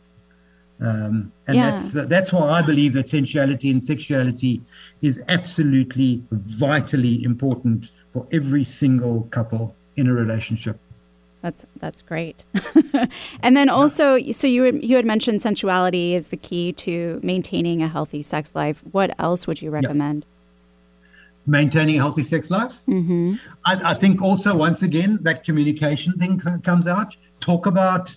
um, 0.82 1.32
and 1.48 1.56
yeah. 1.58 1.72
that's 1.72 1.92
that's 1.92 2.32
why 2.32 2.50
I 2.50 2.62
believe 2.62 2.94
that 2.94 3.10
sensuality 3.10 3.70
and 3.70 3.84
sexuality 3.84 4.62
is 5.02 5.22
absolutely 5.28 6.24
vitally 6.32 7.24
important 7.24 7.92
for 8.14 8.26
every 8.32 8.64
single 8.64 9.24
couple 9.32 9.76
in 9.98 10.08
a 10.08 10.14
relationship. 10.14 10.80
That's 11.42 11.66
that's 11.78 12.02
great. 12.02 12.46
and 13.42 13.56
then 13.58 13.70
also, 13.70 14.20
so 14.32 14.48
you 14.48 14.80
you 14.82 14.96
had 14.96 15.06
mentioned 15.06 15.42
sensuality 15.42 16.14
is 16.14 16.30
the 16.30 16.38
key 16.38 16.72
to 16.74 17.20
maintaining 17.24 17.82
a 17.82 17.88
healthy 17.88 18.24
sex 18.24 18.56
life. 18.56 18.82
What 18.92 19.14
else 19.20 19.48
would 19.48 19.62
you 19.62 19.72
recommend? 19.72 20.26
Maintaining 21.46 21.96
a 21.96 22.00
healthy 22.00 22.24
sex 22.24 22.50
life. 22.50 22.74
Mm-hmm. 22.88 23.36
I, 23.66 23.92
I, 23.92 23.94
think 23.96 24.22
also 24.22 24.56
once 24.56 24.84
again 24.84 25.18
that 25.24 25.44
communication 25.44 26.14
thing 26.20 26.40
comes 26.64 26.88
out. 26.88 27.16
Talk 27.40 27.66
about 27.66 28.16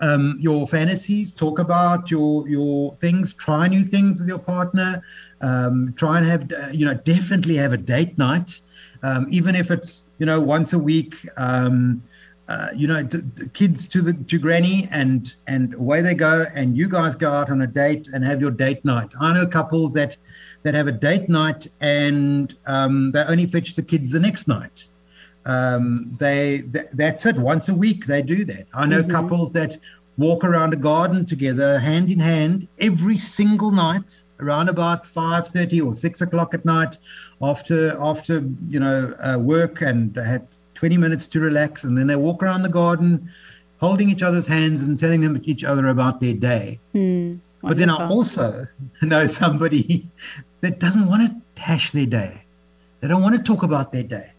um, 0.00 0.36
your 0.40 0.66
fantasies. 0.66 1.32
Talk 1.32 1.58
about 1.58 2.10
your 2.10 2.48
your 2.48 2.94
things. 2.96 3.32
Try 3.34 3.68
new 3.68 3.84
things 3.84 4.20
with 4.20 4.28
your 4.28 4.38
partner. 4.38 5.02
Um, 5.40 5.94
try 5.96 6.18
and 6.18 6.26
have 6.26 6.52
uh, 6.52 6.70
you 6.72 6.86
know 6.86 6.94
definitely 6.94 7.56
have 7.56 7.72
a 7.72 7.78
date 7.78 8.18
night, 8.18 8.60
um, 9.02 9.26
even 9.30 9.54
if 9.54 9.70
it's 9.70 10.04
you 10.18 10.26
know 10.26 10.40
once 10.40 10.72
a 10.72 10.78
week. 10.78 11.16
Um, 11.36 12.02
uh, 12.48 12.70
you 12.74 12.88
know, 12.88 13.02
d- 13.02 13.18
d- 13.34 13.48
kids 13.52 13.86
to 13.86 14.00
the 14.00 14.14
to 14.14 14.38
granny, 14.38 14.88
and 14.90 15.34
and 15.46 15.74
away 15.74 16.00
they 16.00 16.14
go, 16.14 16.46
and 16.54 16.78
you 16.78 16.88
guys 16.88 17.14
go 17.14 17.30
out 17.30 17.50
on 17.50 17.60
a 17.60 17.66
date 17.66 18.08
and 18.14 18.24
have 18.24 18.40
your 18.40 18.50
date 18.50 18.82
night. 18.86 19.12
I 19.20 19.34
know 19.34 19.46
couples 19.46 19.92
that 19.94 20.16
that 20.62 20.74
have 20.74 20.86
a 20.86 20.92
date 20.92 21.28
night 21.28 21.66
and 21.80 22.54
um, 22.66 23.12
they 23.12 23.20
only 23.20 23.46
fetch 23.46 23.74
the 23.74 23.82
kids 23.82 24.10
the 24.10 24.20
next 24.20 24.48
night. 24.48 24.88
Um, 25.48 26.14
they 26.20 26.62
th- 26.72 26.90
that's 26.92 27.24
it. 27.26 27.36
Once 27.36 27.68
a 27.68 27.74
week 27.74 28.06
they 28.06 28.22
do 28.22 28.44
that. 28.44 28.68
I 28.74 28.86
know 28.86 29.02
mm-hmm. 29.02 29.10
couples 29.10 29.50
that 29.52 29.78
walk 30.18 30.44
around 30.44 30.74
a 30.74 30.76
garden 30.76 31.24
together, 31.24 31.78
hand 31.78 32.10
in 32.10 32.20
hand, 32.20 32.68
every 32.80 33.18
single 33.18 33.70
night 33.70 34.20
around 34.40 34.68
about 34.68 35.04
5.30 35.04 35.84
or 35.84 35.94
6 35.94 36.20
o'clock 36.20 36.54
at 36.54 36.64
night 36.64 36.98
after 37.42 37.96
after 37.98 38.44
you 38.68 38.78
know 38.78 39.14
uh, 39.20 39.38
work 39.38 39.80
and 39.80 40.14
they 40.14 40.24
had 40.24 40.46
20 40.74 40.96
minutes 40.96 41.26
to 41.26 41.40
relax, 41.40 41.82
and 41.82 41.98
then 41.98 42.06
they 42.06 42.14
walk 42.14 42.40
around 42.42 42.62
the 42.62 42.68
garden 42.68 43.30
holding 43.80 44.10
each 44.10 44.22
other's 44.22 44.46
hands 44.46 44.82
and 44.82 44.98
telling 44.98 45.20
them 45.20 45.40
each 45.44 45.64
other 45.64 45.86
about 45.88 46.20
their 46.20 46.34
day. 46.34 46.78
Mm, 46.94 47.40
but 47.62 47.78
then 47.78 47.90
I 47.90 48.08
also 48.08 48.66
know 49.02 49.26
somebody 49.26 50.06
that 50.60 50.78
doesn't 50.78 51.06
want 51.06 51.22
to 51.26 51.60
hash 51.60 51.90
their 51.92 52.06
day. 52.06 52.44
They 53.00 53.08
don't 53.08 53.22
want 53.22 53.34
to 53.36 53.42
talk 53.42 53.62
about 53.62 53.92
their 53.92 54.02
day. 54.02 54.30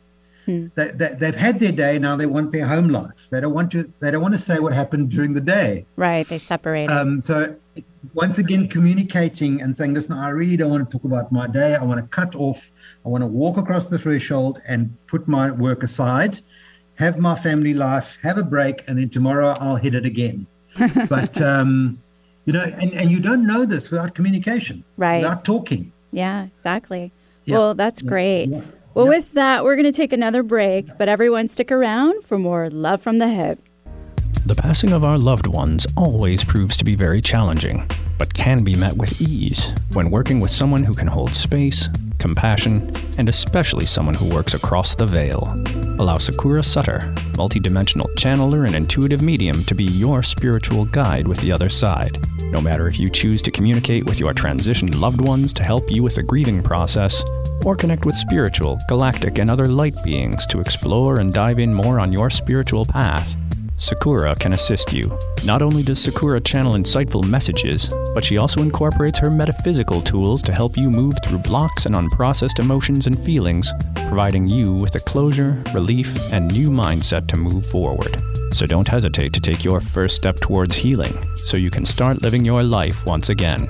Hmm. 0.50 0.68
They, 0.76 0.92
they, 0.92 1.16
they've 1.20 1.36
had 1.36 1.60
their 1.60 1.72
day 1.72 2.00
now. 2.00 2.16
They 2.16 2.26
want 2.26 2.52
their 2.52 2.66
home 2.66 2.90
life. 2.90 3.28
They 3.30 3.40
don't 3.40 3.54
want 3.54 3.72
to. 3.72 3.92
They 4.00 4.12
don't 4.12 4.22
want 4.22 4.34
to 4.34 4.40
say 4.40 4.60
what 4.60 4.74
happened 4.74 5.10
during 5.10 5.34
the 5.34 5.42
day. 5.42 5.86
Right. 5.96 6.28
They 6.28 6.40
separate. 6.40 6.90
Um, 6.90 7.22
so 7.22 7.56
once 8.14 8.38
again, 8.40 8.68
communicating 8.68 9.62
and 9.62 9.76
saying, 9.76 9.94
"Listen, 9.94 10.14
I 10.14 10.30
really 10.30 10.58
don't 10.58 10.72
want 10.72 10.90
to 10.90 10.92
talk 10.92 11.04
about 11.06 11.32
my 11.32 11.48
day. 11.48 11.76
I 11.76 11.84
want 11.84 12.00
to 12.00 12.08
cut 12.08 12.36
off 12.36 12.72
I 13.06 13.10
want 13.10 13.22
to 13.22 13.28
walk 13.28 13.58
across 13.58 13.88
the 13.88 14.00
threshold 14.00 14.62
and 14.68 14.96
put 15.08 15.28
my 15.28 15.52
work 15.52 15.84
aside 15.84 16.40
have 17.00 17.18
my 17.18 17.34
family 17.34 17.74
life, 17.74 18.18
have 18.22 18.38
a 18.38 18.44
break, 18.44 18.84
and 18.88 19.00
then 19.00 19.10
tomorrow 19.10 19.56
I'll 19.60 19.78
hit 19.78 19.96
it 19.96 20.06
again. 20.06 20.46
but 21.10 21.42
um, 21.42 22.02
you 22.46 22.54
know, 22.54 22.62
and, 22.62 22.94
and 22.94 23.10
you 23.10 23.22
don't 23.22 23.48
know 23.48 23.66
this 23.66 23.90
without 23.90 24.14
communication, 24.16 24.84
Right. 24.98 25.22
Without 25.22 25.46
talking. 25.46 25.92
Yeah, 26.12 26.48
exactly. 26.58 27.12
Yeah. 27.46 27.58
Well, 27.58 27.74
that's 27.74 28.02
great. 28.02 28.50
Yeah. 28.50 28.62
Well, 29.00 29.08
with 29.08 29.32
that, 29.32 29.64
we're 29.64 29.78
going 29.78 29.86
to 29.86 29.94
take 29.94 30.12
another 30.12 30.44
break, 30.44 30.98
but 30.98 31.08
everyone 31.08 31.48
stick 31.48 31.72
around 31.72 32.22
for 32.26 32.38
more 32.38 32.70
Love 32.70 33.02
from 33.02 33.18
the 33.18 33.28
Hyp. 33.28 33.58
The 34.46 34.56
passing 34.56 34.92
of 34.92 35.06
our 35.06 35.18
loved 35.18 35.48
ones 35.48 35.88
always 35.96 36.44
proves 36.44 36.76
to 36.76 36.84
be 36.84 36.96
very 36.96 37.22
challenging, 37.22 37.90
but 38.18 38.34
can 38.34 38.62
be 38.62 38.76
met 38.76 38.98
with 38.98 39.22
ease 39.22 39.74
when 39.94 40.12
working 40.12 40.42
with 40.42 40.52
someone 40.52 40.84
who 40.84 40.94
can 40.94 41.08
hold 41.08 41.34
space, 41.34 41.88
compassion, 42.18 42.92
and 43.18 43.30
especially 43.30 43.86
someone 43.86 44.16
who 44.16 44.36
works 44.36 44.54
across 44.54 44.96
the 44.96 45.06
veil. 45.06 45.48
Allow 46.00 46.18
Sakura 46.18 46.62
Sutter, 46.62 47.00
multidimensional 47.36 48.14
channeler 48.16 48.66
and 48.68 48.76
intuitive 48.76 49.22
medium, 49.22 49.64
to 49.64 49.76
be 49.76 49.86
your 49.86 50.24
spiritual 50.24 50.84
guide 50.84 51.26
with 51.26 51.40
the 51.40 51.54
other 51.54 51.70
side. 51.70 52.18
No 52.52 52.60
matter 52.60 52.90
if 52.90 53.00
you 53.00 53.10
choose 53.10 53.42
to 53.44 53.52
communicate 53.52 54.04
with 54.06 54.20
your 54.20 54.34
transitioned 54.34 55.00
loved 55.00 55.22
ones 55.22 55.54
to 55.54 55.64
help 55.64 55.90
you 55.90 56.04
with 56.04 56.16
the 56.16 56.24
grieving 56.24 56.62
process, 56.62 57.24
or 57.66 57.76
connect 57.76 58.06
with 58.06 58.16
spiritual, 58.16 58.78
galactic, 58.88 59.38
and 59.38 59.50
other 59.50 59.68
light 59.68 59.96
beings 60.04 60.46
to 60.48 60.60
explore 60.60 61.20
and 61.20 61.34
dive 61.34 61.60
in 61.60 61.74
more 61.74 62.00
on 62.00 62.14
your 62.14 62.30
spiritual 62.30 62.86
path, 62.86 63.36
Sakura 63.80 64.36
can 64.36 64.52
assist 64.52 64.92
you. 64.92 65.18
Not 65.46 65.62
only 65.62 65.84
does 65.84 66.04
Sakura 66.04 66.42
channel 66.42 66.74
insightful 66.74 67.24
messages, 67.24 67.90
but 68.14 68.26
she 68.26 68.38
also 68.38 68.62
incorporates 68.62 69.20
her 69.20 69.32
metaphysical 69.32 70.02
tools 70.02 70.42
to 70.44 70.52
help 70.52 70.78
you 70.78 70.90
move 70.90 71.16
through 71.24 71.40
blocks 71.40 71.86
and 71.86 71.96
unprocessed 71.96 72.60
emotions 72.60 73.08
and 73.08 73.18
feelings, 73.18 73.72
providing 74.08 74.48
you 74.50 74.74
with 74.74 74.96
a 74.96 75.00
closure, 75.00 75.64
relief, 75.74 76.34
and 76.34 76.52
new 76.52 76.70
mindset 76.70 77.28
to 77.28 77.38
move 77.38 77.66
forward. 77.66 78.22
So 78.52 78.66
don't 78.66 78.88
hesitate 78.88 79.32
to 79.34 79.42
take 79.42 79.64
your 79.64 79.80
first 79.80 80.16
step 80.16 80.36
towards 80.42 80.76
healing 80.76 81.18
so 81.46 81.56
you 81.56 81.72
can 81.72 81.86
start 81.86 82.22
living 82.22 82.44
your 82.44 82.64
life 82.64 83.06
once 83.06 83.30
again. 83.30 83.70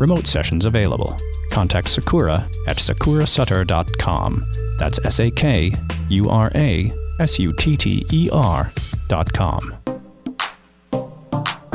Remote 0.00 0.26
sessions 0.26 0.64
available. 0.64 1.16
Contact 1.54 1.88
Sakura 1.88 2.48
at 2.66 2.78
sakurasutter.com. 2.78 4.44
That's 4.76 4.98
S 5.04 5.20
A 5.20 5.30
K 5.30 5.72
U 6.08 6.28
R 6.28 6.50
A 6.56 6.92
S 7.20 7.38
U 7.38 7.52
T 7.52 7.76
T 7.76 8.04
E 8.10 8.28
R 8.32 8.72
dot 9.06 9.32
com. 9.32 9.93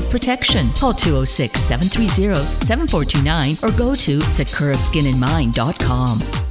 of 0.00 0.10
protection. 0.10 0.68
Call 0.72 0.92
206 0.92 1.60
730 1.60 2.34
7429 2.64 3.58
or 3.62 3.70
go 3.76 3.94
to 3.94 4.18
sakuraskininmind.com. 4.18 6.49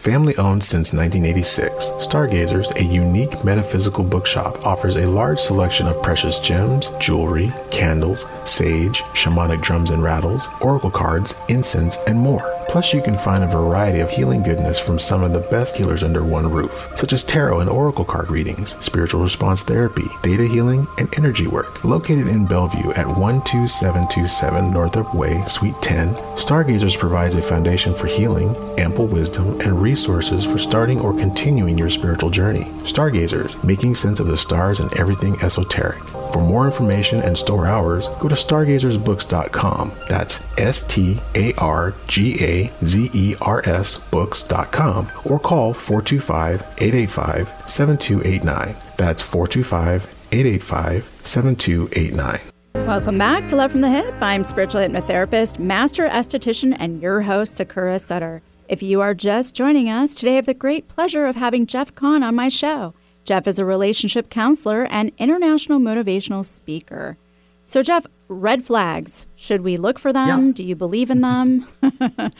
Family 0.00 0.34
owned 0.38 0.64
since 0.64 0.94
1986, 0.94 1.90
Stargazers, 1.98 2.70
a 2.76 2.82
unique 2.82 3.44
metaphysical 3.44 4.02
bookshop, 4.02 4.66
offers 4.66 4.96
a 4.96 5.06
large 5.06 5.38
selection 5.38 5.86
of 5.86 6.02
precious 6.02 6.38
gems, 6.38 6.88
jewelry, 6.98 7.52
candles, 7.70 8.24
sage, 8.46 9.02
shamanic 9.12 9.60
drums 9.60 9.90
and 9.90 10.02
rattles, 10.02 10.48
oracle 10.62 10.90
cards, 10.90 11.34
incense, 11.50 11.98
and 12.06 12.18
more. 12.18 12.50
Plus, 12.70 12.94
you 12.94 13.02
can 13.02 13.16
find 13.16 13.42
a 13.42 13.48
variety 13.48 13.98
of 13.98 14.08
healing 14.08 14.44
goodness 14.44 14.78
from 14.78 14.96
some 14.96 15.24
of 15.24 15.32
the 15.32 15.46
best 15.50 15.76
healers 15.76 16.04
under 16.04 16.24
one 16.24 16.48
roof, 16.48 16.92
such 16.94 17.12
as 17.12 17.24
tarot 17.24 17.58
and 17.58 17.68
oracle 17.68 18.04
card 18.04 18.30
readings, 18.30 18.76
spiritual 18.82 19.20
response 19.20 19.64
therapy, 19.64 20.06
theta 20.22 20.46
healing, 20.46 20.86
and 20.96 21.12
energy 21.18 21.48
work. 21.48 21.82
Located 21.84 22.28
in 22.28 22.46
Bellevue 22.46 22.92
at 22.92 23.08
12727 23.16 24.72
Northup 24.72 25.12
Way, 25.16 25.42
Suite 25.46 25.74
10, 25.82 26.16
Stargazers 26.38 26.94
provides 26.94 27.34
a 27.34 27.42
foundation 27.42 27.92
for 27.92 28.06
healing, 28.06 28.54
ample 28.78 29.06
wisdom, 29.06 29.60
and 29.60 29.82
resources 29.90 30.44
for 30.44 30.58
starting 30.58 31.00
or 31.00 31.12
continuing 31.12 31.76
your 31.76 31.90
spiritual 31.90 32.30
journey. 32.30 32.66
Stargazers, 32.84 33.62
making 33.64 33.96
sense 33.96 34.20
of 34.20 34.28
the 34.28 34.36
stars 34.36 34.78
and 34.78 34.90
everything 35.00 35.34
esoteric. 35.42 35.98
For 36.32 36.40
more 36.40 36.64
information 36.64 37.20
and 37.22 37.36
store 37.36 37.66
hours, 37.66 38.06
go 38.20 38.28
to 38.28 38.36
stargazersbooks.com. 38.36 39.92
That's 40.08 40.44
S 40.58 40.86
T 40.86 41.20
A 41.34 41.52
R 41.54 41.94
G 42.06 42.36
A 42.40 42.70
Z 42.84 43.10
E 43.12 43.34
R 43.40 43.62
S 43.68 43.98
books.com 44.10 45.10
or 45.24 45.40
call 45.40 45.74
425 45.74 46.60
885 46.78 47.48
7289. 47.68 48.76
That's 48.96 49.22
425 49.22 50.04
885 50.30 51.10
7289. 51.24 52.40
Welcome 52.86 53.18
back 53.18 53.48
to 53.48 53.56
Love 53.56 53.72
from 53.72 53.80
the 53.80 53.88
Hyp. 53.88 54.22
I'm 54.22 54.44
spiritual 54.44 54.80
hypnotherapist, 54.80 55.58
master 55.58 56.08
esthetician, 56.08 56.76
and 56.78 57.02
your 57.02 57.22
host, 57.22 57.56
Sakura 57.56 57.98
Sutter. 57.98 58.42
If 58.70 58.84
you 58.84 59.00
are 59.00 59.14
just 59.14 59.56
joining 59.56 59.88
us, 59.90 60.14
today 60.14 60.34
I 60.34 60.36
have 60.36 60.46
the 60.46 60.54
great 60.54 60.86
pleasure 60.86 61.26
of 61.26 61.34
having 61.34 61.66
Jeff 61.66 61.92
Kahn 61.92 62.22
on 62.22 62.36
my 62.36 62.48
show. 62.48 62.94
Jeff 63.24 63.48
is 63.48 63.58
a 63.58 63.64
relationship 63.64 64.30
counselor 64.30 64.84
and 64.84 65.10
international 65.18 65.80
motivational 65.80 66.44
speaker. 66.44 67.18
So, 67.64 67.82
Jeff, 67.82 68.06
red 68.28 68.62
flags. 68.62 69.26
Should 69.34 69.62
we 69.62 69.76
look 69.76 69.98
for 69.98 70.12
them? 70.12 70.46
Yeah. 70.46 70.52
Do 70.52 70.62
you 70.62 70.76
believe 70.76 71.10
in 71.10 71.20
them? 71.20 71.66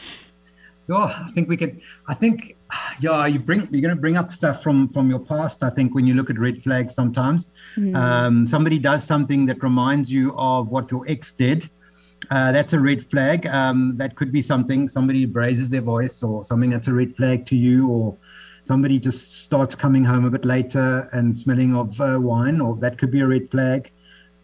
Oh, 0.92 1.04
I 1.04 1.30
think 1.30 1.48
we 1.48 1.56
can. 1.56 1.80
I 2.08 2.14
think, 2.14 2.56
yeah, 2.98 3.24
you 3.24 3.38
bring 3.38 3.60
you're 3.70 3.80
going 3.80 3.94
to 3.94 4.00
bring 4.00 4.16
up 4.16 4.32
stuff 4.32 4.60
from 4.60 4.88
from 4.88 5.08
your 5.08 5.20
past. 5.20 5.62
I 5.62 5.70
think 5.70 5.94
when 5.94 6.04
you 6.04 6.14
look 6.14 6.30
at 6.30 6.38
red 6.38 6.60
flags, 6.64 6.96
sometimes 6.96 7.50
um, 7.94 8.44
somebody 8.44 8.76
does 8.80 9.04
something 9.04 9.46
that 9.46 9.62
reminds 9.62 10.10
you 10.10 10.34
of 10.36 10.66
what 10.66 10.90
your 10.90 11.04
ex 11.06 11.32
did. 11.32 11.70
Uh, 12.30 12.52
that's 12.52 12.72
a 12.72 12.80
red 12.80 13.08
flag. 13.10 13.46
Um, 13.46 13.96
that 13.96 14.14
could 14.14 14.30
be 14.30 14.42
something 14.42 14.88
somebody 14.88 15.26
raises 15.26 15.70
their 15.70 15.80
voice, 15.80 16.22
or 16.22 16.44
something 16.44 16.70
that's 16.70 16.88
a 16.88 16.92
red 16.92 17.16
flag 17.16 17.46
to 17.46 17.56
you, 17.56 17.88
or 17.88 18.16
somebody 18.66 18.98
just 18.98 19.42
starts 19.44 19.74
coming 19.74 20.04
home 20.04 20.24
a 20.24 20.30
bit 20.30 20.44
later 20.44 21.08
and 21.12 21.36
smelling 21.36 21.74
of 21.74 22.00
uh, 22.00 22.18
wine, 22.20 22.60
or 22.60 22.76
that 22.76 22.98
could 22.98 23.10
be 23.10 23.20
a 23.20 23.26
red 23.26 23.50
flag. 23.50 23.90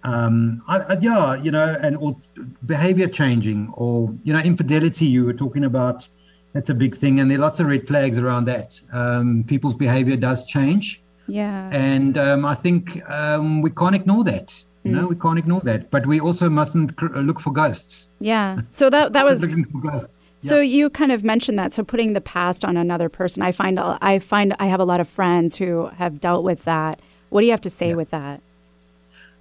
Um, 0.05 0.63
I, 0.69 0.79
I, 0.79 0.99
yeah, 1.01 1.35
you 1.37 1.51
know, 1.51 1.77
and 1.81 1.97
or 1.97 2.17
behavior 2.65 3.09
changing, 3.09 3.73
or 3.75 4.15
you 4.25 4.33
know, 4.33 4.41
infidelity. 4.41 5.07
You 5.07 5.25
were 5.25 5.35
talking 5.35 5.65
about 5.65 6.09
that's 6.53 6.71
a 6.71 6.75
big 6.75 6.97
thing, 6.97 7.21
and 7.21 7.31
there 7.31 7.39
are 7.39 7.43
lots 7.43 7.61
of 7.61 7.67
red 7.67 7.87
flags 7.87 8.19
around 8.19 8.47
that. 8.47 8.81
Um, 8.93 9.45
people's 9.47 9.75
behavior 9.75 10.17
does 10.17 10.47
change, 10.47 11.03
yeah. 11.29 11.69
and 11.73 12.17
um, 12.19 12.45
I 12.45 12.55
think 12.55 13.09
um, 13.11 13.63
we 13.63 13.71
can't 13.71 13.95
ignore 13.95 14.25
that. 14.25 14.65
You 14.87 14.97
know, 14.97 15.07
we 15.09 15.17
can't 15.17 15.39
ignore 15.39 15.61
that, 15.61 15.91
but 15.91 16.07
we 16.07 16.21
also 16.21 16.49
mustn't 16.49 16.97
cr- 16.97 17.19
look 17.19 17.41
for 17.41 17.53
ghosts. 17.53 18.09
Yeah. 18.21 18.61
So 18.71 18.91
that 18.91 19.13
that 19.13 19.25
was 19.25 19.41
looking 19.47 19.65
for 19.65 19.81
ghosts. 19.81 20.15
So 20.41 20.61
you 20.61 20.91
kind 20.91 21.11
of 21.11 21.25
mentioned 21.25 21.59
that. 21.59 21.73
So 21.75 21.83
putting 21.83 22.13
the 22.13 22.21
past 22.21 22.65
on 22.65 22.77
another 22.77 23.09
person, 23.09 23.43
I 23.43 23.53
find 23.53 23.81
I 23.81 24.19
find 24.19 24.55
I 24.59 24.67
have 24.67 24.81
a 24.81 24.85
lot 24.85 25.01
of 25.01 25.09
friends 25.09 25.57
who 25.57 25.87
have 25.87 26.21
dealt 26.21 26.45
with 26.45 26.65
that. 26.65 27.01
What 27.31 27.41
do 27.41 27.47
you 27.47 27.53
have 27.53 27.61
to 27.63 27.71
say 27.71 27.95
with 27.95 28.11
that? 28.11 28.41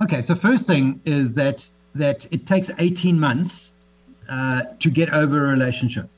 Okay, 0.03 0.21
so 0.21 0.35
first 0.35 0.65
thing 0.65 0.99
is 1.05 1.35
that 1.35 1.67
that 1.93 2.27
it 2.31 2.45
takes 2.47 2.71
18 2.77 3.19
months 3.19 3.71
uh, 4.27 4.63
to 4.79 4.89
get 4.89 5.13
over 5.13 5.45
a 5.45 5.49
relationship 5.49 6.09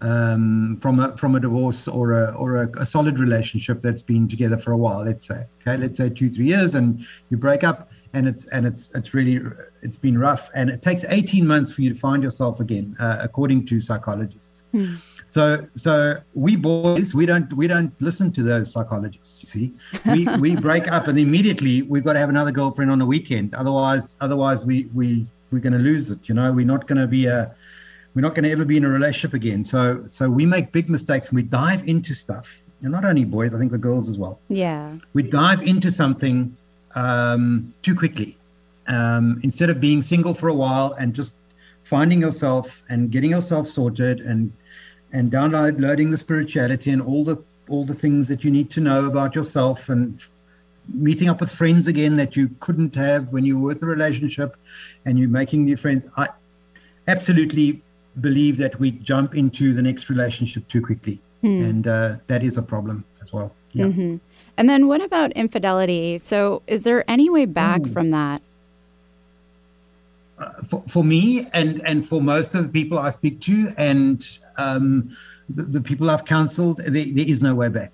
um, 0.00 0.78
from 0.80 1.00
a 1.00 1.16
from 1.16 1.34
a 1.34 1.40
divorce 1.40 1.86
or 1.86 2.12
a 2.12 2.32
or 2.32 2.56
a, 2.56 2.70
a 2.78 2.86
solid 2.86 3.18
relationship 3.18 3.82
that's 3.82 4.02
been 4.02 4.28
together 4.28 4.56
for 4.56 4.72
a 4.72 4.76
while. 4.76 5.04
Let's 5.04 5.26
say, 5.26 5.44
okay, 5.60 5.76
let's 5.76 5.98
say 5.98 6.08
two 6.08 6.28
three 6.28 6.46
years, 6.46 6.74
and 6.74 7.04
you 7.30 7.36
break 7.36 7.64
up, 7.64 7.90
and 8.12 8.26
it's 8.26 8.46
and 8.46 8.66
it's 8.66 8.92
it's 8.94 9.14
really 9.14 9.40
it's 9.82 9.96
been 9.96 10.18
rough, 10.18 10.50
and 10.54 10.68
it 10.70 10.82
takes 10.82 11.04
18 11.04 11.46
months 11.46 11.72
for 11.72 11.82
you 11.82 11.92
to 11.92 11.98
find 11.98 12.22
yourself 12.22 12.60
again, 12.60 12.96
uh, 12.98 13.18
according 13.20 13.66
to 13.66 13.80
psychologists. 13.80 14.64
So 15.28 15.66
so 15.76 16.20
we 16.34 16.56
boys 16.56 17.14
we 17.14 17.24
don't 17.24 17.52
we 17.52 17.68
don't 17.68 17.92
listen 18.00 18.32
to 18.32 18.42
those 18.42 18.72
psychologists. 18.72 19.42
You 19.42 19.48
see, 19.48 19.72
we 20.06 20.26
we 20.38 20.56
break 20.56 20.88
up 20.88 21.06
and 21.06 21.18
immediately 21.18 21.82
we've 21.82 22.04
got 22.04 22.14
to 22.14 22.18
have 22.18 22.28
another 22.28 22.50
girlfriend 22.50 22.90
on 22.90 22.98
the 22.98 23.06
weekend. 23.06 23.54
Otherwise 23.54 24.16
otherwise 24.20 24.64
we 24.64 24.90
we 24.94 25.26
we're 25.52 25.60
going 25.60 25.72
to 25.72 25.78
lose 25.78 26.10
it. 26.10 26.28
You 26.28 26.34
know, 26.34 26.52
we're 26.52 26.66
not 26.66 26.88
going 26.88 27.00
to 27.00 27.06
be 27.06 27.26
a 27.26 27.54
we're 28.14 28.22
not 28.22 28.34
going 28.34 28.44
to 28.44 28.50
ever 28.50 28.64
be 28.64 28.76
in 28.76 28.84
a 28.84 28.88
relationship 28.88 29.34
again. 29.34 29.64
So 29.64 30.04
so 30.08 30.28
we 30.28 30.46
make 30.46 30.72
big 30.72 30.90
mistakes 30.90 31.28
and 31.28 31.36
we 31.36 31.42
dive 31.42 31.86
into 31.88 32.12
stuff. 32.14 32.60
And 32.82 32.90
not 32.90 33.04
only 33.04 33.24
boys, 33.24 33.54
I 33.54 33.58
think 33.58 33.72
the 33.72 33.78
girls 33.78 34.08
as 34.08 34.18
well. 34.18 34.40
Yeah. 34.48 34.96
We 35.12 35.22
dive 35.22 35.62
into 35.62 35.90
something 35.90 36.56
um, 36.94 37.72
too 37.82 37.94
quickly 37.94 38.36
um, 38.88 39.40
instead 39.42 39.70
of 39.70 39.80
being 39.80 40.02
single 40.02 40.34
for 40.34 40.48
a 40.48 40.54
while 40.54 40.92
and 40.94 41.14
just 41.14 41.36
finding 41.84 42.20
yourself 42.20 42.82
and 42.88 43.10
getting 43.10 43.30
yourself 43.30 43.68
sorted 43.68 44.20
and 44.20 44.52
and 45.12 45.30
downloading 45.30 46.10
the 46.10 46.18
spirituality 46.18 46.90
and 46.90 47.02
all 47.02 47.24
the 47.24 47.36
all 47.68 47.84
the 47.84 47.94
things 47.94 48.28
that 48.28 48.44
you 48.44 48.50
need 48.50 48.70
to 48.70 48.80
know 48.80 49.06
about 49.06 49.34
yourself 49.34 49.88
and 49.88 50.20
meeting 50.92 51.28
up 51.28 51.40
with 51.40 51.50
friends 51.50 51.86
again 51.86 52.16
that 52.16 52.36
you 52.36 52.50
couldn't 52.58 52.94
have 52.94 53.28
when 53.28 53.44
you 53.44 53.58
were 53.58 53.68
with 53.68 53.82
a 53.82 53.86
relationship 53.86 54.56
and 55.04 55.18
you're 55.18 55.28
making 55.28 55.64
new 55.64 55.76
friends. 55.76 56.08
I 56.16 56.28
absolutely 57.06 57.82
believe 58.20 58.56
that 58.56 58.78
we 58.80 58.90
jump 58.90 59.36
into 59.36 59.72
the 59.72 59.82
next 59.82 60.10
relationship 60.10 60.66
too 60.68 60.82
quickly. 60.82 61.20
Hmm. 61.42 61.62
And 61.62 61.86
uh, 61.86 62.16
that 62.26 62.42
is 62.42 62.56
a 62.56 62.62
problem 62.62 63.04
as 63.22 63.32
well. 63.32 63.54
Yeah. 63.72 63.86
Mm-hmm. 63.86 64.16
And 64.56 64.68
then 64.68 64.86
what 64.86 65.00
about 65.00 65.32
infidelity? 65.32 66.18
So 66.18 66.62
is 66.66 66.82
there 66.82 67.08
any 67.08 67.30
way 67.30 67.46
back 67.46 67.82
Ooh. 67.82 67.86
from 67.86 68.10
that? 68.10 68.42
Uh, 70.38 70.52
for, 70.68 70.82
for 70.88 71.04
me 71.04 71.46
and, 71.52 71.82
and 71.84 72.08
for 72.08 72.22
most 72.22 72.54
of 72.54 72.62
the 72.62 72.68
people 72.68 72.98
I 72.98 73.10
speak 73.10 73.40
to 73.40 73.72
and 73.76 74.26
um, 74.56 75.14
the, 75.50 75.64
the, 75.64 75.80
people 75.82 76.08
I've 76.08 76.24
counseled, 76.24 76.78
there, 76.78 77.04
there 77.04 77.28
is 77.28 77.42
no 77.42 77.54
way 77.54 77.68
back. 77.68 77.92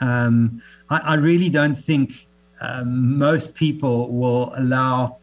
Um, 0.00 0.62
I, 0.90 0.98
I, 0.98 1.14
really 1.14 1.48
don't 1.48 1.74
think 1.74 2.26
um, 2.60 3.16
most 3.16 3.54
people 3.54 4.10
will 4.12 4.52
allow 4.56 5.16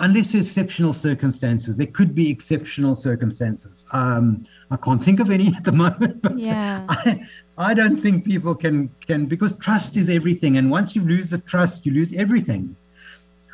unless 0.00 0.34
exceptional 0.34 0.92
circumstances. 0.92 1.76
There 1.76 1.86
could 1.86 2.14
be 2.14 2.30
exceptional 2.30 2.94
circumstances. 2.94 3.84
Um, 3.92 4.46
I 4.70 4.76
can't 4.76 5.02
think 5.04 5.20
of 5.20 5.30
any 5.30 5.48
at 5.56 5.64
the 5.64 5.72
moment, 5.72 6.22
but 6.22 6.38
yeah. 6.38 6.86
I, 6.88 7.26
I 7.56 7.74
don't 7.74 8.00
think 8.00 8.24
people 8.24 8.54
can 8.54 8.90
can 9.06 9.26
because 9.26 9.52
trust 9.54 9.96
is 9.96 10.10
everything, 10.10 10.56
and 10.56 10.70
once 10.70 10.96
you 10.96 11.02
lose 11.02 11.30
the 11.30 11.38
trust, 11.38 11.86
you 11.86 11.92
lose 11.92 12.12
everything. 12.12 12.76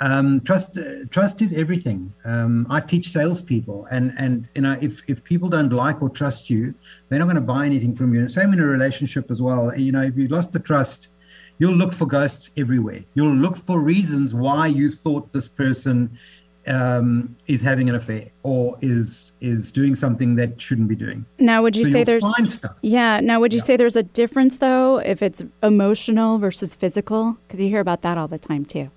Um, 0.01 0.41
trust 0.41 0.79
uh, 0.79 1.05
trust 1.11 1.43
is 1.43 1.53
everything. 1.53 2.13
Um, 2.25 2.67
I 2.71 2.81
teach 2.81 3.11
salespeople, 3.11 3.87
and 3.91 4.15
and 4.17 4.49
you 4.55 4.63
know 4.63 4.79
if 4.81 5.03
if 5.07 5.23
people 5.23 5.51
don't 5.51 5.71
like 5.71 6.01
or 6.01 6.09
trust 6.09 6.49
you, 6.49 6.75
they're 7.09 7.19
not 7.19 7.27
going 7.27 7.35
to 7.35 7.43
buy 7.43 7.67
anything 7.67 7.95
from 7.95 8.15
you. 8.15 8.27
same 8.29 8.55
in 8.55 8.61
a 8.61 8.67
relationship 8.67 9.31
as 9.31 9.43
well. 9.43 9.77
You 9.77 9.93
know, 9.93 10.03
if 10.03 10.17
you 10.17 10.29
lost 10.29 10.53
the 10.53 10.61
trust, 10.61 11.11
you'll 11.59 11.75
look 11.75 11.93
for 11.93 12.07
ghosts 12.07 12.51
everywhere. 12.57 13.05
You'll 13.13 13.37
look 13.37 13.59
for 13.59 13.81
reasons 13.81 14.33
why 14.33 14.69
you 14.69 14.91
thought 14.91 15.31
this 15.35 15.49
person 15.49 16.19
um, 16.71 17.37
is 17.49 17.61
having 17.61 17.89
an 17.89 17.97
affair 17.97 18.29
or 18.43 18.79
is 18.81 19.33
is 19.41 19.73
doing 19.73 19.97
something 19.97 20.37
that 20.37 20.61
shouldn't 20.61 20.89
be 20.89 20.95
doing. 20.95 21.25
Now, 21.39 21.63
would 21.63 21.75
you 21.75 21.87
so 21.87 21.93
say 21.93 22.05
there's 22.05 22.25
yeah? 22.83 23.21
Now, 23.21 23.41
would 23.41 23.53
you 23.53 23.59
yeah. 23.59 23.65
say 23.65 23.77
there's 23.77 23.97
a 23.97 24.03
difference 24.03 24.59
though 24.59 24.99
if 24.99 25.23
it's 25.23 25.43
emotional 25.63 26.39
versus 26.39 26.75
physical? 26.75 27.39
Because 27.47 27.61
you 27.61 27.69
hear 27.69 27.81
about 27.81 28.03
that 28.03 28.17
all 28.17 28.29
the 28.29 28.39
time 28.39 28.65
too. 28.65 28.91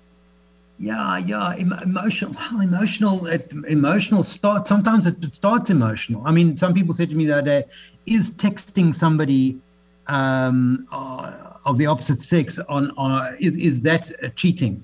Yeah, 0.78 1.18
yeah, 1.18 1.54
emotional. 1.54 2.34
Well, 2.34 2.60
emotional, 2.60 3.26
emotional 3.26 4.22
start. 4.22 4.66
Sometimes 4.66 5.06
it, 5.06 5.16
starts 5.34 5.70
emotional. 5.70 6.22
I 6.24 6.32
mean, 6.32 6.56
some 6.56 6.74
people 6.74 6.94
said 6.94 7.08
to 7.10 7.14
me 7.14 7.26
the 7.26 7.38
other 7.38 7.42
day, 7.42 7.64
"Is 8.06 8.32
texting 8.32 8.94
somebody 8.94 9.58
um, 10.06 10.86
uh, 10.92 11.54
of 11.64 11.78
the 11.78 11.86
opposite 11.86 12.20
sex 12.20 12.58
on, 12.68 12.92
on 12.96 13.36
is 13.40 13.56
is 13.56 13.80
that 13.82 14.10
cheating?" 14.36 14.82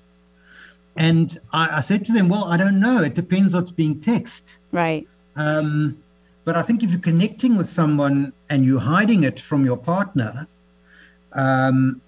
And 1.01 1.40
I, 1.55 1.78
I, 1.78 1.80
said 1.80 2.05
to 2.05 2.12
them, 2.12 2.28
"Well, 2.28 2.44
I 2.44 2.59
don't 2.59 2.78
know. 2.78 3.03
It 3.03 3.14
depends 3.14 3.55
what's 3.55 3.70
being 3.70 3.98
texted." 4.01 4.55
Right. 4.70 5.09
Um, 5.34 5.96
but 6.44 6.57
I 6.57 6.62
think 6.62 6.82
if 6.82 6.90
you're 6.90 7.01
connecting 7.01 7.57
with 7.57 7.70
someone 7.70 8.34
and 8.51 8.66
you're 8.66 8.86
hiding 8.94 9.24
it 9.24 9.40
from 9.40 9.64
your 9.64 9.78
partner, 9.78 10.46
um, 11.32 12.03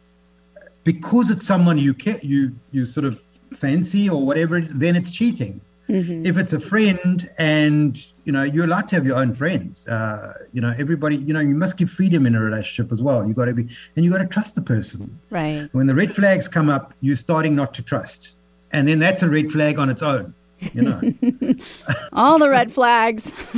because 0.85 1.31
it's 1.31 1.47
someone 1.47 1.79
you 1.79 1.95
care, 1.95 2.21
you 2.23 2.55
you 2.71 2.85
sort 2.85 3.07
of 3.07 3.23
fancy 3.57 4.11
or 4.11 4.27
whatever, 4.27 4.61
then 4.61 4.95
it's 4.95 5.11
cheating. 5.11 5.63
Mm-hmm. 5.89 6.27
If 6.27 6.37
it's 6.37 6.53
a 6.53 6.61
friend 6.61 7.31
and 7.39 7.97
you 8.27 8.33
know 8.33 8.43
you're 8.43 8.67
allowed 8.67 8.91
to 8.91 8.97
have 8.97 9.07
your 9.07 9.17
own 9.17 9.35
friends, 9.35 9.87
uh, 9.89 10.35
you 10.53 10.61
know 10.61 10.75
everybody, 10.77 11.17
you 11.17 11.33
know 11.33 11.41
you 11.41 11.55
must 11.55 11.79
give 11.79 11.91
freedom 11.91 12.27
in 12.27 12.35
a 12.35 12.41
relationship 12.43 12.93
as 12.93 13.01
well. 13.01 13.27
You 13.27 13.33
got 13.33 13.47
to 13.47 13.55
be 13.55 13.69
and 13.97 14.05
you 14.05 14.11
got 14.11 14.19
to 14.19 14.27
trust 14.27 14.55
the 14.55 14.63
person. 14.63 15.19
Right. 15.31 15.71
When 15.73 15.87
the 15.87 15.95
red 15.95 16.15
flags 16.15 16.47
come 16.47 16.69
up, 16.69 16.93
you're 17.01 17.17
starting 17.17 17.55
not 17.55 17.73
to 17.75 17.83
trust, 17.83 18.37
and 18.73 18.89
then 18.89 18.99
that's 18.99 19.23
a 19.23 19.29
red 19.29 19.51
flag 19.51 19.79
on 19.79 19.91
its 19.91 20.03
own. 20.03 20.35
You 20.73 20.83
know, 20.83 21.01
all 22.13 22.39
the 22.39 22.49
red 22.49 22.71
flags. 22.71 23.35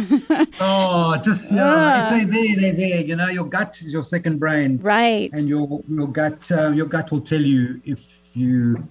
oh, 0.60 1.20
just 1.22 1.52
yeah, 1.52 2.08
they're 2.10 2.24
there, 2.24 2.56
they're 2.56 2.72
there. 2.72 3.00
You 3.02 3.16
know, 3.16 3.28
your 3.28 3.44
gut 3.44 3.82
is 3.82 3.92
your 3.92 4.02
second 4.02 4.38
brain. 4.38 4.78
Right. 4.80 5.30
And 5.34 5.46
your 5.46 5.82
your 5.88 6.08
gut 6.08 6.50
uh, 6.50 6.70
your 6.70 6.86
gut 6.86 7.10
will 7.10 7.20
tell 7.20 7.42
you 7.42 7.80
if 7.84 8.00
you 8.34 8.88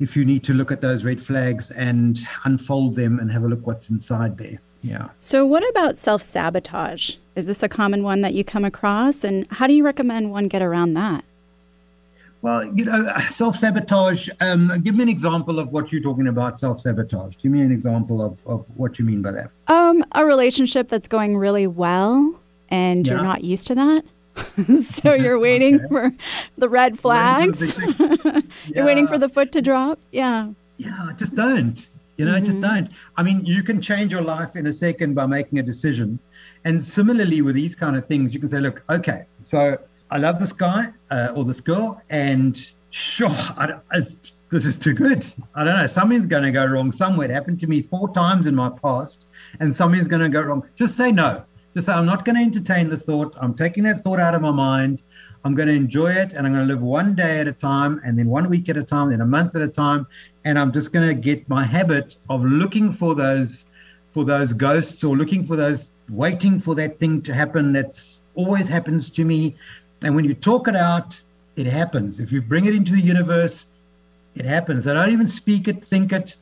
if 0.00 0.16
you 0.16 0.24
need 0.24 0.42
to 0.44 0.54
look 0.54 0.72
at 0.72 0.80
those 0.80 1.04
red 1.04 1.22
flags 1.22 1.70
and 1.70 2.18
unfold 2.44 2.96
them 2.96 3.18
and 3.20 3.30
have 3.30 3.44
a 3.44 3.48
look 3.48 3.66
what's 3.66 3.88
inside 3.88 4.36
there. 4.36 4.60
Yeah. 4.82 5.08
So, 5.18 5.44
what 5.44 5.68
about 5.70 5.98
self 5.98 6.22
sabotage? 6.22 7.16
Is 7.34 7.46
this 7.46 7.62
a 7.62 7.68
common 7.68 8.02
one 8.02 8.20
that 8.20 8.34
you 8.34 8.44
come 8.44 8.64
across? 8.64 9.24
And 9.24 9.46
how 9.50 9.66
do 9.66 9.72
you 9.72 9.84
recommend 9.84 10.30
one 10.30 10.48
get 10.48 10.62
around 10.62 10.94
that? 10.94 11.24
Well, 12.40 12.64
you 12.76 12.84
know, 12.84 13.12
self 13.30 13.56
sabotage. 13.56 14.28
Um, 14.40 14.80
give 14.82 14.94
me 14.94 15.02
an 15.02 15.08
example 15.08 15.58
of 15.58 15.72
what 15.72 15.90
you're 15.90 16.02
talking 16.02 16.28
about. 16.28 16.58
Self 16.58 16.80
sabotage. 16.80 17.34
Give 17.42 17.50
me 17.50 17.60
an 17.60 17.72
example 17.72 18.22
of, 18.22 18.38
of 18.46 18.64
what 18.76 18.98
you 18.98 19.04
mean 19.04 19.22
by 19.22 19.32
that. 19.32 19.50
Um, 19.66 20.04
a 20.12 20.24
relationship 20.24 20.88
that's 20.88 21.08
going 21.08 21.36
really 21.36 21.66
well, 21.66 22.40
and 22.68 23.06
yeah. 23.06 23.14
you're 23.14 23.22
not 23.22 23.42
used 23.42 23.66
to 23.68 23.74
that. 23.74 24.04
so 24.84 25.14
you're 25.14 25.38
waiting 25.48 25.76
okay. 25.76 25.88
for 25.88 26.12
the 26.56 26.68
red 26.68 26.98
flags. 26.98 27.76
you're 28.66 28.86
waiting 28.86 29.08
for 29.08 29.18
the 29.18 29.28
foot 29.28 29.50
to 29.52 29.62
drop. 29.62 29.98
Yeah. 30.12 30.50
Yeah, 30.76 31.10
just 31.16 31.34
don't. 31.34 31.88
You 32.18 32.24
know, 32.24 32.34
mm-hmm. 32.34 32.44
just 32.44 32.60
don't. 32.60 32.88
I 33.16 33.22
mean, 33.22 33.44
you 33.44 33.62
can 33.62 33.80
change 33.80 34.12
your 34.12 34.22
life 34.22 34.56
in 34.56 34.66
a 34.66 34.72
second 34.72 35.14
by 35.14 35.26
making 35.26 35.58
a 35.58 35.62
decision. 35.62 36.18
And 36.64 36.82
similarly, 36.82 37.42
with 37.42 37.54
these 37.54 37.74
kind 37.74 37.96
of 37.96 38.06
things, 38.06 38.34
you 38.34 38.40
can 38.40 38.48
say, 38.48 38.60
look, 38.60 38.82
okay, 38.90 39.26
so 39.44 39.78
I 40.10 40.18
love 40.18 40.38
this 40.38 40.52
guy 40.52 40.88
uh, 41.10 41.32
or 41.34 41.44
this 41.44 41.60
girl, 41.60 42.00
and 42.10 42.70
sure, 42.90 43.28
this 44.50 44.64
is 44.64 44.78
too 44.78 44.94
good. 44.94 45.26
I 45.54 45.64
don't 45.64 45.76
know. 45.76 45.86
Something's 45.86 46.26
going 46.26 46.44
to 46.44 46.50
go 46.50 46.64
wrong 46.64 46.90
somewhere. 46.90 47.30
It 47.30 47.34
happened 47.34 47.60
to 47.60 47.66
me 47.66 47.82
four 47.82 48.12
times 48.14 48.46
in 48.46 48.54
my 48.54 48.70
past, 48.70 49.26
and 49.60 49.74
something's 49.74 50.08
going 50.08 50.22
to 50.22 50.28
go 50.28 50.40
wrong. 50.40 50.64
Just 50.76 50.96
say 50.96 51.12
no 51.12 51.44
Just 51.74 51.86
say, 51.86 51.92
I'm 51.92 52.06
not 52.06 52.24
going 52.24 52.36
to 52.36 52.42
entertain 52.42 52.88
the 52.88 52.96
thought. 52.96 53.36
I'm 53.40 53.54
taking 53.54 53.84
that 53.84 54.02
thought 54.02 54.20
out 54.20 54.34
of 54.34 54.40
my 54.40 54.50
mind. 54.50 55.02
I'm 55.44 55.54
going 55.54 55.68
to 55.68 55.74
enjoy 55.74 56.12
it 56.12 56.32
and 56.32 56.46
I'm 56.46 56.52
going 56.52 56.66
to 56.66 56.74
live 56.74 56.82
one 56.82 57.14
day 57.14 57.38
at 57.38 57.46
a 57.46 57.52
time 57.52 58.00
and 58.04 58.18
then 58.18 58.26
one 58.26 58.50
week 58.50 58.68
at 58.68 58.76
a 58.76 58.82
time, 58.82 59.10
then 59.10 59.20
a 59.20 59.26
month 59.26 59.54
at 59.54 59.62
a 59.62 59.68
time. 59.68 60.06
And 60.44 60.58
I'm 60.58 60.72
just 60.72 60.92
going 60.92 61.06
to 61.06 61.14
get 61.14 61.48
my 61.48 61.64
habit 61.64 62.16
of 62.28 62.44
looking 62.44 62.92
for 62.92 63.14
those 63.14 63.66
for 64.12 64.24
those 64.24 64.52
ghosts 64.52 65.04
or 65.04 65.16
looking 65.16 65.46
for 65.46 65.54
those 65.54 66.00
waiting 66.08 66.58
for 66.58 66.74
that 66.74 66.98
thing 66.98 67.22
to 67.22 67.34
happen 67.34 67.72
that's 67.72 68.20
always 68.34 68.66
happens 68.66 69.10
to 69.10 69.24
me. 69.24 69.54
And 70.02 70.14
when 70.14 70.24
you 70.24 70.34
talk 70.34 70.68
it 70.68 70.76
out, 70.76 71.20
it 71.56 71.66
happens. 71.66 72.20
If 72.20 72.30
you 72.30 72.40
bring 72.40 72.66
it 72.66 72.74
into 72.74 72.92
the 72.92 73.00
universe, 73.00 73.66
it 74.34 74.44
happens. 74.44 74.86
I 74.86 74.94
don't 74.94 75.10
even 75.10 75.26
speak 75.26 75.66
it, 75.66 75.84
think 75.84 76.12
it, 76.12 76.36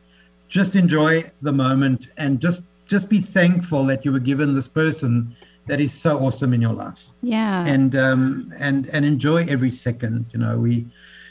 just 0.49 0.77
enjoy 0.77 1.31
the 1.43 1.53
moment 1.53 2.11
and 2.17 2.41
just 2.41 2.65
just 2.87 3.09
be 3.09 3.21
thankful 3.21 3.85
that 3.87 4.05
you 4.05 4.13
were 4.13 4.21
given 4.21 4.55
this 4.55 4.69
person 4.69 5.35
that 5.67 5.81
is 5.81 5.93
so 5.93 6.19
awesome 6.21 6.55
in 6.55 6.61
your 6.61 6.73
life. 6.73 7.07
Yeah. 7.23 7.67
And 7.67 7.97
um 7.97 8.53
and 8.59 8.89
and 8.93 9.05
enjoy 9.05 9.47
every 9.47 9.71
second. 9.71 10.27
You 10.33 10.39
know, 10.39 10.59
we 10.59 10.87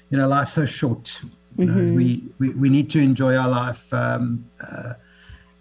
you 0.09 0.17
know, 0.17 0.27
life's 0.27 0.53
so 0.53 0.65
short. 0.65 1.17
You 1.57 1.67
mm-hmm. 1.67 1.85
know, 1.85 1.93
we, 1.93 2.23
we 2.39 2.49
we 2.49 2.69
need 2.69 2.89
to 2.91 2.99
enjoy 2.99 3.35
our 3.35 3.47
life 3.47 3.93
um 3.93 4.45
uh, 4.59 4.93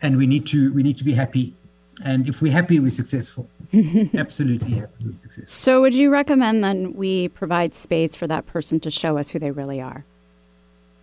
and 0.03 0.17
we 0.17 0.27
need 0.27 0.47
to 0.49 0.73
we 0.73 0.83
need 0.83 0.99
to 0.99 1.05
be 1.05 1.13
happy. 1.13 1.55
And 2.03 2.29
if 2.29 2.43
we're 2.43 2.53
happy, 2.53 2.81
we're 2.81 2.91
successful. 2.91 3.49
Absolutely 4.15 4.73
happy, 4.73 5.05
we're 5.05 5.17
successful. 5.17 5.47
So, 5.47 5.81
would 5.81 5.95
you 5.95 6.11
recommend 6.11 6.65
then 6.65 6.95
we 6.95 7.29
provide 7.29 7.73
space 7.75 8.17
for 8.17 8.27
that 8.27 8.47
person 8.47 8.81
to 8.81 8.91
show 8.91 9.17
us 9.17 9.31
who 9.31 9.39
they 9.39 9.53
really 9.53 9.81
are? 9.81 10.05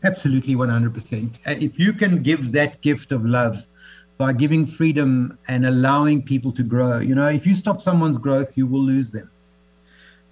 Absolutely, 0.04 0.56
100%. 0.56 1.36
Uh, 1.46 1.52
if 1.60 1.80
you 1.80 1.94
can 1.94 2.24
give 2.24 2.52
that 2.52 2.82
gift 2.82 3.12
of 3.12 3.26
love 3.26 3.66
by 4.22 4.32
giving 4.32 4.68
freedom 4.68 5.36
and 5.48 5.66
allowing 5.66 6.22
people 6.22 6.52
to 6.52 6.62
grow. 6.62 7.00
You 7.00 7.16
know, 7.16 7.28
if 7.28 7.48
you 7.48 7.56
stop 7.56 7.82
someone's 7.82 8.20
growth, 8.20 8.56
you 8.56 8.68
will 8.68 8.84
lose 8.84 9.12
them. 9.12 9.32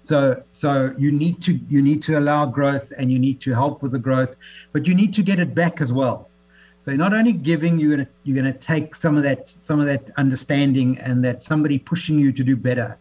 So, 0.02 0.42
so 0.52 0.94
you 0.96 1.10
need 1.10 1.42
to 1.42 1.58
you 1.68 1.82
need 1.82 2.00
to 2.04 2.16
allow 2.16 2.46
growth 2.46 2.92
and 2.96 3.10
you 3.10 3.18
need 3.18 3.40
to 3.40 3.52
help 3.52 3.82
with 3.82 3.90
the 3.90 3.98
growth, 3.98 4.36
but 4.72 4.86
you 4.86 4.94
need 4.94 5.12
to 5.14 5.24
get 5.24 5.40
it 5.40 5.56
back 5.56 5.80
as 5.80 5.92
well. 5.92 6.29
So 6.80 6.92
not 6.92 7.12
only 7.12 7.32
giving, 7.32 7.78
you're 7.78 7.90
gonna 7.90 8.08
you're 8.24 8.36
gonna 8.36 8.56
take 8.56 8.94
some 8.94 9.16
of 9.16 9.22
that 9.22 9.52
some 9.60 9.80
of 9.80 9.86
that 9.86 10.10
understanding 10.16 10.98
and 10.98 11.22
that 11.24 11.42
somebody 11.42 11.78
pushing 11.78 12.18
you 12.18 12.32
to 12.32 12.42
do 12.42 12.56
better. 12.56 12.96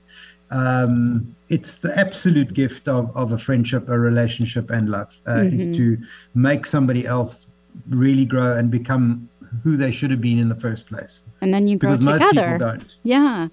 Um, 0.51 1.35
it's 1.49 1.75
the 1.75 1.97
absolute 1.97 2.53
gift 2.53 2.87
of, 2.87 3.15
of 3.15 3.31
a 3.31 3.37
friendship, 3.37 3.87
a 3.87 3.97
relationship, 3.97 4.69
and 4.69 4.89
love 4.89 5.15
uh, 5.25 5.31
mm-hmm. 5.31 5.55
is 5.55 5.77
to 5.77 5.97
make 6.33 6.65
somebody 6.65 7.05
else 7.05 7.47
really 7.89 8.25
grow 8.25 8.57
and 8.57 8.69
become 8.69 9.29
who 9.63 9.77
they 9.77 9.91
should 9.91 10.11
have 10.11 10.21
been 10.21 10.39
in 10.39 10.49
the 10.49 10.55
first 10.55 10.87
place. 10.87 11.23
And 11.41 11.53
then 11.53 11.67
you 11.67 11.77
grow 11.77 11.97
because 11.97 12.05
together. 12.05 12.23
Most 12.23 12.33
people 12.33 12.57
don't. 12.57 12.97
Yeah, 13.03 13.47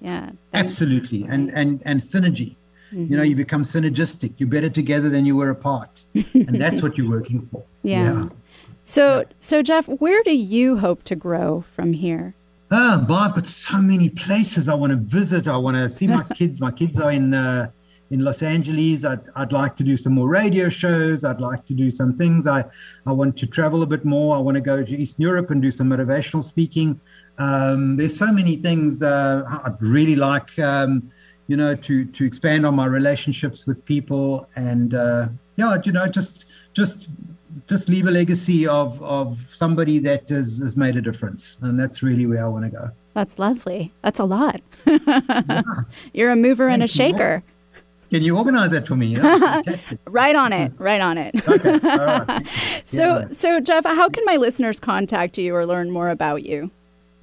yeah. 0.00 0.30
Absolutely, 0.54 1.24
and 1.24 1.50
and 1.50 1.82
and 1.84 2.00
synergy. 2.00 2.56
Mm-hmm. 2.92 3.12
You 3.12 3.16
know, 3.18 3.22
you 3.22 3.36
become 3.36 3.62
synergistic. 3.62 4.32
You're 4.38 4.48
better 4.48 4.70
together 4.70 5.10
than 5.10 5.26
you 5.26 5.36
were 5.36 5.50
apart, 5.50 6.02
and 6.14 6.60
that's 6.60 6.82
what 6.82 6.96
you're 6.96 7.10
working 7.10 7.42
for. 7.42 7.62
Yeah. 7.82 8.02
yeah. 8.02 8.28
So, 8.88 9.18
yeah. 9.18 9.24
so 9.40 9.62
Jeff, 9.62 9.86
where 9.86 10.22
do 10.22 10.34
you 10.34 10.78
hope 10.78 11.02
to 11.04 11.14
grow 11.14 11.60
from 11.60 11.92
here? 11.92 12.34
Oh, 12.70 12.98
boy, 12.98 13.14
I've 13.14 13.34
got 13.34 13.46
so 13.46 13.82
many 13.82 14.08
places 14.08 14.66
I 14.66 14.74
want 14.74 14.92
to 14.92 14.96
visit. 14.96 15.46
I 15.46 15.58
want 15.58 15.76
to 15.76 15.90
see 15.90 16.06
my 16.06 16.22
kids. 16.34 16.58
My 16.58 16.72
kids 16.72 16.98
are 16.98 17.12
in 17.12 17.34
uh, 17.34 17.70
in 18.10 18.20
Los 18.20 18.42
Angeles. 18.42 19.04
I'd, 19.04 19.20
I'd 19.36 19.52
like 19.52 19.76
to 19.76 19.82
do 19.82 19.98
some 19.98 20.14
more 20.14 20.26
radio 20.26 20.70
shows. 20.70 21.22
I'd 21.22 21.40
like 21.40 21.66
to 21.66 21.74
do 21.74 21.90
some 21.90 22.16
things. 22.16 22.46
I, 22.46 22.64
I 23.06 23.12
want 23.12 23.36
to 23.38 23.46
travel 23.46 23.82
a 23.82 23.86
bit 23.86 24.06
more. 24.06 24.34
I 24.34 24.38
want 24.38 24.54
to 24.54 24.62
go 24.62 24.82
to 24.82 24.96
Eastern 24.96 25.22
Europe 25.22 25.50
and 25.50 25.60
do 25.60 25.70
some 25.70 25.90
motivational 25.90 26.42
speaking. 26.42 26.98
Um, 27.36 27.96
there's 27.96 28.16
so 28.16 28.32
many 28.32 28.56
things 28.56 29.02
uh, 29.02 29.42
I'd 29.64 29.80
really 29.82 30.16
like, 30.16 30.58
um, 30.58 31.12
you 31.46 31.58
know, 31.58 31.74
to 31.74 32.06
to 32.06 32.24
expand 32.24 32.64
on 32.64 32.74
my 32.74 32.86
relationships 32.86 33.66
with 33.66 33.84
people 33.84 34.48
and 34.56 34.94
uh, 34.94 35.28
yeah, 35.56 35.76
you 35.84 35.92
know, 35.92 36.06
just 36.06 36.46
just 36.72 37.08
just 37.66 37.88
leave 37.88 38.06
a 38.06 38.10
legacy 38.10 38.66
of 38.66 39.02
of 39.02 39.38
somebody 39.50 39.98
that 40.00 40.28
has, 40.28 40.58
has 40.58 40.76
made 40.76 40.96
a 40.96 41.00
difference, 41.00 41.58
and 41.62 41.78
that's 41.78 42.02
really 42.02 42.26
where 42.26 42.44
I 42.44 42.48
want 42.48 42.64
to 42.64 42.70
go. 42.70 42.90
That's 43.14 43.38
lovely. 43.38 43.92
That's 44.02 44.20
a 44.20 44.24
lot. 44.24 44.60
yeah. 44.86 45.62
You're 46.12 46.30
a 46.30 46.36
mover 46.36 46.68
and 46.68 46.82
a 46.82 46.88
shaker. 46.88 47.42
Can 48.10 48.22
you 48.22 48.38
organize 48.38 48.70
that 48.70 48.86
for 48.86 48.96
me? 48.96 49.16
right 50.06 50.34
on 50.34 50.52
it. 50.52 50.72
Right 50.78 51.00
on 51.00 51.18
it. 51.18 51.48
okay. 51.48 51.78
So, 52.84 53.18
yeah. 53.18 53.28
so 53.32 53.60
Jeff, 53.60 53.84
how 53.84 54.08
can 54.08 54.24
my 54.24 54.36
listeners 54.36 54.80
contact 54.80 55.36
you 55.36 55.54
or 55.54 55.66
learn 55.66 55.90
more 55.90 56.08
about 56.08 56.44
you? 56.44 56.70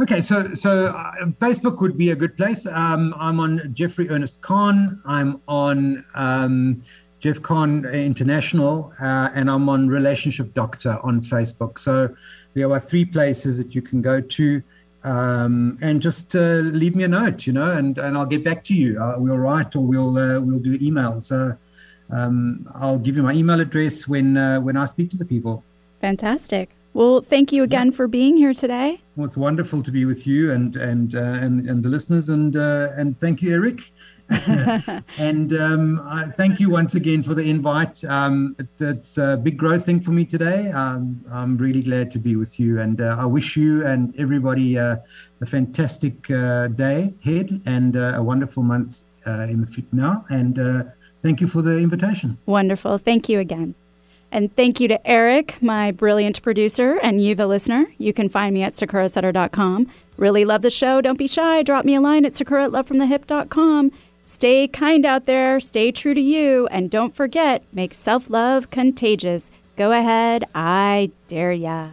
Okay, 0.01 0.21
so 0.21 0.53
so 0.53 0.87
uh, 0.87 1.25
Facebook 1.39 1.79
would 1.79 1.97
be 1.97 2.11
a 2.11 2.15
good 2.15 2.35
place. 2.35 2.65
Um, 2.67 3.15
I'm 3.17 3.39
on 3.39 3.73
Jeffrey 3.73 4.09
Ernest 4.09 4.41
Kahn. 4.41 5.01
I'm 5.05 5.41
on 5.47 6.05
um, 6.13 6.83
Jeff 7.25 7.41
Kahn 7.41 7.85
International, 7.85 8.93
uh, 9.01 9.31
and 9.33 9.49
I'm 9.49 9.67
on 9.67 9.87
Relationship 9.87 10.53
Doctor 10.53 10.99
on 11.01 11.21
Facebook. 11.21 11.79
So 11.79 12.15
there 12.53 12.71
are 12.71 12.79
three 12.79 13.03
places 13.03 13.57
that 13.57 13.73
you 13.73 13.81
can 13.81 13.99
go 13.99 14.21
to. 14.21 14.61
Um, 15.03 15.79
and 15.81 16.03
just 16.03 16.35
uh, 16.35 16.61
leave 16.61 16.95
me 16.95 17.03
a 17.03 17.07
note, 17.07 17.47
you 17.47 17.53
know, 17.53 17.71
and, 17.79 17.97
and 17.97 18.15
I'll 18.15 18.27
get 18.27 18.43
back 18.43 18.63
to 18.65 18.75
you. 18.75 19.01
Uh, 19.01 19.15
we'll 19.17 19.39
write 19.39 19.75
or 19.75 19.79
we'll 19.79 20.15
uh, 20.15 20.39
we'll 20.39 20.59
do 20.59 20.77
emails. 20.77 21.31
Um, 22.11 22.69
I'll 22.75 22.99
give 22.99 23.15
you 23.17 23.23
my 23.23 23.33
email 23.33 23.59
address 23.59 24.07
when 24.07 24.37
uh, 24.37 24.61
when 24.61 24.77
I 24.77 24.85
speak 24.85 25.09
to 25.09 25.17
the 25.17 25.25
people. 25.25 25.63
Fantastic. 26.01 26.69
Well, 26.93 27.21
thank 27.21 27.51
you 27.51 27.63
again 27.63 27.89
for 27.89 28.07
being 28.07 28.37
here 28.37 28.53
today. 28.53 29.01
Well, 29.15 29.25
it's 29.25 29.35
wonderful 29.35 29.81
to 29.81 29.91
be 29.91 30.05
with 30.05 30.27
you 30.27 30.51
and 30.51 30.75
and 30.75 31.15
uh, 31.15 31.19
and, 31.19 31.67
and 31.67 31.81
the 31.81 31.89
listeners, 31.89 32.29
and 32.29 32.55
uh, 32.55 32.89
and 32.95 33.19
thank 33.19 33.41
you, 33.41 33.51
Eric. 33.51 33.81
and 35.17 35.53
um, 35.53 36.33
thank 36.35 36.59
you 36.59 36.69
once 36.69 36.95
again 36.95 37.21
for 37.21 37.35
the 37.35 37.47
invite. 37.47 38.03
Um, 38.05 38.55
it, 38.57 38.67
it's 38.79 39.17
a 39.17 39.37
big 39.37 39.57
growth 39.57 39.85
thing 39.85 39.99
for 39.99 40.11
me 40.11 40.25
today. 40.25 40.71
Um, 40.71 41.23
I'm 41.31 41.57
really 41.57 41.83
glad 41.83 42.11
to 42.11 42.19
be 42.19 42.35
with 42.35 42.59
you, 42.59 42.79
and 42.79 43.01
uh, 43.01 43.17
I 43.19 43.25
wish 43.25 43.55
you 43.55 43.85
and 43.85 44.15
everybody 44.19 44.77
uh, 44.77 44.97
a 45.41 45.45
fantastic 45.45 46.29
uh, 46.31 46.67
day 46.67 47.13
ahead 47.23 47.61
and 47.65 47.95
uh, 47.95 48.13
a 48.15 48.23
wonderful 48.23 48.63
month 48.63 49.01
uh, 49.27 49.47
in 49.49 49.61
the 49.61 49.67
future 49.67 49.87
now. 49.91 50.25
And 50.29 50.57
uh, 50.57 50.83
thank 51.21 51.41
you 51.41 51.47
for 51.47 51.61
the 51.61 51.77
invitation. 51.77 52.37
Wonderful. 52.45 52.97
Thank 52.97 53.29
you 53.29 53.39
again. 53.39 53.75
And 54.31 54.53
thank 54.55 54.79
you 54.79 54.87
to 54.89 55.07
Eric, 55.07 55.61
my 55.61 55.91
brilliant 55.91 56.41
producer, 56.41 56.99
and 57.01 57.23
you, 57.23 57.35
the 57.35 57.47
listener. 57.47 57.85
You 57.97 58.11
can 58.11 58.27
find 58.27 58.53
me 58.53 58.63
at 58.63 58.73
sakurasutter.com. 58.73 59.87
Really 60.17 60.45
love 60.45 60.61
the 60.61 60.69
show. 60.69 60.99
Don't 60.99 61.17
be 61.17 61.27
shy. 61.27 61.63
Drop 61.63 61.85
me 61.85 61.95
a 61.95 62.01
line 62.01 62.25
at 62.25 62.35
sakura 62.35 62.65
at 62.65 62.71
lovefromthehyp.com. 62.71 63.91
Stay 64.27 64.67
kind 64.67 65.05
out 65.05 65.25
there, 65.25 65.59
stay 65.59 65.91
true 65.91 66.15
to 66.15 66.19
you, 66.19 66.67
and 66.71 66.89
don't 66.89 67.15
forget, 67.15 67.63
make 67.71 67.93
self 67.93 68.27
love 68.27 68.71
contagious. 68.71 69.51
Go 69.77 69.91
ahead, 69.91 70.45
I 70.55 71.11
dare 71.27 71.53
ya. 71.53 71.89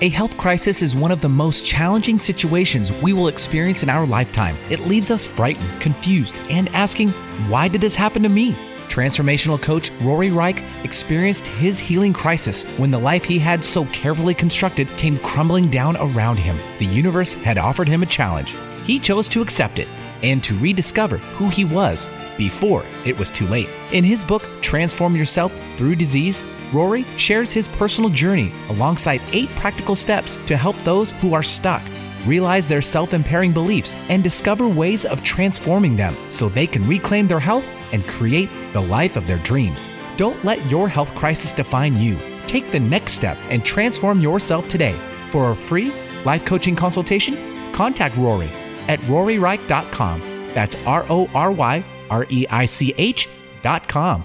A 0.00 0.08
health 0.10 0.38
crisis 0.38 0.80
is 0.80 0.94
one 0.94 1.10
of 1.10 1.20
the 1.20 1.28
most 1.28 1.66
challenging 1.66 2.18
situations 2.18 2.92
we 2.92 3.12
will 3.12 3.26
experience 3.26 3.82
in 3.82 3.90
our 3.90 4.06
lifetime. 4.06 4.56
It 4.70 4.80
leaves 4.80 5.10
us 5.10 5.24
frightened, 5.24 5.80
confused, 5.80 6.36
and 6.48 6.68
asking, 6.68 7.10
why 7.48 7.66
did 7.66 7.80
this 7.80 7.96
happen 7.96 8.22
to 8.22 8.28
me? 8.28 8.52
Transformational 8.86 9.60
coach 9.60 9.90
Rory 10.02 10.30
Reich 10.30 10.62
experienced 10.84 11.48
his 11.48 11.80
healing 11.80 12.12
crisis 12.12 12.62
when 12.76 12.92
the 12.92 12.98
life 12.98 13.24
he 13.24 13.40
had 13.40 13.64
so 13.64 13.86
carefully 13.86 14.34
constructed 14.34 14.86
came 14.96 15.18
crumbling 15.18 15.68
down 15.68 15.96
around 15.96 16.36
him. 16.36 16.60
The 16.78 16.86
universe 16.86 17.34
had 17.34 17.58
offered 17.58 17.88
him 17.88 18.04
a 18.04 18.06
challenge. 18.06 18.54
He 18.84 19.00
chose 19.00 19.26
to 19.28 19.42
accept 19.42 19.80
it 19.80 19.88
and 20.24 20.42
to 20.42 20.56
rediscover 20.56 21.18
who 21.18 21.48
he 21.48 21.64
was 21.64 22.08
before 22.36 22.84
it 23.04 23.16
was 23.16 23.30
too 23.30 23.46
late. 23.46 23.68
In 23.92 24.02
his 24.02 24.24
book, 24.24 24.48
Transform 24.60 25.14
Yourself 25.14 25.52
Through 25.76 25.96
Disease, 25.96 26.42
Rory 26.72 27.04
shares 27.16 27.52
his 27.52 27.68
personal 27.68 28.10
journey 28.10 28.52
alongside 28.70 29.22
eight 29.32 29.50
practical 29.50 29.94
steps 29.94 30.36
to 30.46 30.56
help 30.56 30.76
those 30.78 31.12
who 31.12 31.34
are 31.34 31.42
stuck 31.42 31.82
realize 32.26 32.66
their 32.66 32.82
self 32.82 33.12
impairing 33.12 33.52
beliefs 33.52 33.94
and 34.08 34.22
discover 34.22 34.66
ways 34.66 35.04
of 35.04 35.22
transforming 35.22 35.94
them 35.94 36.16
so 36.30 36.48
they 36.48 36.66
can 36.66 36.88
reclaim 36.88 37.28
their 37.28 37.38
health 37.38 37.64
and 37.92 38.08
create 38.08 38.48
the 38.72 38.80
life 38.80 39.16
of 39.16 39.26
their 39.26 39.38
dreams. 39.38 39.90
Don't 40.16 40.42
let 40.44 40.70
your 40.70 40.88
health 40.88 41.14
crisis 41.14 41.52
define 41.52 41.98
you. 41.98 42.18
Take 42.46 42.70
the 42.70 42.80
next 42.80 43.12
step 43.12 43.36
and 43.50 43.64
transform 43.64 44.20
yourself 44.20 44.66
today. 44.68 44.98
For 45.30 45.50
a 45.50 45.56
free 45.56 45.92
life 46.24 46.44
coaching 46.44 46.74
consultation, 46.74 47.72
contact 47.72 48.16
Rory 48.16 48.50
at 48.88 49.00
roryreich.com. 49.00 50.20
That's 50.54 50.76
R 50.86 51.04
O 51.08 51.28
R 51.34 51.50
Y 51.52 51.84
R 52.10 52.26
E 52.28 52.46
I 52.48 52.66
C 52.66 52.94
H.com. 52.96 54.24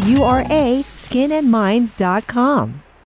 U 0.07 0.23
R 0.23 0.45
A 0.49 0.83
skinandmind.com. 0.95 2.90